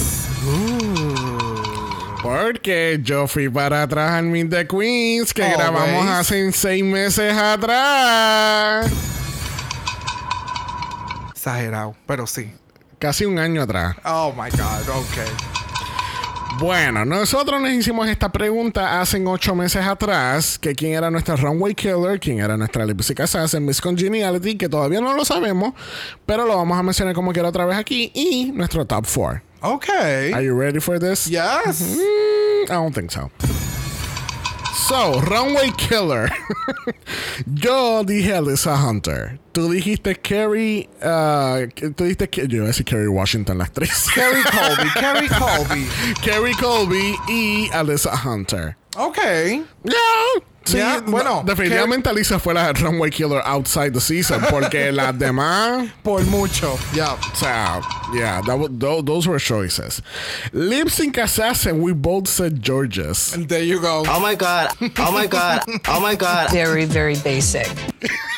Porque 2.23 3.01
yo 3.03 3.27
fui 3.27 3.49
para 3.49 3.83
atrás 3.83 4.13
al 4.13 4.25
Meet 4.25 4.51
the 4.51 4.67
Queens 4.67 5.35
que 5.35 5.43
Always. 5.43 5.59
grabamos 5.59 6.07
hace 6.09 6.51
seis 6.53 6.83
meses 6.85 7.35
atrás. 7.37 8.91
Exagerado, 11.31 11.95
pero 12.07 12.27
sí. 12.27 12.53
Casi 12.99 13.27
un 13.27 13.39
año 13.39 13.61
atrás. 13.63 13.97
Oh 14.05 14.33
my 14.33 14.49
God, 14.51 14.89
ok. 14.89 15.64
Bueno, 16.59 17.05
nosotros 17.05 17.61
nos 17.61 17.73
hicimos 17.73 18.09
esta 18.09 18.31
pregunta 18.31 19.01
hace 19.01 19.23
ocho 19.27 19.55
meses 19.55 19.85
atrás, 19.85 20.59
que 20.59 20.75
quién 20.75 20.93
era 20.93 21.11
nuestra 21.11 21.35
runway 21.37 21.75
killer, 21.75 22.21
quién 22.21 22.39
era 22.39 22.57
nuestra 22.57 22.87
lip 22.87 23.01
sync 23.03 23.21
assassin, 23.21 23.65
Miss 23.65 23.81
Congeniality, 23.81 24.57
que 24.57 24.69
todavía 24.69 25.01
no 25.01 25.15
lo 25.15 25.25
sabemos, 25.25 25.75
pero 26.25 26.47
lo 26.47 26.57
vamos 26.57 26.79
a 26.79 26.83
mencionar 26.83 27.15
como 27.15 27.33
quiera 27.33 27.49
otra 27.49 27.67
vez 27.67 27.77
aquí, 27.77 28.13
y 28.15 28.53
nuestro 28.53 28.87
top 28.87 29.05
four. 29.05 29.43
Ok. 29.63 29.89
Are 30.33 30.45
you 30.45 30.59
ready 30.59 30.79
for 30.79 30.99
this? 30.99 31.27
Yes. 31.27 31.81
Mm, 31.81 32.65
I 32.65 32.75
don't 32.75 32.95
think 32.95 33.11
so. 33.11 33.31
So, 34.89 35.19
runway 35.21 35.71
killer. 35.79 36.29
Yo 37.47 38.05
dije 38.05 38.35
Alyssa 38.35 38.77
Hunter. 38.77 39.39
Tú 39.55 39.71
dijiste 39.73 40.15
Carrie. 40.21 40.89
uh, 41.01 41.67
tú 41.95 42.05
dijiste. 42.05 42.29
Yo 42.49 42.57
iba 42.59 42.65
a 42.65 42.67
decir 42.69 42.85
Carrie 42.85 43.09
Washington, 43.09 43.59
la 43.59 43.65
actriz. 43.65 44.09
Kerry 44.15 44.43
Colby, 44.43 44.91
Kerry 44.95 45.29
Colby. 45.39 45.87
Carrie 46.23 46.55
Colby 46.61 47.15
y 47.29 47.71
Alyssa 47.73 48.15
Hunter. 48.15 48.77
Ok. 48.97 49.19
Yeah. 49.85 49.95
Sí, 50.67 50.79
Yeah, 50.79 51.03
no, 51.05 51.11
bueno, 51.13 51.43
definitivamente 51.45 52.09
Alicia 52.09 52.39
fue 52.39 52.55
la 52.55 52.73
runway 52.73 53.11
killer 53.11 53.43
outside 53.45 53.93
the 53.93 54.01
season 54.01 54.41
porque 54.49 54.91
las 54.95 55.13
demás, 55.19 55.91
Por 56.03 56.25
mucho. 56.25 56.79
Ya. 56.95 57.13
o 57.13 57.35
sea, 57.37 57.83
yeah, 58.15 58.41
that 58.41 58.59
wa- 58.59 58.69
tho- 58.71 59.03
those 59.05 59.29
were 59.29 59.39
choices. 59.39 60.01
Lip 60.55 60.89
sync 60.89 61.19
assassin, 61.19 61.83
we 61.83 61.93
both 61.93 62.29
said 62.29 62.63
Georges. 62.63 63.33
There 63.47 63.63
you 63.63 63.79
go. 63.79 64.05
Oh 64.09 64.19
my 64.21 64.35
god. 64.35 64.71
Oh 64.99 65.13
my 65.13 65.27
god. 65.27 65.61
Oh 65.87 66.01
my 66.01 66.15
god. 66.17 66.51
Very, 66.51 66.87
very 66.87 67.17
basic. 67.17 67.69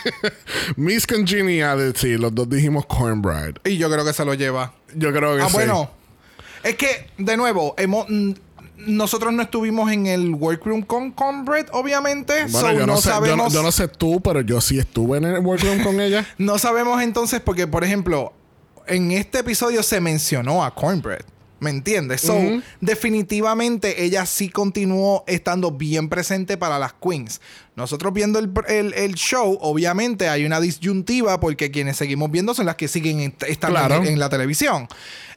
Miss 0.77 1.07
Congeniality, 1.07 2.17
los 2.17 2.35
dos 2.35 2.49
dijimos 2.49 2.87
Cornbread. 2.89 3.59
Y 3.65 3.77
yo 3.77 3.89
creo 3.89 4.05
que 4.05 4.13
se 4.13 4.25
lo 4.25 4.35
lleva. 4.35 4.73
Yo 4.97 5.13
creo 5.13 5.37
que 5.37 5.43
Ah, 5.43 5.47
sí. 5.49 5.53
bueno. 5.53 5.91
Es 6.65 6.75
que, 6.75 7.07
de 7.19 7.37
nuevo, 7.37 7.77
hemos, 7.79 8.07
nosotros 8.77 9.33
no 9.33 9.43
estuvimos 9.43 9.91
en 9.91 10.07
el 10.07 10.35
workroom 10.35 10.83
con 10.83 11.11
Cornbread, 11.11 11.67
obviamente. 11.73 12.47
Bueno, 12.47 12.69
so 12.69 12.73
yo, 12.73 12.81
no 12.81 12.87
no, 12.87 12.97
sé, 13.01 13.09
yo, 13.09 13.15
no, 13.15 13.21
sabemos. 13.21 13.53
yo 13.53 13.63
no 13.63 13.73
sé 13.73 13.89
tú, 13.89 14.21
pero 14.21 14.41
yo 14.43 14.61
sí 14.61 14.79
estuve 14.79 15.19
en 15.19 15.25
el 15.25 15.39
workroom 15.39 15.83
con 15.83 16.01
ella. 16.01 16.27
No 16.39 16.59
sabemos 16.59 17.03
entonces 17.03 17.41
porque, 17.41 17.67
por 17.67 17.85
ejemplo, 17.85 18.33
en 18.87 19.13
este 19.13 19.39
episodio 19.41 19.83
se 19.83 20.01
mencionó 20.01 20.65
a 20.65 20.75
Cornbread. 20.75 21.25
¿Me 21.59 21.71
entiendes? 21.71 22.21
So, 22.21 22.39
definitivamente 22.83 24.05
ella 24.05 24.27
sí 24.27 24.51
continuó 24.51 25.25
estando 25.27 25.71
bien 25.71 26.11
presente 26.11 26.59
para 26.59 26.79
las 26.79 26.93
queens. 26.93 27.41
Nosotros 27.77 28.13
viendo 28.13 28.39
el, 28.39 28.51
el- 28.69 28.95
el 28.95 29.15
show, 29.15 29.59
obviamente 29.61 30.29
hay 30.29 30.45
una 30.45 30.61
disyuntiva 30.61 31.39
porque 31.41 31.71
quienes 31.71 31.97
seguimos 31.99 32.31
viendo 32.31 32.55
son 32.55 32.67
las 32.67 32.77
que 32.77 32.89
siguen 32.89 33.21
est- 33.21 33.43
estando 33.45 33.79
Claro. 33.79 33.97
en, 33.97 34.07
en 34.07 34.19
la 34.19 34.29
televisión. 34.31 34.89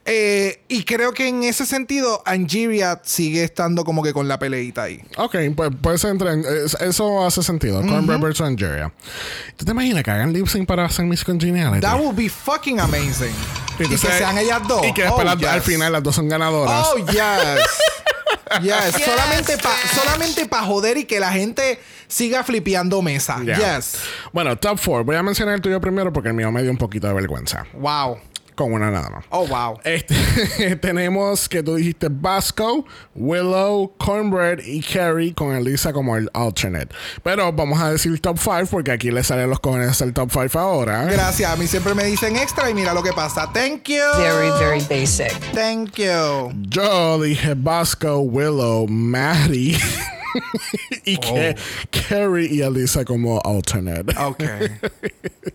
Eh, 0.05 0.61
y 0.69 0.85
creo 0.85 1.11
que 1.13 1.27
en 1.27 1.43
ese 1.43 1.65
sentido, 1.65 2.23
Angeria 2.25 3.01
sigue 3.03 3.43
estando 3.43 3.83
como 3.83 4.01
que 4.01 4.13
con 4.13 4.29
la 4.29 4.39
peleita 4.39 4.83
ahí. 4.83 5.01
Ok, 5.17 5.35
pues 5.55 5.69
puede 5.81 5.97
ser 5.97 6.11
entre. 6.11 6.39
es- 6.65 6.75
Eso 6.79 7.25
hace 7.25 7.43
sentido. 7.43 7.81
Cornbread 7.81 8.19
versus 8.21 8.47
Angeria. 8.47 8.91
¿Tú 9.57 9.65
te 9.65 9.71
imaginas 9.71 10.01
que 10.03 10.09
hagan 10.11 10.31
lip 10.31 10.47
sync 10.47 10.65
para 10.65 10.85
hacer 10.85 11.05
Miss 11.05 11.25
Congeniality? 11.25 11.81
That 11.81 11.99
would 11.99 12.15
be 12.15 12.29
fucking 12.29 12.79
amazing. 12.79 13.33
Y 13.79 13.83
y 13.83 13.87
que 13.89 13.97
sean 13.97 14.37
ellas 14.37 14.61
dos. 14.67 14.85
Y 14.87 14.93
que 14.93 15.03
después 15.03 15.27
Oh, 15.27 15.47
al 15.49 15.61
final 15.61 15.91
las 15.91 16.01
dos 16.01 16.15
son 16.15 16.29
ganadoras. 16.29 16.87
Oh, 16.93 16.97
yes. 16.97 17.15
Yes, 18.61 19.03
solamente 19.03 19.57
para 19.57 19.75
solamente 19.93 20.45
pa 20.45 20.63
joder 20.63 20.97
y 20.97 21.05
que 21.05 21.19
la 21.19 21.31
gente 21.31 21.79
siga 22.07 22.43
flipeando 22.43 23.01
mesa. 23.01 23.39
Yeah. 23.43 23.77
Yes. 23.77 23.99
Bueno, 24.33 24.57
top 24.57 24.79
4. 24.83 25.03
Voy 25.05 25.15
a 25.15 25.23
mencionar 25.23 25.55
el 25.55 25.61
tuyo 25.61 25.79
primero 25.79 26.11
porque 26.11 26.29
el 26.29 26.35
mío 26.35 26.51
me 26.51 26.61
dio 26.61 26.71
un 26.71 26.77
poquito 26.77 27.07
de 27.07 27.13
vergüenza. 27.13 27.65
Wow. 27.73 28.19
Con 28.59 28.73
una 28.73 28.91
nada 28.91 29.09
más. 29.09 29.23
Oh, 29.29 29.47
wow. 29.47 29.79
Este, 29.85 30.75
tenemos 30.81 31.47
que 31.47 31.63
tú 31.63 31.75
dijiste 31.75 32.09
Vasco, 32.11 32.85
Willow, 33.15 33.93
Cornbread 33.97 34.59
y 34.65 34.81
Carrie 34.81 35.33
con 35.33 35.55
Elisa 35.55 35.93
como 35.93 36.17
el 36.17 36.29
alternate. 36.33 36.93
Pero 37.23 37.53
vamos 37.53 37.79
a 37.79 37.89
decir 37.89 38.19
top 38.19 38.37
5 38.37 38.65
porque 38.69 38.91
aquí 38.91 39.11
le 39.11 39.23
salen 39.23 39.49
los 39.49 39.61
cojones 39.61 40.01
el 40.01 40.13
top 40.13 40.29
5 40.33 40.59
ahora. 40.59 41.05
Gracias. 41.05 41.49
A 41.49 41.55
mí 41.55 41.67
siempre 41.67 41.95
me 41.95 42.03
dicen 42.03 42.35
extra 42.35 42.69
y 42.69 42.73
mira 42.73 42.93
lo 42.93 43.01
que 43.01 43.13
pasa. 43.13 43.49
Thank 43.53 43.83
you. 43.87 44.03
Very, 44.17 44.49
very 44.59 44.81
basic. 44.81 45.31
Thank 45.53 45.93
you. 45.93 46.51
Yo 46.67 47.21
dije 47.21 47.53
Vasco, 47.55 48.19
Willow, 48.19 48.87
Maddie 48.87 49.79
y 51.05 51.17
Oh. 51.17 51.21
que 51.21 51.55
Carrie 52.09 52.47
y 52.51 52.61
Elisa 52.61 53.03
como 53.05 53.41
alternate. 53.43 54.15
Ok. 54.19 54.43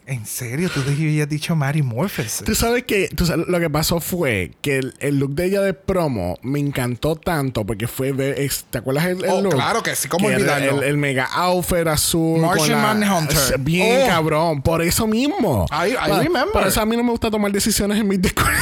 ¿En 0.07 0.27
serio? 0.27 0.71
Tú 0.73 0.81
habías 0.81 1.29
dicho 1.29 1.55
Mary 1.57 1.83
Morpheus. 1.83 2.43
Tú 2.45 2.55
sabes 2.55 2.85
que 2.85 3.09
tú 3.09 3.27
sabes, 3.27 3.47
lo 3.49 3.59
que 3.61 3.71
pasó 3.71 4.01
fue 4.01 4.53
que 4.61 4.79
el, 4.79 4.95
el 5.01 5.19
look 5.19 5.35
de 5.35 5.47
ella 5.47 5.61
de 5.63 5.75
promo 5.75 6.39
me 6.43 6.59
encantó 6.59 7.17
tanto 7.17 7.65
porque 7.65 7.87
fue 7.89 8.13
ver, 8.13 8.37
¿te 8.71 8.79
acuerdas 8.79 9.07
el, 9.07 9.25
el 9.25 9.31
Oh, 9.31 9.41
look? 9.41 9.55
claro 9.55 9.83
que 9.83 9.95
sí, 9.97 10.09
¿cómo 10.09 10.29
era 10.29 10.39
olvidarlo? 10.39 10.83
El, 10.83 10.89
el 10.91 10.97
mega 10.97 11.27
outfit 11.33 11.87
azul. 11.87 12.41
Martian 12.41 12.81
Manhunter. 12.83 13.59
Bien 13.61 14.03
Oh. 14.05 14.09
cabrón, 14.09 14.63
por 14.63 14.83
eso 14.83 15.07
mismo. 15.07 15.67
I- 15.71 15.93
I 15.93 15.97
Por- 16.09 16.19
remember. 16.23 16.53
Por 16.53 16.67
eso 16.67 16.81
a 16.81 16.87
mí 16.87 16.97
no 16.97 17.03
me 17.05 17.11
gusta 17.11 17.31
tomar 17.31 17.51
decisiones 17.53 17.99
en 17.99 18.09
mis 18.09 18.21
decor. 18.21 18.47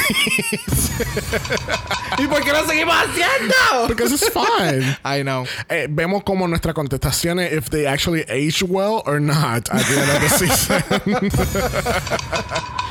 ¿Y 2.19 2.27
por 2.27 2.43
qué 2.43 2.53
lo 2.53 2.67
seguimos 2.67 2.95
haciendo? 2.95 3.89
Because 3.89 4.15
it's 4.15 4.31
fun. 4.31 4.97
I 5.05 5.23
know. 5.23 5.45
Eh, 5.69 5.87
vemos 6.03 6.24
como 6.24 6.48
nuestras 6.48 6.74
contestaciones 6.74 7.53
if 7.53 7.70
they 7.70 7.86
actually 7.86 8.24
age 8.28 8.62
well 8.64 9.03
or 9.07 9.20
not 9.20 9.70
at 9.70 9.86
the 9.86 10.00
end 10.00 10.11
of 10.11 10.20
the 10.20 10.28
season. 10.40 11.30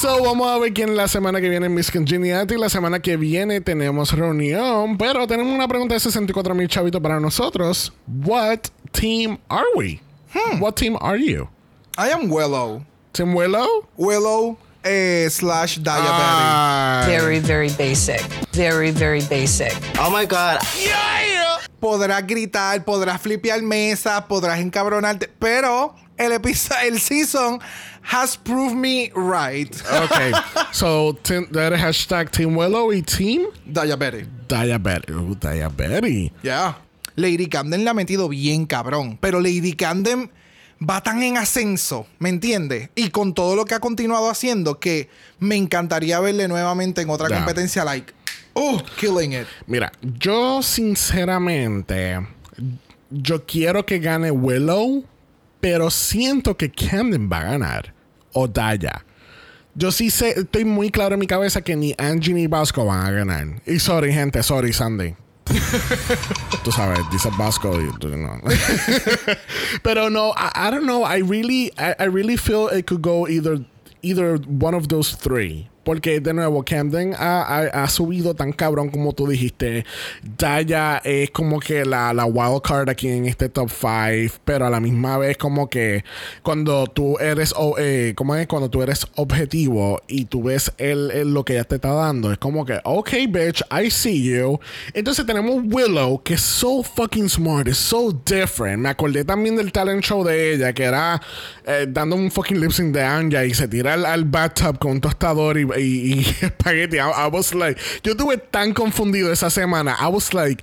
So, 0.00 0.22
vamos 0.22 0.46
a 0.46 0.56
ver 0.60 0.72
quién 0.72 0.94
la 0.94 1.08
semana 1.08 1.40
que 1.40 1.48
viene 1.48 1.66
en 1.66 1.74
Miss 1.74 1.90
Congeniality. 1.90 2.56
La 2.56 2.68
semana 2.68 3.00
que 3.00 3.16
viene 3.16 3.60
tenemos 3.60 4.12
reunión, 4.12 4.96
pero 4.96 5.26
tenemos 5.26 5.52
una 5.52 5.66
pregunta 5.66 5.94
de 5.94 5.98
64 5.98 6.54
mil 6.54 6.68
chavitos 6.68 7.02
para 7.02 7.18
nosotros. 7.18 7.92
What 8.06 8.68
team 8.92 9.38
are 9.48 9.66
we? 9.74 10.00
What 10.60 10.76
team 10.76 10.96
are 11.00 11.18
you? 11.18 11.48
I 11.96 12.10
am 12.10 12.30
Willow. 12.30 12.84
Team 13.12 13.34
Willow? 13.34 13.88
Willow 13.96 14.56
eh, 14.84 15.28
slash 15.30 15.78
Diabetes. 15.78 16.12
Ay. 16.12 17.04
Very, 17.08 17.40
very 17.40 17.70
basic. 17.70 18.20
Very, 18.52 18.92
very 18.92 19.22
basic. 19.22 19.74
Oh 19.98 20.10
my 20.12 20.26
god. 20.26 20.60
Podrás 21.80 22.26
gritar, 22.26 22.84
podrás 22.84 23.20
flipear 23.20 23.62
mesa, 23.62 24.26
podrás 24.26 24.60
encabronarte, 24.60 25.28
pero 25.38 25.94
el 26.16 26.32
episodio, 26.32 26.88
el 26.88 27.00
season 27.00 27.60
has 28.02 28.36
proved 28.36 28.74
me 28.74 29.10
right. 29.14 29.74
Okay. 30.04 30.32
so, 30.72 31.12
team, 31.22 31.46
that 31.52 31.72
hashtag 31.72 32.30
Team 32.30 32.56
Willow 32.56 32.92
y 32.92 33.02
Team 33.02 33.46
Diabetes. 33.64 34.26
Diabetes. 34.48 35.14
Ooh, 35.14 35.34
Diabetes. 35.34 36.32
Yeah. 36.42 36.78
Lady 37.16 37.48
Camden 37.48 37.84
la 37.84 37.90
ha 37.90 37.94
metido 37.94 38.28
bien 38.28 38.66
cabrón, 38.66 39.18
pero 39.20 39.40
Lady 39.40 39.72
Camden 39.72 40.30
va 40.78 41.02
tan 41.02 41.22
en 41.22 41.36
ascenso, 41.36 42.06
¿me 42.18 42.28
entiendes? 42.28 42.90
Y 42.94 43.10
con 43.10 43.34
todo 43.34 43.56
lo 43.56 43.64
que 43.64 43.74
ha 43.74 43.80
continuado 43.80 44.30
haciendo 44.30 44.78
que 44.78 45.08
me 45.40 45.56
encantaría 45.56 46.20
verle 46.20 46.46
nuevamente 46.46 47.02
en 47.02 47.10
otra 47.10 47.28
competencia 47.28 47.84
like, 47.84 48.12
oh, 48.58 48.82
killing 48.96 49.32
it. 49.32 49.46
Mira, 49.66 49.92
yo 50.02 50.62
sinceramente, 50.62 52.26
yo 53.10 53.44
quiero 53.46 53.84
que 53.84 53.98
gane 53.98 54.30
Willow, 54.30 55.04
pero 55.60 55.90
siento 55.90 56.56
que 56.56 56.70
Camden 56.70 57.28
va 57.30 57.40
a 57.40 57.44
ganar. 57.44 57.94
O 58.32 58.46
Daya. 58.46 59.04
Yo 59.74 59.92
sí 59.92 60.10
sé, 60.10 60.34
estoy 60.40 60.64
muy 60.64 60.90
claro 60.90 61.14
en 61.14 61.20
mi 61.20 61.26
cabeza 61.26 61.62
que 61.62 61.76
ni 61.76 61.94
Angie 61.98 62.34
ni 62.34 62.46
Vasco 62.46 62.84
van 62.84 63.06
a 63.06 63.10
ganar. 63.10 63.62
Y 63.66 63.78
sorry, 63.78 64.12
gente, 64.12 64.42
sorry, 64.42 64.72
Sandy. 64.72 65.14
Tú 66.64 66.72
sabes, 66.72 66.98
dice 67.10 67.30
Vasco 67.38 67.80
y 67.80 67.90
tú 67.98 68.08
no. 68.08 68.40
Pero 69.82 70.10
no, 70.10 70.32
I, 70.36 70.68
I 70.68 70.70
don't 70.70 70.84
know. 70.84 71.04
I 71.04 71.22
really, 71.22 71.72
I, 71.78 71.94
I 71.98 72.04
really 72.04 72.36
feel 72.36 72.68
it 72.68 72.86
could 72.86 73.02
go 73.02 73.26
either, 73.26 73.64
either 74.02 74.36
one 74.36 74.74
of 74.74 74.88
those 74.88 75.14
three. 75.14 75.68
Porque 75.88 76.20
de 76.20 76.34
nuevo, 76.34 76.62
Camden 76.66 77.14
ha, 77.18 77.62
ha- 77.62 77.88
subido 77.88 78.34
tan 78.34 78.52
cabrón 78.52 78.90
como 78.90 79.14
tú 79.14 79.26
dijiste. 79.26 79.86
Daya 80.36 80.98
es 81.02 81.30
como 81.30 81.60
que 81.60 81.86
la, 81.86 82.12
la 82.12 82.26
wild 82.26 82.60
card 82.60 82.90
aquí 82.90 83.08
en 83.08 83.24
este 83.24 83.48
top 83.48 83.70
5. 83.70 84.38
Pero 84.44 84.66
a 84.66 84.70
la 84.70 84.80
misma 84.80 85.16
vez, 85.16 85.38
como 85.38 85.70
que 85.70 86.04
cuando 86.42 86.86
tú 86.88 87.16
eres, 87.18 87.54
o- 87.56 87.76
eh, 87.78 88.12
¿cómo 88.14 88.34
es? 88.36 88.46
Cuando 88.46 88.68
tú 88.68 88.82
eres 88.82 89.06
objetivo 89.16 90.02
y 90.08 90.26
tú 90.26 90.42
ves 90.42 90.70
el- 90.76 91.32
lo 91.32 91.42
que 91.42 91.54
ella 91.54 91.64
te 91.64 91.76
está 91.76 91.94
dando, 91.94 92.30
es 92.32 92.36
como 92.36 92.66
que, 92.66 92.78
ok, 92.84 93.08
bitch, 93.30 93.62
I 93.72 93.90
see 93.90 94.24
you. 94.24 94.60
Entonces 94.92 95.24
tenemos 95.24 95.56
Willow, 95.72 96.22
que 96.22 96.34
es 96.34 96.42
so 96.42 96.82
fucking 96.82 97.30
smart, 97.30 97.66
es 97.66 97.78
so 97.78 98.12
different. 98.26 98.82
Me 98.82 98.90
acordé 98.90 99.24
también 99.24 99.56
del 99.56 99.72
talent 99.72 100.04
show 100.04 100.22
de 100.22 100.52
ella, 100.52 100.74
que 100.74 100.82
era 100.84 101.18
eh, 101.64 101.86
dando 101.88 102.14
un 102.14 102.30
fucking 102.30 102.60
lip 102.60 102.72
sync 102.72 102.92
de 102.94 103.02
Anja 103.02 103.46
y 103.46 103.54
se 103.54 103.66
tira 103.68 103.94
al, 103.94 104.04
al 104.04 104.24
bathtub 104.26 104.78
con 104.78 104.90
un 104.90 105.00
tostador 105.00 105.56
y, 105.58 105.66
y, 105.78 106.20
espagueti. 106.40 106.96
I, 106.96 107.00
I 107.00 107.28
was 107.30 107.54
like, 107.54 107.80
yo 108.02 108.12
estuve 108.12 108.38
tan 108.38 108.72
confundido 108.72 109.32
esa 109.32 109.50
semana. 109.50 109.96
I 110.00 110.08
was 110.08 110.32
like, 110.34 110.62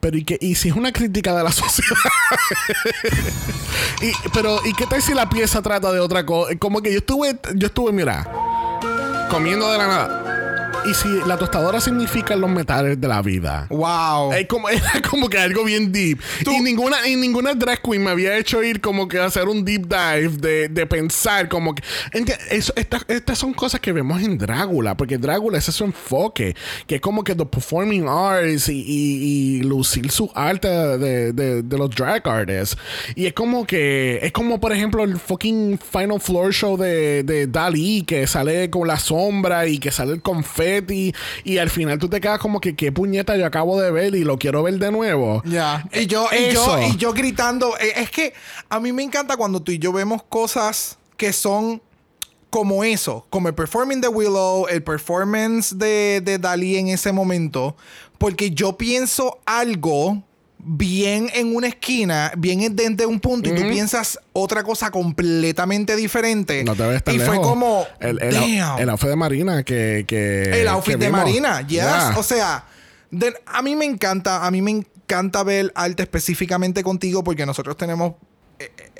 pero 0.00 0.16
¿y, 0.18 0.24
qué, 0.24 0.38
y 0.40 0.54
si 0.54 0.68
es 0.68 0.76
una 0.76 0.92
crítica 0.92 1.34
de 1.34 1.42
la 1.42 1.52
sociedad? 1.52 1.98
y, 4.02 4.12
pero, 4.32 4.60
¿y 4.64 4.74
qué 4.74 4.86
tal 4.86 5.00
si 5.00 5.14
la 5.14 5.28
pieza 5.28 5.62
trata 5.62 5.92
de 5.92 6.00
otra 6.00 6.26
cosa? 6.26 6.54
Como 6.58 6.82
que 6.82 6.92
yo 6.92 6.98
estuve, 6.98 7.38
yo 7.54 7.66
estuve, 7.68 7.92
mira, 7.92 8.30
comiendo 9.30 9.70
de 9.70 9.78
la 9.78 9.86
nada. 9.86 10.23
Y 10.86 10.92
si 10.92 11.08
la 11.26 11.38
tostadora 11.38 11.80
significa 11.80 12.36
los 12.36 12.50
metales 12.50 13.00
de 13.00 13.08
la 13.08 13.22
vida. 13.22 13.66
Wow. 13.70 14.34
Es 14.34 14.46
como, 14.46 14.68
era 14.70 15.00
como 15.08 15.30
que 15.30 15.38
algo 15.38 15.64
bien 15.64 15.90
deep. 15.90 16.18
Y 16.44 16.60
ninguna, 16.60 17.08
y 17.08 17.16
ninguna 17.16 17.54
drag 17.54 17.80
queen 17.80 18.04
me 18.04 18.10
había 18.10 18.36
hecho 18.36 18.62
ir 18.62 18.82
como 18.82 19.08
que 19.08 19.18
a 19.18 19.24
hacer 19.24 19.48
un 19.48 19.64
deep 19.64 19.86
dive 19.88 20.28
de, 20.36 20.68
de 20.68 20.86
pensar 20.86 21.48
como 21.48 21.74
que... 21.74 21.82
Eso- 22.50 22.74
estas, 22.76 23.06
estas 23.08 23.38
son 23.38 23.54
cosas 23.54 23.80
que 23.80 23.92
vemos 23.92 24.20
en 24.22 24.36
Drácula, 24.36 24.94
porque 24.94 25.16
Drácula 25.16 25.56
ese 25.56 25.70
es 25.70 25.76
su 25.76 25.84
enfoque, 25.84 26.54
que 26.86 26.96
es 26.96 27.00
como 27.00 27.24
que 27.24 27.34
the 27.34 27.46
performing 27.46 28.06
arts 28.06 28.68
y, 28.68 28.82
y- 28.86 29.56
y 29.56 29.62
lucir 29.62 30.10
su 30.10 30.30
arte 30.34 30.68
de, 30.68 31.32
de- 31.32 31.62
de 31.62 31.78
los 31.78 31.88
drag 31.90 32.28
artists. 32.28 32.76
Y 33.14 33.24
es 33.24 33.32
como 33.32 33.66
que, 33.66 34.18
es 34.22 34.32
como 34.32 34.60
por 34.60 34.72
ejemplo 34.72 35.02
el 35.02 35.18
fucking 35.18 35.78
Final 35.78 36.20
Floor 36.20 36.52
Show 36.52 36.76
de, 36.76 37.22
de 37.22 37.46
Dali, 37.46 38.02
que 38.06 38.26
sale 38.26 38.68
con 38.68 38.86
la 38.86 38.98
sombra 38.98 39.66
y 39.66 39.78
que 39.78 39.90
sale 39.90 40.12
el 40.12 40.20
confeti 40.20 40.73
Y 41.44 41.58
al 41.58 41.70
final 41.70 41.98
tú 41.98 42.08
te 42.08 42.20
quedas 42.20 42.38
como 42.38 42.60
que, 42.60 42.74
¿qué 42.74 42.90
puñeta 42.92 43.36
yo 43.36 43.46
acabo 43.46 43.80
de 43.80 43.90
ver 43.90 44.14
y 44.14 44.24
lo 44.24 44.38
quiero 44.38 44.62
ver 44.62 44.78
de 44.78 44.90
nuevo? 44.90 45.42
Ya. 45.44 45.84
Y 45.92 46.06
yo, 46.06 46.26
y 46.32 46.52
yo, 46.52 46.78
y 46.80 46.96
yo 46.96 47.12
gritando. 47.12 47.76
Eh, 47.78 47.92
Es 47.96 48.10
que 48.10 48.32
a 48.68 48.80
mí 48.80 48.92
me 48.92 49.02
encanta 49.02 49.36
cuando 49.36 49.60
tú 49.62 49.72
y 49.72 49.78
yo 49.78 49.92
vemos 49.92 50.22
cosas 50.24 50.98
que 51.16 51.32
son 51.32 51.80
como 52.50 52.84
eso, 52.84 53.26
como 53.30 53.48
el 53.48 53.54
performing 53.54 54.00
de 54.00 54.08
Willow, 54.08 54.68
el 54.68 54.82
performance 54.82 55.76
de, 55.76 56.20
de 56.24 56.38
Dalí 56.38 56.76
en 56.76 56.86
ese 56.88 57.10
momento, 57.10 57.76
porque 58.16 58.52
yo 58.52 58.76
pienso 58.78 59.38
algo 59.44 60.22
bien 60.64 61.30
en 61.34 61.54
una 61.54 61.68
esquina, 61.68 62.32
bien 62.36 62.74
desde 62.74 63.06
un 63.06 63.20
punto, 63.20 63.50
y 63.50 63.54
tú 63.54 63.62
piensas 63.68 64.18
otra 64.32 64.62
cosa 64.64 64.90
completamente 64.90 65.94
diferente. 65.96 66.64
No 66.64 66.74
te 66.74 66.86
ves 66.86 67.04
tan 67.04 67.14
y 67.14 67.18
fue 67.18 67.36
como, 67.40 67.86
el, 68.00 68.20
el, 68.22 68.34
damn. 68.34 68.78
el 68.78 68.88
outfit 68.90 69.08
de 69.10 69.16
Marina 69.16 69.62
que. 69.62 70.04
que 70.06 70.60
El 70.62 70.68
outfit 70.68 70.94
que 70.94 70.98
de 70.98 71.06
vimos. 71.06 71.20
Marina, 71.20 71.60
yes. 71.60 71.70
Yeah. 71.70 72.14
O 72.16 72.22
sea, 72.22 72.64
de- 73.10 73.34
a 73.46 73.62
mí 73.62 73.76
me 73.76 73.84
encanta, 73.84 74.46
a 74.46 74.50
mí 74.50 74.62
me 74.62 74.70
encanta 74.70 75.42
ver 75.42 75.70
arte 75.74 76.02
específicamente 76.02 76.82
contigo 76.82 77.22
porque 77.22 77.44
nosotros 77.44 77.76
tenemos 77.76 78.14
eh, 78.58 78.70
eh, 78.76 78.90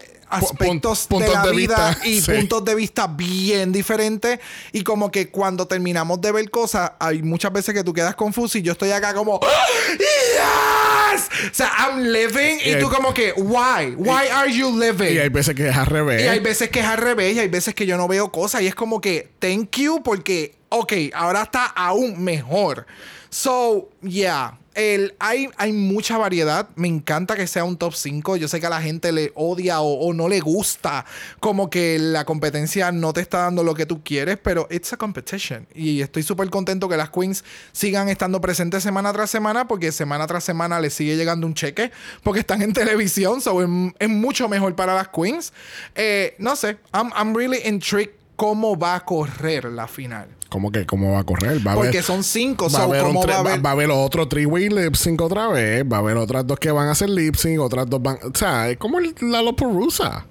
aspectos 0.43 1.09
de 1.09 1.29
la 1.29 1.43
de 1.47 1.53
vida 1.53 1.89
vista, 1.91 2.07
y 2.07 2.21
sí. 2.21 2.33
puntos 2.33 2.65
de 2.65 2.75
vista 2.75 3.07
bien 3.07 3.73
diferentes 3.73 4.39
y 4.73 4.83
como 4.83 5.11
que 5.11 5.29
cuando 5.31 5.67
terminamos 5.67 6.21
de 6.21 6.33
ver 6.33 6.51
cosas 6.51 6.93
hay 6.99 7.23
muchas 7.23 7.53
veces 7.53 7.75
que 7.75 7.85
tú 7.85 7.93
quedas 7.93 8.15
confuso 8.15 8.59
y 8.59 8.63
yo 8.63 8.73
estoy 8.73 8.91
acá 8.91 9.15
como 9.15 9.41
¡Ah! 9.43 9.67
yes 9.99 11.51
o 11.51 11.55
sea 11.55 11.71
I'm 11.79 12.03
living 12.03 12.59
y, 12.65 12.71
Y 12.71 12.75
hay- 12.75 12.81
tú 12.81 12.89
como 12.91 13.13
que 13.15 13.33
why 13.37 13.95
why 13.97 14.29
are 14.33 14.53
you 14.53 14.77
living 14.79 15.15
Y 15.15 15.19
hay 15.19 15.29
veces 15.29 15.55
que 15.55 15.69
es 15.69 15.77
al 15.77 15.87
revés. 15.87 16.23
y 16.25 16.29
hay 16.29 16.41
veces 16.41 16.71
que 16.71 16.81
es 16.81 16.87
al 16.87 16.99
revés 16.99 17.37
y 17.37 17.41
hay 17.41 17.49
veces 17.49 17.75
que 17.75 17.87
yo 17.87 17.97
no 17.97 18.09
veo 18.09 18.31
cosas 18.33 18.63
y 18.63 18.67
es 18.67 18.75
como 18.75 19.01
que 19.01 19.31
thank 19.39 19.77
you 19.79 20.03
porque, 20.03 20.55
ok, 20.69 20.93
ahora 21.15 21.43
está 21.43 21.67
aún 21.67 22.23
mejor. 22.23 22.87
So, 23.31 23.89
yeah. 24.03 24.59
El, 24.75 25.15
hay, 25.19 25.73
mucha 25.73 26.19
variedad. 26.19 26.69
Me 26.75 26.89
encanta 26.89 27.37
que 27.37 27.47
sea 27.47 27.65
un 27.65 27.77
top 27.77 27.95
5. 27.95 28.37
Yo 28.37 28.49
sé 28.49 28.61
que 28.61 28.67
a 28.67 28.71
la 28.71 28.83
gente 28.83 29.13
le 29.13 29.33
odia 29.35 29.81
o, 29.81 30.13
no 30.13 30.29
le 30.29 30.41
gusta. 30.41 31.05
Como 31.41 31.71
que 31.71 31.99
la 31.99 32.25
competencia 32.25 32.93
no 32.93 33.13
te 33.13 33.21
está 33.21 33.39
dando 33.39 33.63
lo 33.63 33.75
que 33.75 33.87
tú 33.87 34.03
quieres, 34.03 34.39
pero 34.43 34.67
it's 34.71 34.93
a 34.93 34.97
competition. 34.97 35.67
Y 35.75 36.01
estoy 36.01 36.23
súper 36.23 36.51
contento 36.51 36.89
que 36.89 36.97
las 36.97 37.11
queens 37.11 37.45
sigan 37.73 38.09
estando 38.09 38.41
presentes 38.41 38.83
semana 38.83 39.13
tras 39.13 39.31
semana, 39.31 39.69
porque 39.69 39.93
semana 39.93 40.27
tras 40.27 40.45
semana 40.45 40.81
les 40.81 40.95
sigue 40.95 41.17
llegando 41.17 41.47
un 41.47 41.55
cheque, 41.55 41.93
porque 42.23 42.41
están 42.41 42.63
en 42.63 42.73
televisión. 42.73 43.41
So, 43.41 43.63
es, 43.63 43.69
es 43.99 44.09
mucho 44.09 44.49
mejor 44.49 44.75
para 44.75 44.95
las 44.95 45.09
queens. 45.09 45.53
Eh, 45.95 46.35
no 46.39 46.57
sé, 46.57 46.79
I'm, 46.93 47.13
I'm 47.17 47.35
really 47.35 47.61
intrigued 47.65 48.13
cómo 48.37 48.77
va 48.77 48.97
a 48.97 49.05
correr 49.05 49.65
la 49.67 49.87
final. 49.87 50.29
¿Cómo 50.55 50.71
que 50.71 50.87
cómo 50.87 51.11
va 51.15 51.19
a 51.19 51.25
correr? 51.25 51.67
Va 51.67 51.73
a 51.73 51.75
Porque 51.75 51.89
haber- 51.99 52.05
son 52.05 52.23
cinco, 52.23 52.69
Va 52.71 52.79
a, 52.79 52.83
haber 52.85 53.03
un 53.03 53.09
¿cómo 53.09 53.25
tre- 53.25 53.31
va 53.31 53.35
a 53.35 53.41
haber? 53.41 53.67
va 53.67 53.71
a 53.71 53.73
haber 53.73 53.91
otro 53.91 54.29
three-way 54.29 54.69
lip 54.69 54.95
sync 54.95 55.21
otra 55.21 55.49
vez. 55.49 55.83
Va 55.85 55.97
a 55.97 55.99
haber 55.99 56.17
otras 56.17 56.47
dos 56.47 56.61
que 56.61 56.71
van 56.71 56.87
a 56.87 56.93
hacer 56.93 57.11
lip 57.11 57.35
sync. 57.35 57.59
Otras 57.61 57.91
dos 57.91 58.01
van. 58.01 58.19
O 58.23 58.39
sea, 58.39 58.71
es 58.71 58.77
como 58.77 59.01
el- 59.01 59.17
la 59.21 59.43
Loporusa. 59.43 60.27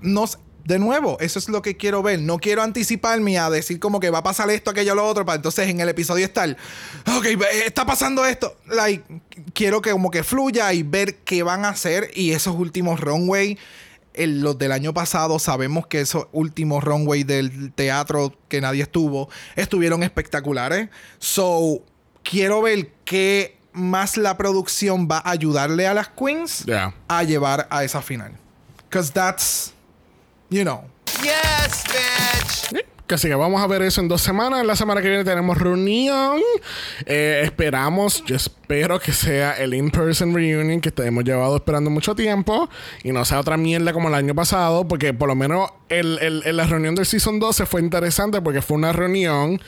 no 0.00 0.28
sé. 0.28 0.38
De 0.64 0.78
nuevo, 0.78 1.18
eso 1.20 1.38
es 1.40 1.48
lo 1.50 1.60
que 1.60 1.76
quiero 1.76 2.02
ver. 2.02 2.20
No 2.20 2.38
quiero 2.38 2.62
anticiparme 2.62 3.36
a 3.36 3.50
decir 3.50 3.78
como 3.80 3.98
que 4.00 4.08
va 4.10 4.18
a 4.18 4.22
pasar 4.22 4.48
esto, 4.48 4.70
aquello, 4.70 4.94
lo 4.94 5.04
otro, 5.06 5.26
para 5.26 5.36
entonces 5.36 5.68
en 5.68 5.78
el 5.80 5.88
episodio 5.90 6.24
estar, 6.24 6.56
ok, 7.18 7.26
está 7.66 7.84
pasando 7.84 8.24
esto. 8.24 8.56
Like, 8.68 9.02
quiero 9.52 9.82
que 9.82 9.90
como 9.90 10.10
que 10.10 10.22
fluya 10.22 10.72
y 10.72 10.82
ver 10.82 11.16
qué 11.16 11.42
van 11.42 11.66
a 11.66 11.70
hacer. 11.70 12.10
Y 12.14 12.30
esos 12.30 12.54
últimos 12.56 13.00
runway, 13.00 13.58
el- 14.14 14.40
los 14.40 14.56
del 14.58 14.72
año 14.72 14.94
pasado, 14.94 15.38
sabemos 15.38 15.86
que 15.86 16.00
esos 16.00 16.26
últimos 16.32 16.82
runway 16.84 17.24
del 17.24 17.72
teatro 17.72 18.32
que 18.48 18.60
nadie 18.60 18.82
estuvo, 18.82 19.28
estuvieron 19.56 20.02
espectaculares. 20.02 20.88
So, 21.18 21.82
quiero 22.22 22.62
ver 22.62 22.90
qué 23.04 23.56
más 23.72 24.16
la 24.16 24.36
producción 24.36 25.08
va 25.10 25.18
a 25.18 25.30
ayudarle 25.30 25.86
a 25.88 25.94
las 25.94 26.08
queens 26.08 26.64
Yeah. 26.64 26.94
a 27.08 27.22
llevar 27.24 27.66
a 27.70 27.82
esa 27.84 28.00
final. 28.02 28.32
Because 28.88 29.12
that's, 29.12 29.72
you 30.48 30.62
know. 30.62 30.84
Yes, 31.24 31.84
bitch. 31.88 32.80
Sí, 33.08 33.14
Así 33.14 33.28
que 33.28 33.34
vamos 33.34 33.62
a 33.62 33.66
ver 33.66 33.82
eso 33.82 34.00
en 34.00 34.08
dos 34.08 34.22
semanas. 34.22 34.64
La 34.66 34.74
semana 34.76 35.00
que 35.00 35.08
viene 35.08 35.24
tenemos 35.24 35.56
reunión. 35.58 36.40
Eh, 37.06 37.42
esperamos, 37.44 38.24
yo 38.24 38.34
espero 38.34 38.98
que 38.98 39.12
sea 39.12 39.52
el 39.52 39.72
in-person 39.74 40.34
reunion 40.34 40.80
que 40.80 40.90
te 40.90 41.06
hemos 41.06 41.22
llevado 41.24 41.54
esperando 41.56 41.90
mucho 41.90 42.14
tiempo 42.14 42.68
y 43.04 43.12
no 43.12 43.24
sea 43.24 43.38
otra 43.40 43.56
mierda 43.56 43.92
como 43.92 44.08
el 44.08 44.14
año 44.14 44.34
pasado, 44.34 44.88
porque 44.88 45.14
por 45.14 45.28
lo 45.28 45.34
menos 45.36 45.70
el, 45.90 46.18
el- 46.20 46.42
el- 46.44 46.56
la 46.56 46.64
reunión 46.66 46.94
del 46.96 47.06
Season 47.06 47.38
12 47.38 47.66
fue 47.66 47.80
interesante 47.82 48.40
porque 48.40 48.62
fue 48.62 48.76
una 48.78 48.92
reunión 48.92 49.60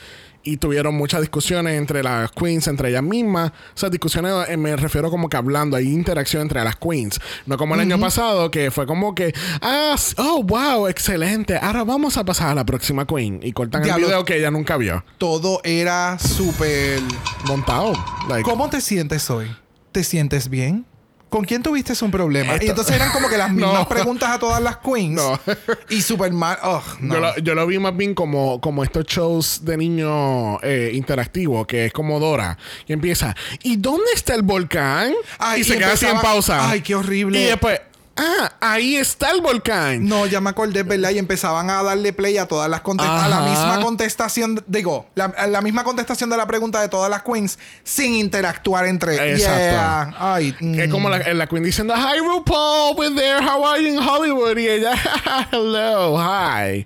y 0.43 0.57
tuvieron 0.57 0.95
muchas 0.95 1.21
discusiones 1.21 1.77
entre 1.77 2.03
las 2.03 2.31
queens, 2.31 2.67
entre 2.67 2.89
ellas 2.89 3.03
mismas. 3.03 3.51
O 3.51 3.77
sea, 3.77 3.89
discusiones 3.89 4.33
eh, 4.49 4.57
me 4.57 4.75
refiero 4.75 5.09
como 5.09 5.29
que 5.29 5.37
hablando, 5.37 5.77
hay 5.77 5.91
interacción 5.91 6.43
entre 6.43 6.63
las 6.63 6.75
queens. 6.75 7.19
No 7.45 7.57
como 7.57 7.75
el 7.75 7.81
año 7.81 7.99
pasado, 7.99 8.49
que 8.51 8.71
fue 8.71 8.85
como 8.85 9.15
que, 9.15 9.33
ah, 9.61 9.95
oh, 10.17 10.43
wow, 10.43 10.87
excelente. 10.87 11.57
Ahora 11.57 11.83
vamos 11.83 12.17
a 12.17 12.25
pasar 12.25 12.49
a 12.49 12.55
la 12.55 12.65
próxima 12.65 13.05
queen. 13.05 13.39
Y 13.43 13.51
cortan 13.53 13.83
el 13.83 13.95
video 13.95 14.25
que 14.25 14.37
ella 14.37 14.51
nunca 14.51 14.77
vio. 14.77 15.03
Todo 15.17 15.61
era 15.63 16.17
súper... 16.19 17.01
Montado. 17.47 17.93
Like, 18.27 18.43
¿Cómo 18.43 18.69
te 18.69 18.81
sientes 18.81 19.29
hoy? 19.29 19.47
¿Te 19.91 20.03
sientes 20.03 20.49
bien? 20.49 20.85
¿Con 21.29 21.43
quién 21.43 21.61
tuviste 21.61 21.93
un 22.03 22.11
problema? 22.11 22.53
Esto- 22.53 22.65
Y 22.65 22.69
entonces 22.69 22.95
eran 22.95 23.11
como 23.11 23.27
que 23.29 23.37
las 23.37 23.51
mismas 23.53 23.73
No. 23.73 23.87
preguntas 23.89 24.29
a 24.29 24.39
todas 24.39 24.61
las 24.61 24.77
queens. 24.77 25.15
No. 25.15 25.39
y 25.89 26.01
súper 26.01 26.31
mal. 26.31 26.57
Ugh, 26.63 26.83
no. 27.01 27.13
Yo, 27.15 27.19
lo, 27.19 27.37
yo 27.39 27.55
lo 27.55 27.67
vi 27.67 27.79
más 27.79 27.95
bien 27.95 28.13
como, 28.15 28.61
como 28.61 28.83
estos 28.83 29.05
shows 29.05 29.65
de 29.65 29.75
niños 29.77 30.57
eh, 30.63 30.91
interactivos, 30.93 31.67
que 31.67 31.87
es 31.87 31.93
como 31.93 32.19
Dora. 32.19 32.57
Y 32.87 32.93
empieza, 32.93 33.35
¿y 33.63 33.75
dónde 33.77 34.07
está 34.15 34.35
el 34.35 34.41
volcán? 34.43 35.13
Ay, 35.37 35.61
y 35.61 35.63
se 35.63 35.75
y 35.75 35.77
queda 35.79 35.93
así 35.93 36.05
en 36.05 36.19
pausa. 36.19 36.69
Ay, 36.69 36.81
qué 36.81 36.95
horrible. 36.95 37.41
Y 37.41 37.43
después, 37.45 37.79
ah, 38.17 38.51
ahí 38.59 38.95
está 38.95 39.31
el 39.31 39.41
volcán. 39.41 40.05
No, 40.07 40.25
ya 40.25 40.41
me 40.41 40.49
acordé, 40.49 40.83
¿verdad? 40.83 41.11
Y 41.11 41.17
empezaban 41.19 41.69
a 41.69 41.83
darle 41.83 42.13
play 42.13 42.37
a 42.37 42.47
todas 42.47 42.69
las 42.69 42.81
contestaciones. 42.81 43.25
A 43.33 43.41
la 43.41 43.49
misma 43.49 43.79
contestación, 43.81 44.63
digo, 44.67 45.07
la, 45.15 45.25
a 45.25 45.47
la 45.47 45.61
misma 45.61 45.83
contestación 45.83 46.29
de 46.29 46.37
la 46.37 46.45
pregunta 46.47 46.81
de 46.81 46.89
todas 46.89 47.09
las 47.09 47.23
queens 47.23 47.57
sin 47.83 48.13
interactuar 48.15 48.85
entre 48.87 49.33
Exacto. 49.33 49.57
Yeah. 49.59 50.15
Ay, 50.19 50.53
Que 50.53 50.83
es 50.83 50.89
mm. 50.89 50.91
como 50.91 51.09
la, 51.09 51.19
la 51.33 51.47
Queen 51.47 51.63
diciendo, 51.63 51.93
Hi 51.95 52.19
RuPaul, 52.19 52.97
we're 52.97 53.15
there, 53.15 53.39
how 53.41 53.65
are 53.65 53.81
you 53.81 53.89
in 53.89 53.99
Hollywood? 53.99 54.57
Y 54.57 54.67
ella, 54.67 54.93
hello, 55.51 56.17
hi. 56.17 56.85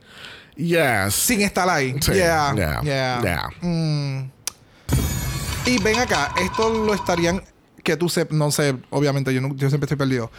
Yes. 0.56 1.16
sin 1.16 1.42
estar 1.42 1.68
ahí. 1.70 1.96
Sí, 2.02 2.14
yeah, 2.14 2.54
yeah, 2.56 2.82
yeah. 2.84 3.22
yeah. 3.24 3.50
Mm. 3.62 4.30
Y 5.66 5.78
ven 5.80 6.00
acá, 6.00 6.34
esto 6.42 6.70
lo 6.70 6.94
estarían, 6.94 7.42
que 7.84 7.96
tú 7.98 8.10
se, 8.10 8.28
no 8.32 8.52
sé, 8.52 8.76
obviamente 8.90 9.34
yo, 9.34 9.42
no- 9.42 9.56
yo 9.56 9.70
siempre 9.70 9.86
estoy 9.86 9.98
perdido. 9.98 10.32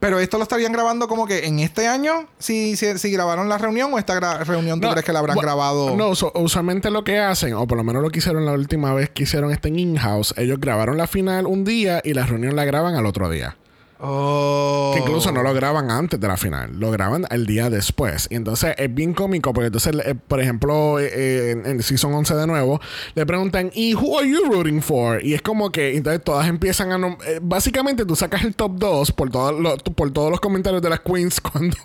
Pero 0.00 0.18
esto 0.18 0.38
lo 0.38 0.44
estarían 0.44 0.72
grabando 0.72 1.06
como 1.08 1.26
que 1.26 1.46
en 1.46 1.60
este 1.60 1.86
año, 1.86 2.26
si, 2.38 2.74
si, 2.74 2.98
si 2.98 3.10
grabaron 3.12 3.50
la 3.50 3.58
reunión 3.58 3.92
o 3.92 3.98
esta 3.98 4.18
reunión 4.44 4.80
tú 4.80 4.86
No, 4.86 4.92
crees 4.92 5.04
que 5.04 5.12
la 5.12 5.18
habrán 5.18 5.36
grabado. 5.36 5.94
No, 5.94 6.14
so- 6.14 6.32
usualmente 6.34 6.90
lo 6.90 7.04
que 7.04 7.18
hacen, 7.18 7.52
o 7.52 7.66
por 7.66 7.76
lo 7.76 7.84
menos 7.84 8.02
lo 8.02 8.08
que 8.10 8.18
hicieron 8.20 8.46
la 8.46 8.52
última 8.52 8.94
vez 8.94 9.10
que 9.10 9.24
hicieron 9.24 9.52
este 9.52 9.68
en 9.68 9.78
in-house, 9.78 10.32
ellos 10.38 10.58
grabaron 10.58 10.96
la 10.96 11.06
final 11.06 11.46
un 11.46 11.64
día 11.64 12.00
y 12.02 12.14
la 12.14 12.24
reunión 12.24 12.56
la 12.56 12.64
graban 12.64 12.94
al 12.94 13.04
otro 13.04 13.28
día. 13.28 13.56
Oh. 14.02 14.92
Que 14.94 15.00
incluso 15.00 15.30
no 15.32 15.42
lo 15.42 15.52
graban 15.54 15.90
antes 15.90 16.18
de 16.18 16.26
la 16.26 16.36
final, 16.36 16.70
lo 16.78 16.90
graban 16.90 17.26
el 17.30 17.46
día 17.46 17.68
después. 17.70 18.26
Y 18.30 18.36
entonces 18.36 18.74
es 18.78 18.92
bien 18.94 19.12
cómico 19.14 19.52
porque 19.52 19.66
entonces, 19.66 19.94
eh, 20.04 20.14
por 20.14 20.40
ejemplo, 20.40 20.98
eh, 20.98 21.10
eh, 21.12 21.50
en, 21.52 21.66
en 21.66 21.82
Season 21.82 22.12
11 22.12 22.34
de 22.34 22.46
nuevo, 22.46 22.80
le 23.14 23.26
preguntan, 23.26 23.70
¿y 23.74 23.94
who 23.94 24.18
are 24.18 24.28
you 24.28 24.44
rooting 24.50 24.82
for? 24.82 25.24
Y 25.24 25.34
es 25.34 25.42
como 25.42 25.70
que 25.70 25.96
entonces 25.96 26.22
todas 26.24 26.48
empiezan 26.48 26.92
a... 26.92 27.08
eh, 27.26 27.40
básicamente 27.42 28.04
tú 28.06 28.16
sacas 28.16 28.42
el 28.44 28.54
top 28.54 28.72
2 28.76 29.12
por, 29.12 29.30
todo 29.30 29.52
lo- 29.52 29.76
por 29.76 30.10
todos 30.12 30.30
los 30.30 30.40
comentarios 30.40 30.82
de 30.82 30.88
las 30.90 31.00
queens 31.00 31.40
cuando, 31.52 31.76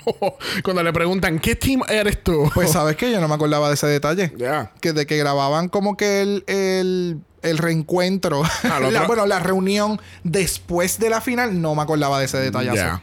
cuando 0.64 0.84
le 0.84 0.94
preguntan, 0.94 1.40
¿qué 1.40 1.56
team 1.56 1.82
eres 1.90 2.24
tú? 2.24 2.50
Pues 2.54 2.72
sabes 2.72 2.96
que 2.96 3.12
yo 3.12 3.20
no 3.20 3.28
me 3.28 3.36
acordaba 3.36 3.68
de 3.68 3.74
ese 3.76 3.88
detalle. 3.88 4.32
Que 4.82 4.94
de 4.94 5.06
que 5.06 5.18
grababan 5.18 5.68
como 5.70 5.98
que 5.98 6.22
el, 6.22 6.44
el, 6.48 7.20
el 7.46 7.58
reencuentro. 7.58 8.44
La- 8.64 8.78
otro- 8.88 9.08
bueno, 9.08 9.26
la 9.26 9.40
reunión 9.40 10.00
después 10.24 11.00
de 11.00 11.10
la 11.10 11.22
final, 11.22 11.62
no 11.62 11.76
me 11.76 11.82
acordaba 11.82 12.20
de 12.20 12.26
ese 12.26 12.38
detallazo. 12.38 12.76
Ya. 12.76 13.02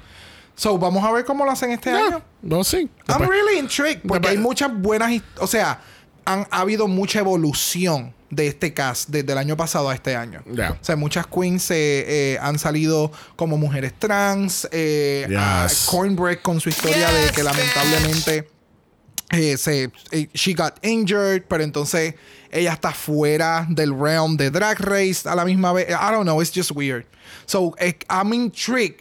So, 0.54 0.78
vamos 0.78 1.02
a 1.04 1.10
ver 1.12 1.24
cómo 1.24 1.44
lo 1.46 1.50
hacen 1.50 1.70
este 1.70 1.90
año. 1.90 2.22
No, 2.42 2.62
sí. 2.62 2.76
I'm 3.08 3.18
Después- 3.18 3.28
really 3.30 3.58
intrigued. 3.58 4.02
Porque 4.02 4.28
Después- 4.28 4.32
hay 4.32 4.38
muchas 4.38 4.72
buenas. 4.74 5.10
O 5.38 5.46
sea, 5.46 5.80
han 6.24 6.46
ha 6.50 6.60
habido 6.60 6.86
mucha 6.88 7.18
evolución 7.20 8.14
de 8.30 8.46
este 8.46 8.72
cast 8.72 9.08
desde 9.10 9.32
el 9.32 9.38
año 9.38 9.56
pasado 9.56 9.90
a 9.90 9.94
este 9.94 10.14
año. 10.16 10.42
Ya. 10.46 10.72
O 10.72 10.84
sea, 10.84 10.96
muchas 10.96 11.26
queens 11.26 11.70
eh, 11.70 11.74
eh, 12.34 12.38
han 12.40 12.58
salido 12.58 13.10
como 13.36 13.56
mujeres 13.58 13.92
trans. 13.98 14.68
Eh, 14.72 15.26
Yes. 15.28 15.36
a 15.38 15.90
Cornbread 15.90 16.38
con 16.42 16.60
su 16.60 16.68
historia 16.68 17.10
de 17.10 17.30
que 17.30 17.42
lamentablemente 17.42 18.48
eh, 19.32 19.56
se, 19.56 19.90
eh, 20.12 20.28
she 20.34 20.54
got 20.54 20.74
injured, 20.84 21.42
pero 21.48 21.64
entonces 21.64 22.14
ella 22.50 22.72
está 22.74 22.92
fuera 22.92 23.66
del 23.68 23.98
realm 23.98 24.36
de 24.36 24.50
Drag 24.50 24.78
Race 24.78 25.28
a 25.28 25.34
la 25.34 25.44
misma 25.44 25.72
vez. 25.72 25.88
I 25.88 26.12
don't 26.12 26.24
know, 26.24 26.40
it's 26.40 26.52
just 26.54 26.70
weird. 26.72 27.04
So, 27.46 27.74
eh, 27.78 27.94
I'm 28.08 28.32
intrigued 28.34 29.00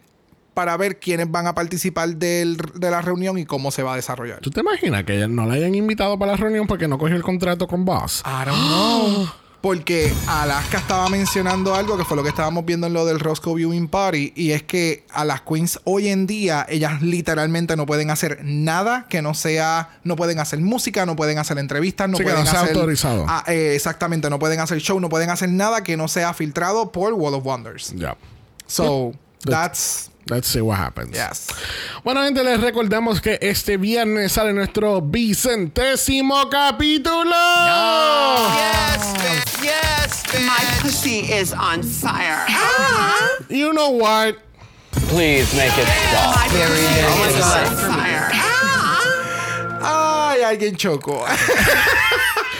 para 0.54 0.76
ver 0.78 1.00
quiénes 1.00 1.30
van 1.32 1.48
a 1.48 1.54
participar 1.56 2.10
del- 2.16 2.58
de 2.76 2.92
la 2.92 3.02
reunión 3.02 3.38
y 3.38 3.46
cómo 3.46 3.72
se 3.72 3.84
va 3.84 3.94
a 3.94 3.96
desarrollar. 3.96 4.40
¿Tú 4.40 4.50
te 4.52 4.60
imaginas 4.62 5.04
que 5.06 5.16
ella 5.16 5.28
no 5.28 5.46
la 5.46 5.54
hayan 5.54 5.76
invitado 5.76 6.18
para 6.20 6.32
la 6.34 6.38
reunión 6.38 6.68
porque 6.68 6.88
no 6.88 6.98
cogió 6.98 7.16
el 7.16 7.24
contrato 7.24 7.68
con 7.68 7.86
Boss? 7.86 8.24
I 8.26 8.46
don't 8.46 8.58
know. 8.68 9.28
Porque 9.62 10.12
Alaska 10.28 10.80
estaba 10.80 11.08
mencionando 11.10 11.76
algo 11.76 11.96
que 11.96 12.04
fue 12.04 12.18
lo 12.18 12.24
que 12.24 12.30
estábamos 12.30 12.66
viendo 12.66 12.88
en 12.88 12.94
lo 12.94 13.06
del 13.06 13.20
Roscoe 13.20 13.54
Viewing 13.56 13.88
Party. 13.88 14.34
Y 14.36 14.52
es 14.52 14.64
que 14.64 15.06
a 15.14 15.24
las 15.24 15.42
queens 15.42 15.80
hoy 15.84 16.08
en 16.08 16.26
día, 16.26 16.66
ellas 16.68 17.02
literalmente 17.02 17.76
no 17.76 17.86
pueden 17.86 18.10
hacer 18.10 18.40
nada 18.44 19.06
que 19.08 19.22
no 19.22 19.34
sea. 19.34 20.00
No 20.04 20.16
pueden 20.16 20.40
hacer 20.40 20.60
música, 20.60 21.06
no 21.06 21.16
pueden 21.16 21.38
hacer 21.38 21.60
entrevistas, 21.60 22.10
no 22.10 22.18
Sí, 22.18 22.24
que 22.24 22.30
pueden 22.30 22.46
no 22.46 22.52
sea 22.52 22.62
hacer. 22.62 22.76
autorizado. 22.76 23.26
Ah, 23.28 23.44
eh, 23.48 23.74
exactamente, 23.76 24.30
no 24.30 24.40
pueden 24.40 24.60
hacer 24.60 24.80
show, 24.80 25.00
no 25.00 25.10
pueden 25.10 25.30
hacer 25.30 25.50
nada 25.50 25.84
que 25.84 25.96
no 25.96 26.08
sea 26.08 26.34
filtrado 26.34 26.92
por 26.92 27.14
Wall 27.14 27.36
of 27.36 27.46
Wonders. 27.46 27.94
Yeah. 27.94 28.18
So, 28.68 29.14
that's. 29.46 30.11
Let's 30.30 30.48
see 30.48 30.62
what 30.62 30.78
happens. 30.78 31.16
Yes. 31.16 31.48
Bueno, 32.04 32.22
gente, 32.24 32.44
les 32.44 32.60
recordamos 32.62 33.22
que 33.22 33.38
este 33.42 33.78
viernes 33.78 34.32
sale 34.32 34.54
nuestro 34.54 35.02
vicentésimo 35.02 36.50
capítulo. 36.50 37.34
Yes, 38.56 39.14
bitch. 39.18 39.64
Yes, 39.64 40.24
bitch. 40.24 40.46
My 40.46 40.64
pussy 40.82 41.20
is 41.32 41.54
on 41.54 41.82
fire. 41.84 42.46
You 43.50 43.74
know 43.74 43.90
what? 43.90 44.38
Please 45.10 45.54
make 45.56 45.72
it 45.78 45.88
stop. 45.88 46.36
My 46.36 46.48
pussy 46.48 46.84
my 47.02 47.28
is 47.28 47.36
God. 47.36 47.68
on 47.68 47.76
fire. 47.92 48.30
Ay, 49.84 50.42
alguien 50.46 50.76
chocó. 50.78 51.26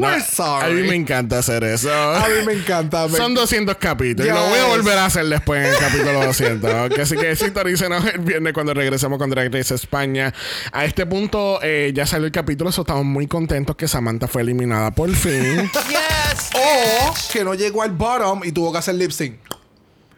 We're 0.00 0.16
A 0.16 0.20
sorry. 0.24 0.74
mí 0.74 0.88
me 0.88 0.94
encanta 0.96 1.38
hacer 1.38 1.64
eso. 1.64 1.92
A 1.92 2.26
mí 2.28 2.46
me 2.46 2.52
encanta. 2.54 3.06
me- 3.08 3.16
Son 3.16 3.34
200 3.34 3.76
capítulos. 3.76 4.26
Y 4.26 4.30
lo 4.34 4.46
voy 4.48 4.58
a 4.58 4.64
volver 4.66 4.98
a 4.98 5.06
hacer 5.06 5.26
después 5.26 5.66
en 5.66 5.72
el 5.72 5.78
capítulo 5.78 6.24
200. 6.24 6.90
¿ok? 6.90 6.98
Así 7.00 7.16
que 7.16 7.34
sintonícenos 7.36 8.04
el 8.06 8.18
viernes 8.20 8.52
cuando 8.52 8.74
regresemos 8.74 9.18
con 9.18 9.30
Drag 9.30 9.52
Race 9.52 9.74
España. 9.74 10.32
A 10.72 10.84
este 10.84 11.06
punto 11.06 11.60
eh, 11.62 11.92
ya 11.94 12.06
salió 12.06 12.26
el 12.26 12.32
capítulo. 12.32 12.72
So 12.72 12.82
estamos 12.82 13.04
muy 13.04 13.26
contentos 13.26 13.76
que 13.76 13.86
Samantha 13.88 14.26
fue 14.28 14.42
eliminada 14.42 14.90
por 14.90 15.10
fin. 15.14 15.70
Yes, 15.90 16.50
O 16.54 17.14
que 17.32 17.42
no 17.44 17.54
llegó 17.54 17.82
al 17.82 17.90
bottom 17.90 18.42
y 18.44 18.52
tuvo 18.52 18.70
que 18.72 18.78
hacer 18.78 18.94
lip 18.94 19.10
sync. 19.10 19.36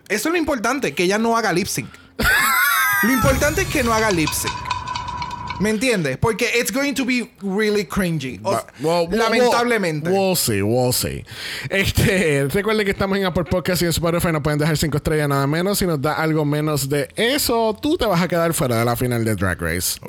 Eso 0.09 0.29
es 0.29 0.33
lo 0.33 0.37
importante, 0.37 0.95
que 0.95 1.05
ella 1.05 1.17
no 1.17 1.37
haga 1.37 1.53
lip 1.53 1.67
sync. 1.67 1.89
lo 3.03 3.13
importante 3.13 3.63
es 3.63 3.69
que 3.69 3.83
no 3.83 3.95
haga 3.95 4.11
lip 4.11 4.29
sync. 4.31 4.53
¿Me 5.63 5.71
entiendes? 5.71 6.19
Porque 6.19 6.49
it's 6.59 6.73
going 6.73 6.93
to 6.95 7.05
be 7.05 7.31
really 7.41 7.85
cringy. 7.85 8.41
O- 8.43 8.51
Well, 8.81 9.07
well, 9.09 9.19
lamentablemente. 9.19 10.11
We'll, 10.11 10.31
we'll 10.31 10.37
see, 10.37 10.61
we'll 10.61 10.93
see. 10.93 11.25
Este, 11.71 12.49
recuerden 12.53 12.85
que 12.85 12.91
estamos 12.91 13.17
en 13.17 13.25
Apple 13.27 13.45
Podcast 13.45 13.81
y 13.83 13.85
en 13.85 13.91
Spotify. 13.91 14.33
Nos 14.33 14.43
pueden 14.43 14.59
dejar 14.59 14.77
5 14.77 14.97
estrellas 14.97 15.29
nada 15.29 15.47
menos. 15.47 15.79
Si 15.79 15.87
nos 15.87 16.01
da 16.03 16.15
algo 16.15 16.45
menos 16.45 16.89
de 16.89 17.09
eso, 17.15 17.77
tú 17.81 17.97
te 17.97 18.07
vas 18.07 18.21
a 18.21 18.27
quedar 18.27 18.53
fuera 18.55 18.77
de 18.81 18.85
la 18.85 18.97
final 18.97 19.25
de 19.25 19.37
Drag 19.37 19.61
Race. 19.61 20.01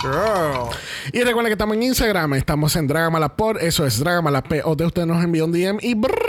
Girl. 0.00 0.68
Y 1.12 1.22
recuerden 1.22 1.46
que 1.50 1.52
estamos 1.54 1.76
en 1.76 1.82
Instagram. 1.82 2.34
Estamos 2.34 2.76
en 2.76 2.86
Dragamalapod. 2.86 3.56
Eso 3.60 3.84
es 3.84 3.98
Dragamalap. 3.98 4.46
O 4.64 4.76
de 4.76 4.86
usted 4.86 5.04
nos 5.06 5.22
envió 5.24 5.44
un 5.46 5.52
DM 5.52 5.78
y. 5.82 5.94
Brock. 5.94 6.27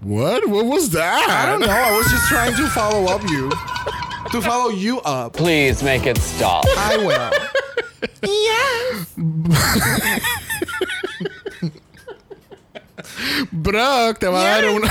What? 0.00 0.48
What 0.48 0.66
was 0.66 0.90
that? 0.90 1.28
I 1.28 1.46
don't 1.50 1.60
know. 1.60 1.66
I 1.68 1.90
was 1.96 2.06
just 2.10 2.28
trying 2.28 2.54
to 2.56 2.66
follow 2.68 3.06
up 3.12 3.22
you. 3.28 3.50
To 4.30 4.40
follow 4.40 4.70
you 4.70 5.00
up. 5.00 5.32
Please 5.32 5.82
make 5.82 6.06
it 6.06 6.18
stop. 6.18 6.64
I 6.76 6.96
will. 6.98 7.30
Yes. 8.22 9.14
Brock 13.50 14.18
te 14.18 14.26
va 14.28 14.40
a 14.40 14.62
dar 14.62 14.70
una. 14.70 14.88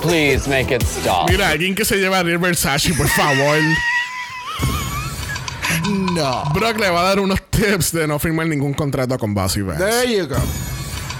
Please 0.00 0.48
make 0.48 0.70
it 0.74 0.82
stop. 0.82 1.28
Mira, 1.28 1.48
alguien 1.50 1.74
que 1.74 1.84
se 1.84 1.96
lleva 1.96 2.18
a 2.18 2.22
Real 2.22 2.38
Versace, 2.38 2.94
por 2.94 3.08
favor. 3.08 3.58
No. 6.14 6.44
Brock 6.54 6.78
le 6.78 6.90
va 6.90 7.00
a 7.00 7.04
dar 7.04 7.20
unos 7.20 7.40
tips 7.50 7.92
de 7.92 8.06
no 8.06 8.18
firmar 8.18 8.46
ningún 8.46 8.74
contrato 8.74 9.18
con 9.18 9.34
Bossy 9.34 9.62
Vance. 9.62 9.84
There 9.84 10.06
you 10.06 10.26
go. 10.26 10.38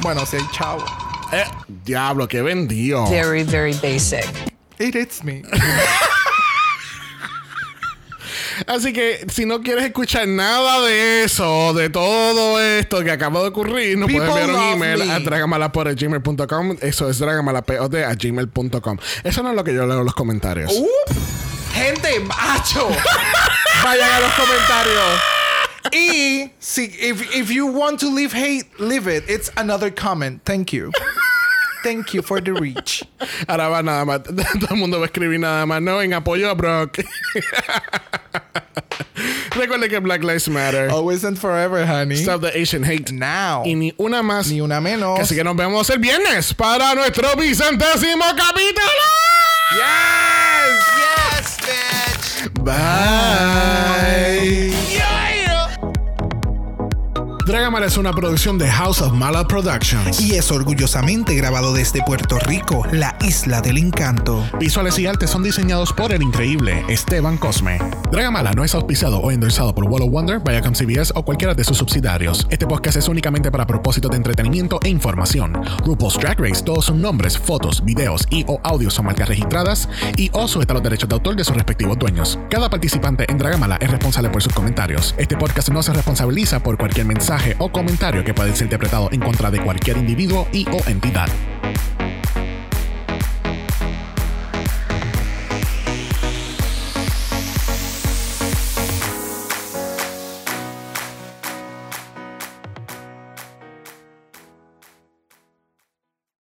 Bueno, 0.02 0.24
si 0.26 0.36
hay 0.36 0.42
chavo. 0.52 0.84
Eh, 1.32 1.44
diablo, 1.84 2.26
qué 2.26 2.42
vendido. 2.42 3.06
Very, 3.08 3.44
very 3.44 3.74
basic. 3.74 4.26
It 4.78 4.94
hits 4.94 5.22
me. 5.22 5.42
Así 8.66 8.92
que 8.92 9.24
si 9.30 9.46
no 9.46 9.62
quieres 9.62 9.84
escuchar 9.84 10.28
nada 10.28 10.80
de 10.82 11.24
eso, 11.24 11.72
de 11.72 11.88
todo 11.90 12.60
esto 12.60 13.02
que 13.02 13.10
acaba 13.10 13.40
de 13.40 13.48
ocurrir, 13.48 13.96
nos 13.98 14.10
puedes 14.10 14.28
enviar 14.28 14.50
un 14.50 14.62
email 14.74 15.06
me. 15.06 15.12
a 15.12 15.18
dragamalapod.gmail.com. 15.20 16.76
Eso 16.80 17.08
es 17.08 17.18
dragamalapod.gmail.com. 17.18 18.98
Eso 19.24 19.42
no 19.42 19.50
es 19.50 19.56
lo 19.56 19.64
que 19.64 19.74
yo 19.74 19.86
leo 19.86 19.98
en 20.00 20.04
los 20.04 20.14
comentarios. 20.14 20.72
Uh, 20.72 20.88
gente, 21.72 22.20
macho. 22.20 22.88
Vayan 23.84 24.12
a 24.12 24.20
los 24.20 24.32
comentarios. 24.34 25.39
Y 25.92 26.52
si 26.58 26.84
if, 26.84 27.34
if 27.34 27.50
you 27.50 27.66
want 27.66 28.00
to 28.00 28.08
leave 28.08 28.32
hate, 28.32 28.66
leave 28.78 29.06
it. 29.06 29.24
It's 29.28 29.50
another 29.56 29.90
comment. 29.90 30.42
Thank 30.44 30.72
you. 30.72 30.92
Thank 31.82 32.12
you 32.12 32.22
for 32.22 32.40
the 32.40 32.52
reach. 32.52 33.02
Ahora 33.48 33.70
va 33.70 33.82
nada 33.82 34.04
más. 34.04 34.22
Todo 34.24 34.68
el 34.70 34.76
mundo 34.76 34.98
va 34.98 35.04
a 35.04 35.08
escribir 35.08 35.40
nada 35.40 35.64
más. 35.66 35.82
No, 35.82 36.00
en 36.00 36.12
apoyo 36.12 36.50
a 36.50 36.54
Brock. 36.54 36.98
Recuerde 39.56 39.88
que 39.88 39.98
Black 40.00 40.22
Lives 40.22 40.48
Matter. 40.48 40.90
Always 40.90 41.24
and 41.24 41.38
forever, 41.38 41.86
honey. 41.86 42.16
Stop 42.16 42.42
the 42.42 42.54
Asian 42.54 42.84
hate. 42.84 43.10
Now. 43.12 43.62
Y 43.64 43.74
ni 43.74 43.92
una 43.98 44.22
más. 44.22 44.50
Ni 44.50 44.60
una 44.60 44.80
menos. 44.80 45.18
Así 45.20 45.34
que 45.34 45.42
nos 45.42 45.56
vemos 45.56 45.88
el 45.90 45.98
viernes 45.98 46.52
para 46.54 46.94
nuestro 46.94 47.34
vicentésimo 47.36 48.24
capítulo. 48.36 49.06
Yes, 49.72 51.56
bitch. 51.64 52.50
Bye. 52.62 54.79
Dragamala 57.50 57.86
es 57.86 57.96
una 57.96 58.12
producción 58.12 58.58
de 58.58 58.70
House 58.70 59.00
of 59.00 59.12
Mala 59.12 59.48
Productions. 59.48 60.20
y 60.20 60.36
es 60.36 60.52
orgullosamente 60.52 61.34
grabado 61.34 61.74
desde 61.74 62.00
Puerto 62.00 62.38
Rico, 62.38 62.86
la 62.92 63.16
isla 63.22 63.60
del 63.60 63.76
encanto. 63.76 64.48
Visuales 64.60 64.96
y 65.00 65.08
artes 65.08 65.30
son 65.30 65.42
diseñados 65.42 65.92
por 65.92 66.12
el 66.12 66.22
increíble 66.22 66.84
Esteban 66.88 67.36
Cosme. 67.38 67.80
Dragamala 68.12 68.52
no 68.52 68.62
es 68.62 68.72
auspiciado 68.76 69.18
o 69.18 69.32
endorsado 69.32 69.74
por 69.74 69.82
Wall 69.86 70.02
of 70.02 70.12
Wonder, 70.12 70.38
Viacom 70.38 70.74
CBS 70.74 71.12
o 71.16 71.24
cualquiera 71.24 71.52
de 71.52 71.64
sus 71.64 71.76
subsidiarios. 71.76 72.46
Este 72.50 72.68
podcast 72.68 72.98
es 72.98 73.08
únicamente 73.08 73.50
para 73.50 73.66
propósitos 73.66 74.12
de 74.12 74.18
entretenimiento 74.18 74.78
e 74.84 74.88
información. 74.88 75.60
RuPaul's 75.84 76.20
Drag 76.20 76.38
Race, 76.38 76.62
todos 76.62 76.84
sus 76.84 76.94
nombres, 76.94 77.36
fotos, 77.36 77.84
videos 77.84 78.28
y 78.30 78.44
o 78.46 78.60
audios 78.62 78.94
son 78.94 79.06
marcas 79.06 79.28
registradas 79.28 79.88
y 80.16 80.30
o 80.34 80.46
sujeta 80.46 80.72
a 80.72 80.74
los 80.74 80.84
derechos 80.84 81.08
de 81.08 81.16
autor 81.16 81.34
de 81.34 81.42
sus 81.42 81.56
respectivos 81.56 81.98
dueños. 81.98 82.38
Cada 82.48 82.70
participante 82.70 83.26
en 83.28 83.38
Dragamala 83.38 83.76
es 83.80 83.90
responsable 83.90 84.30
por 84.30 84.40
sus 84.40 84.52
comentarios. 84.52 85.16
Este 85.18 85.36
podcast 85.36 85.70
no 85.70 85.82
se 85.82 85.92
responsabiliza 85.92 86.62
por 86.62 86.78
cualquier 86.78 87.06
mensaje 87.06 87.39
o 87.58 87.70
comentario 87.70 88.24
que 88.24 88.34
pueda 88.34 88.54
ser 88.54 88.64
interpretado 88.66 89.08
en 89.12 89.20
contra 89.20 89.50
de 89.50 89.60
cualquier 89.60 89.96
individuo 89.96 90.46
y 90.52 90.66
o 90.70 90.88
entidad. 90.88 91.28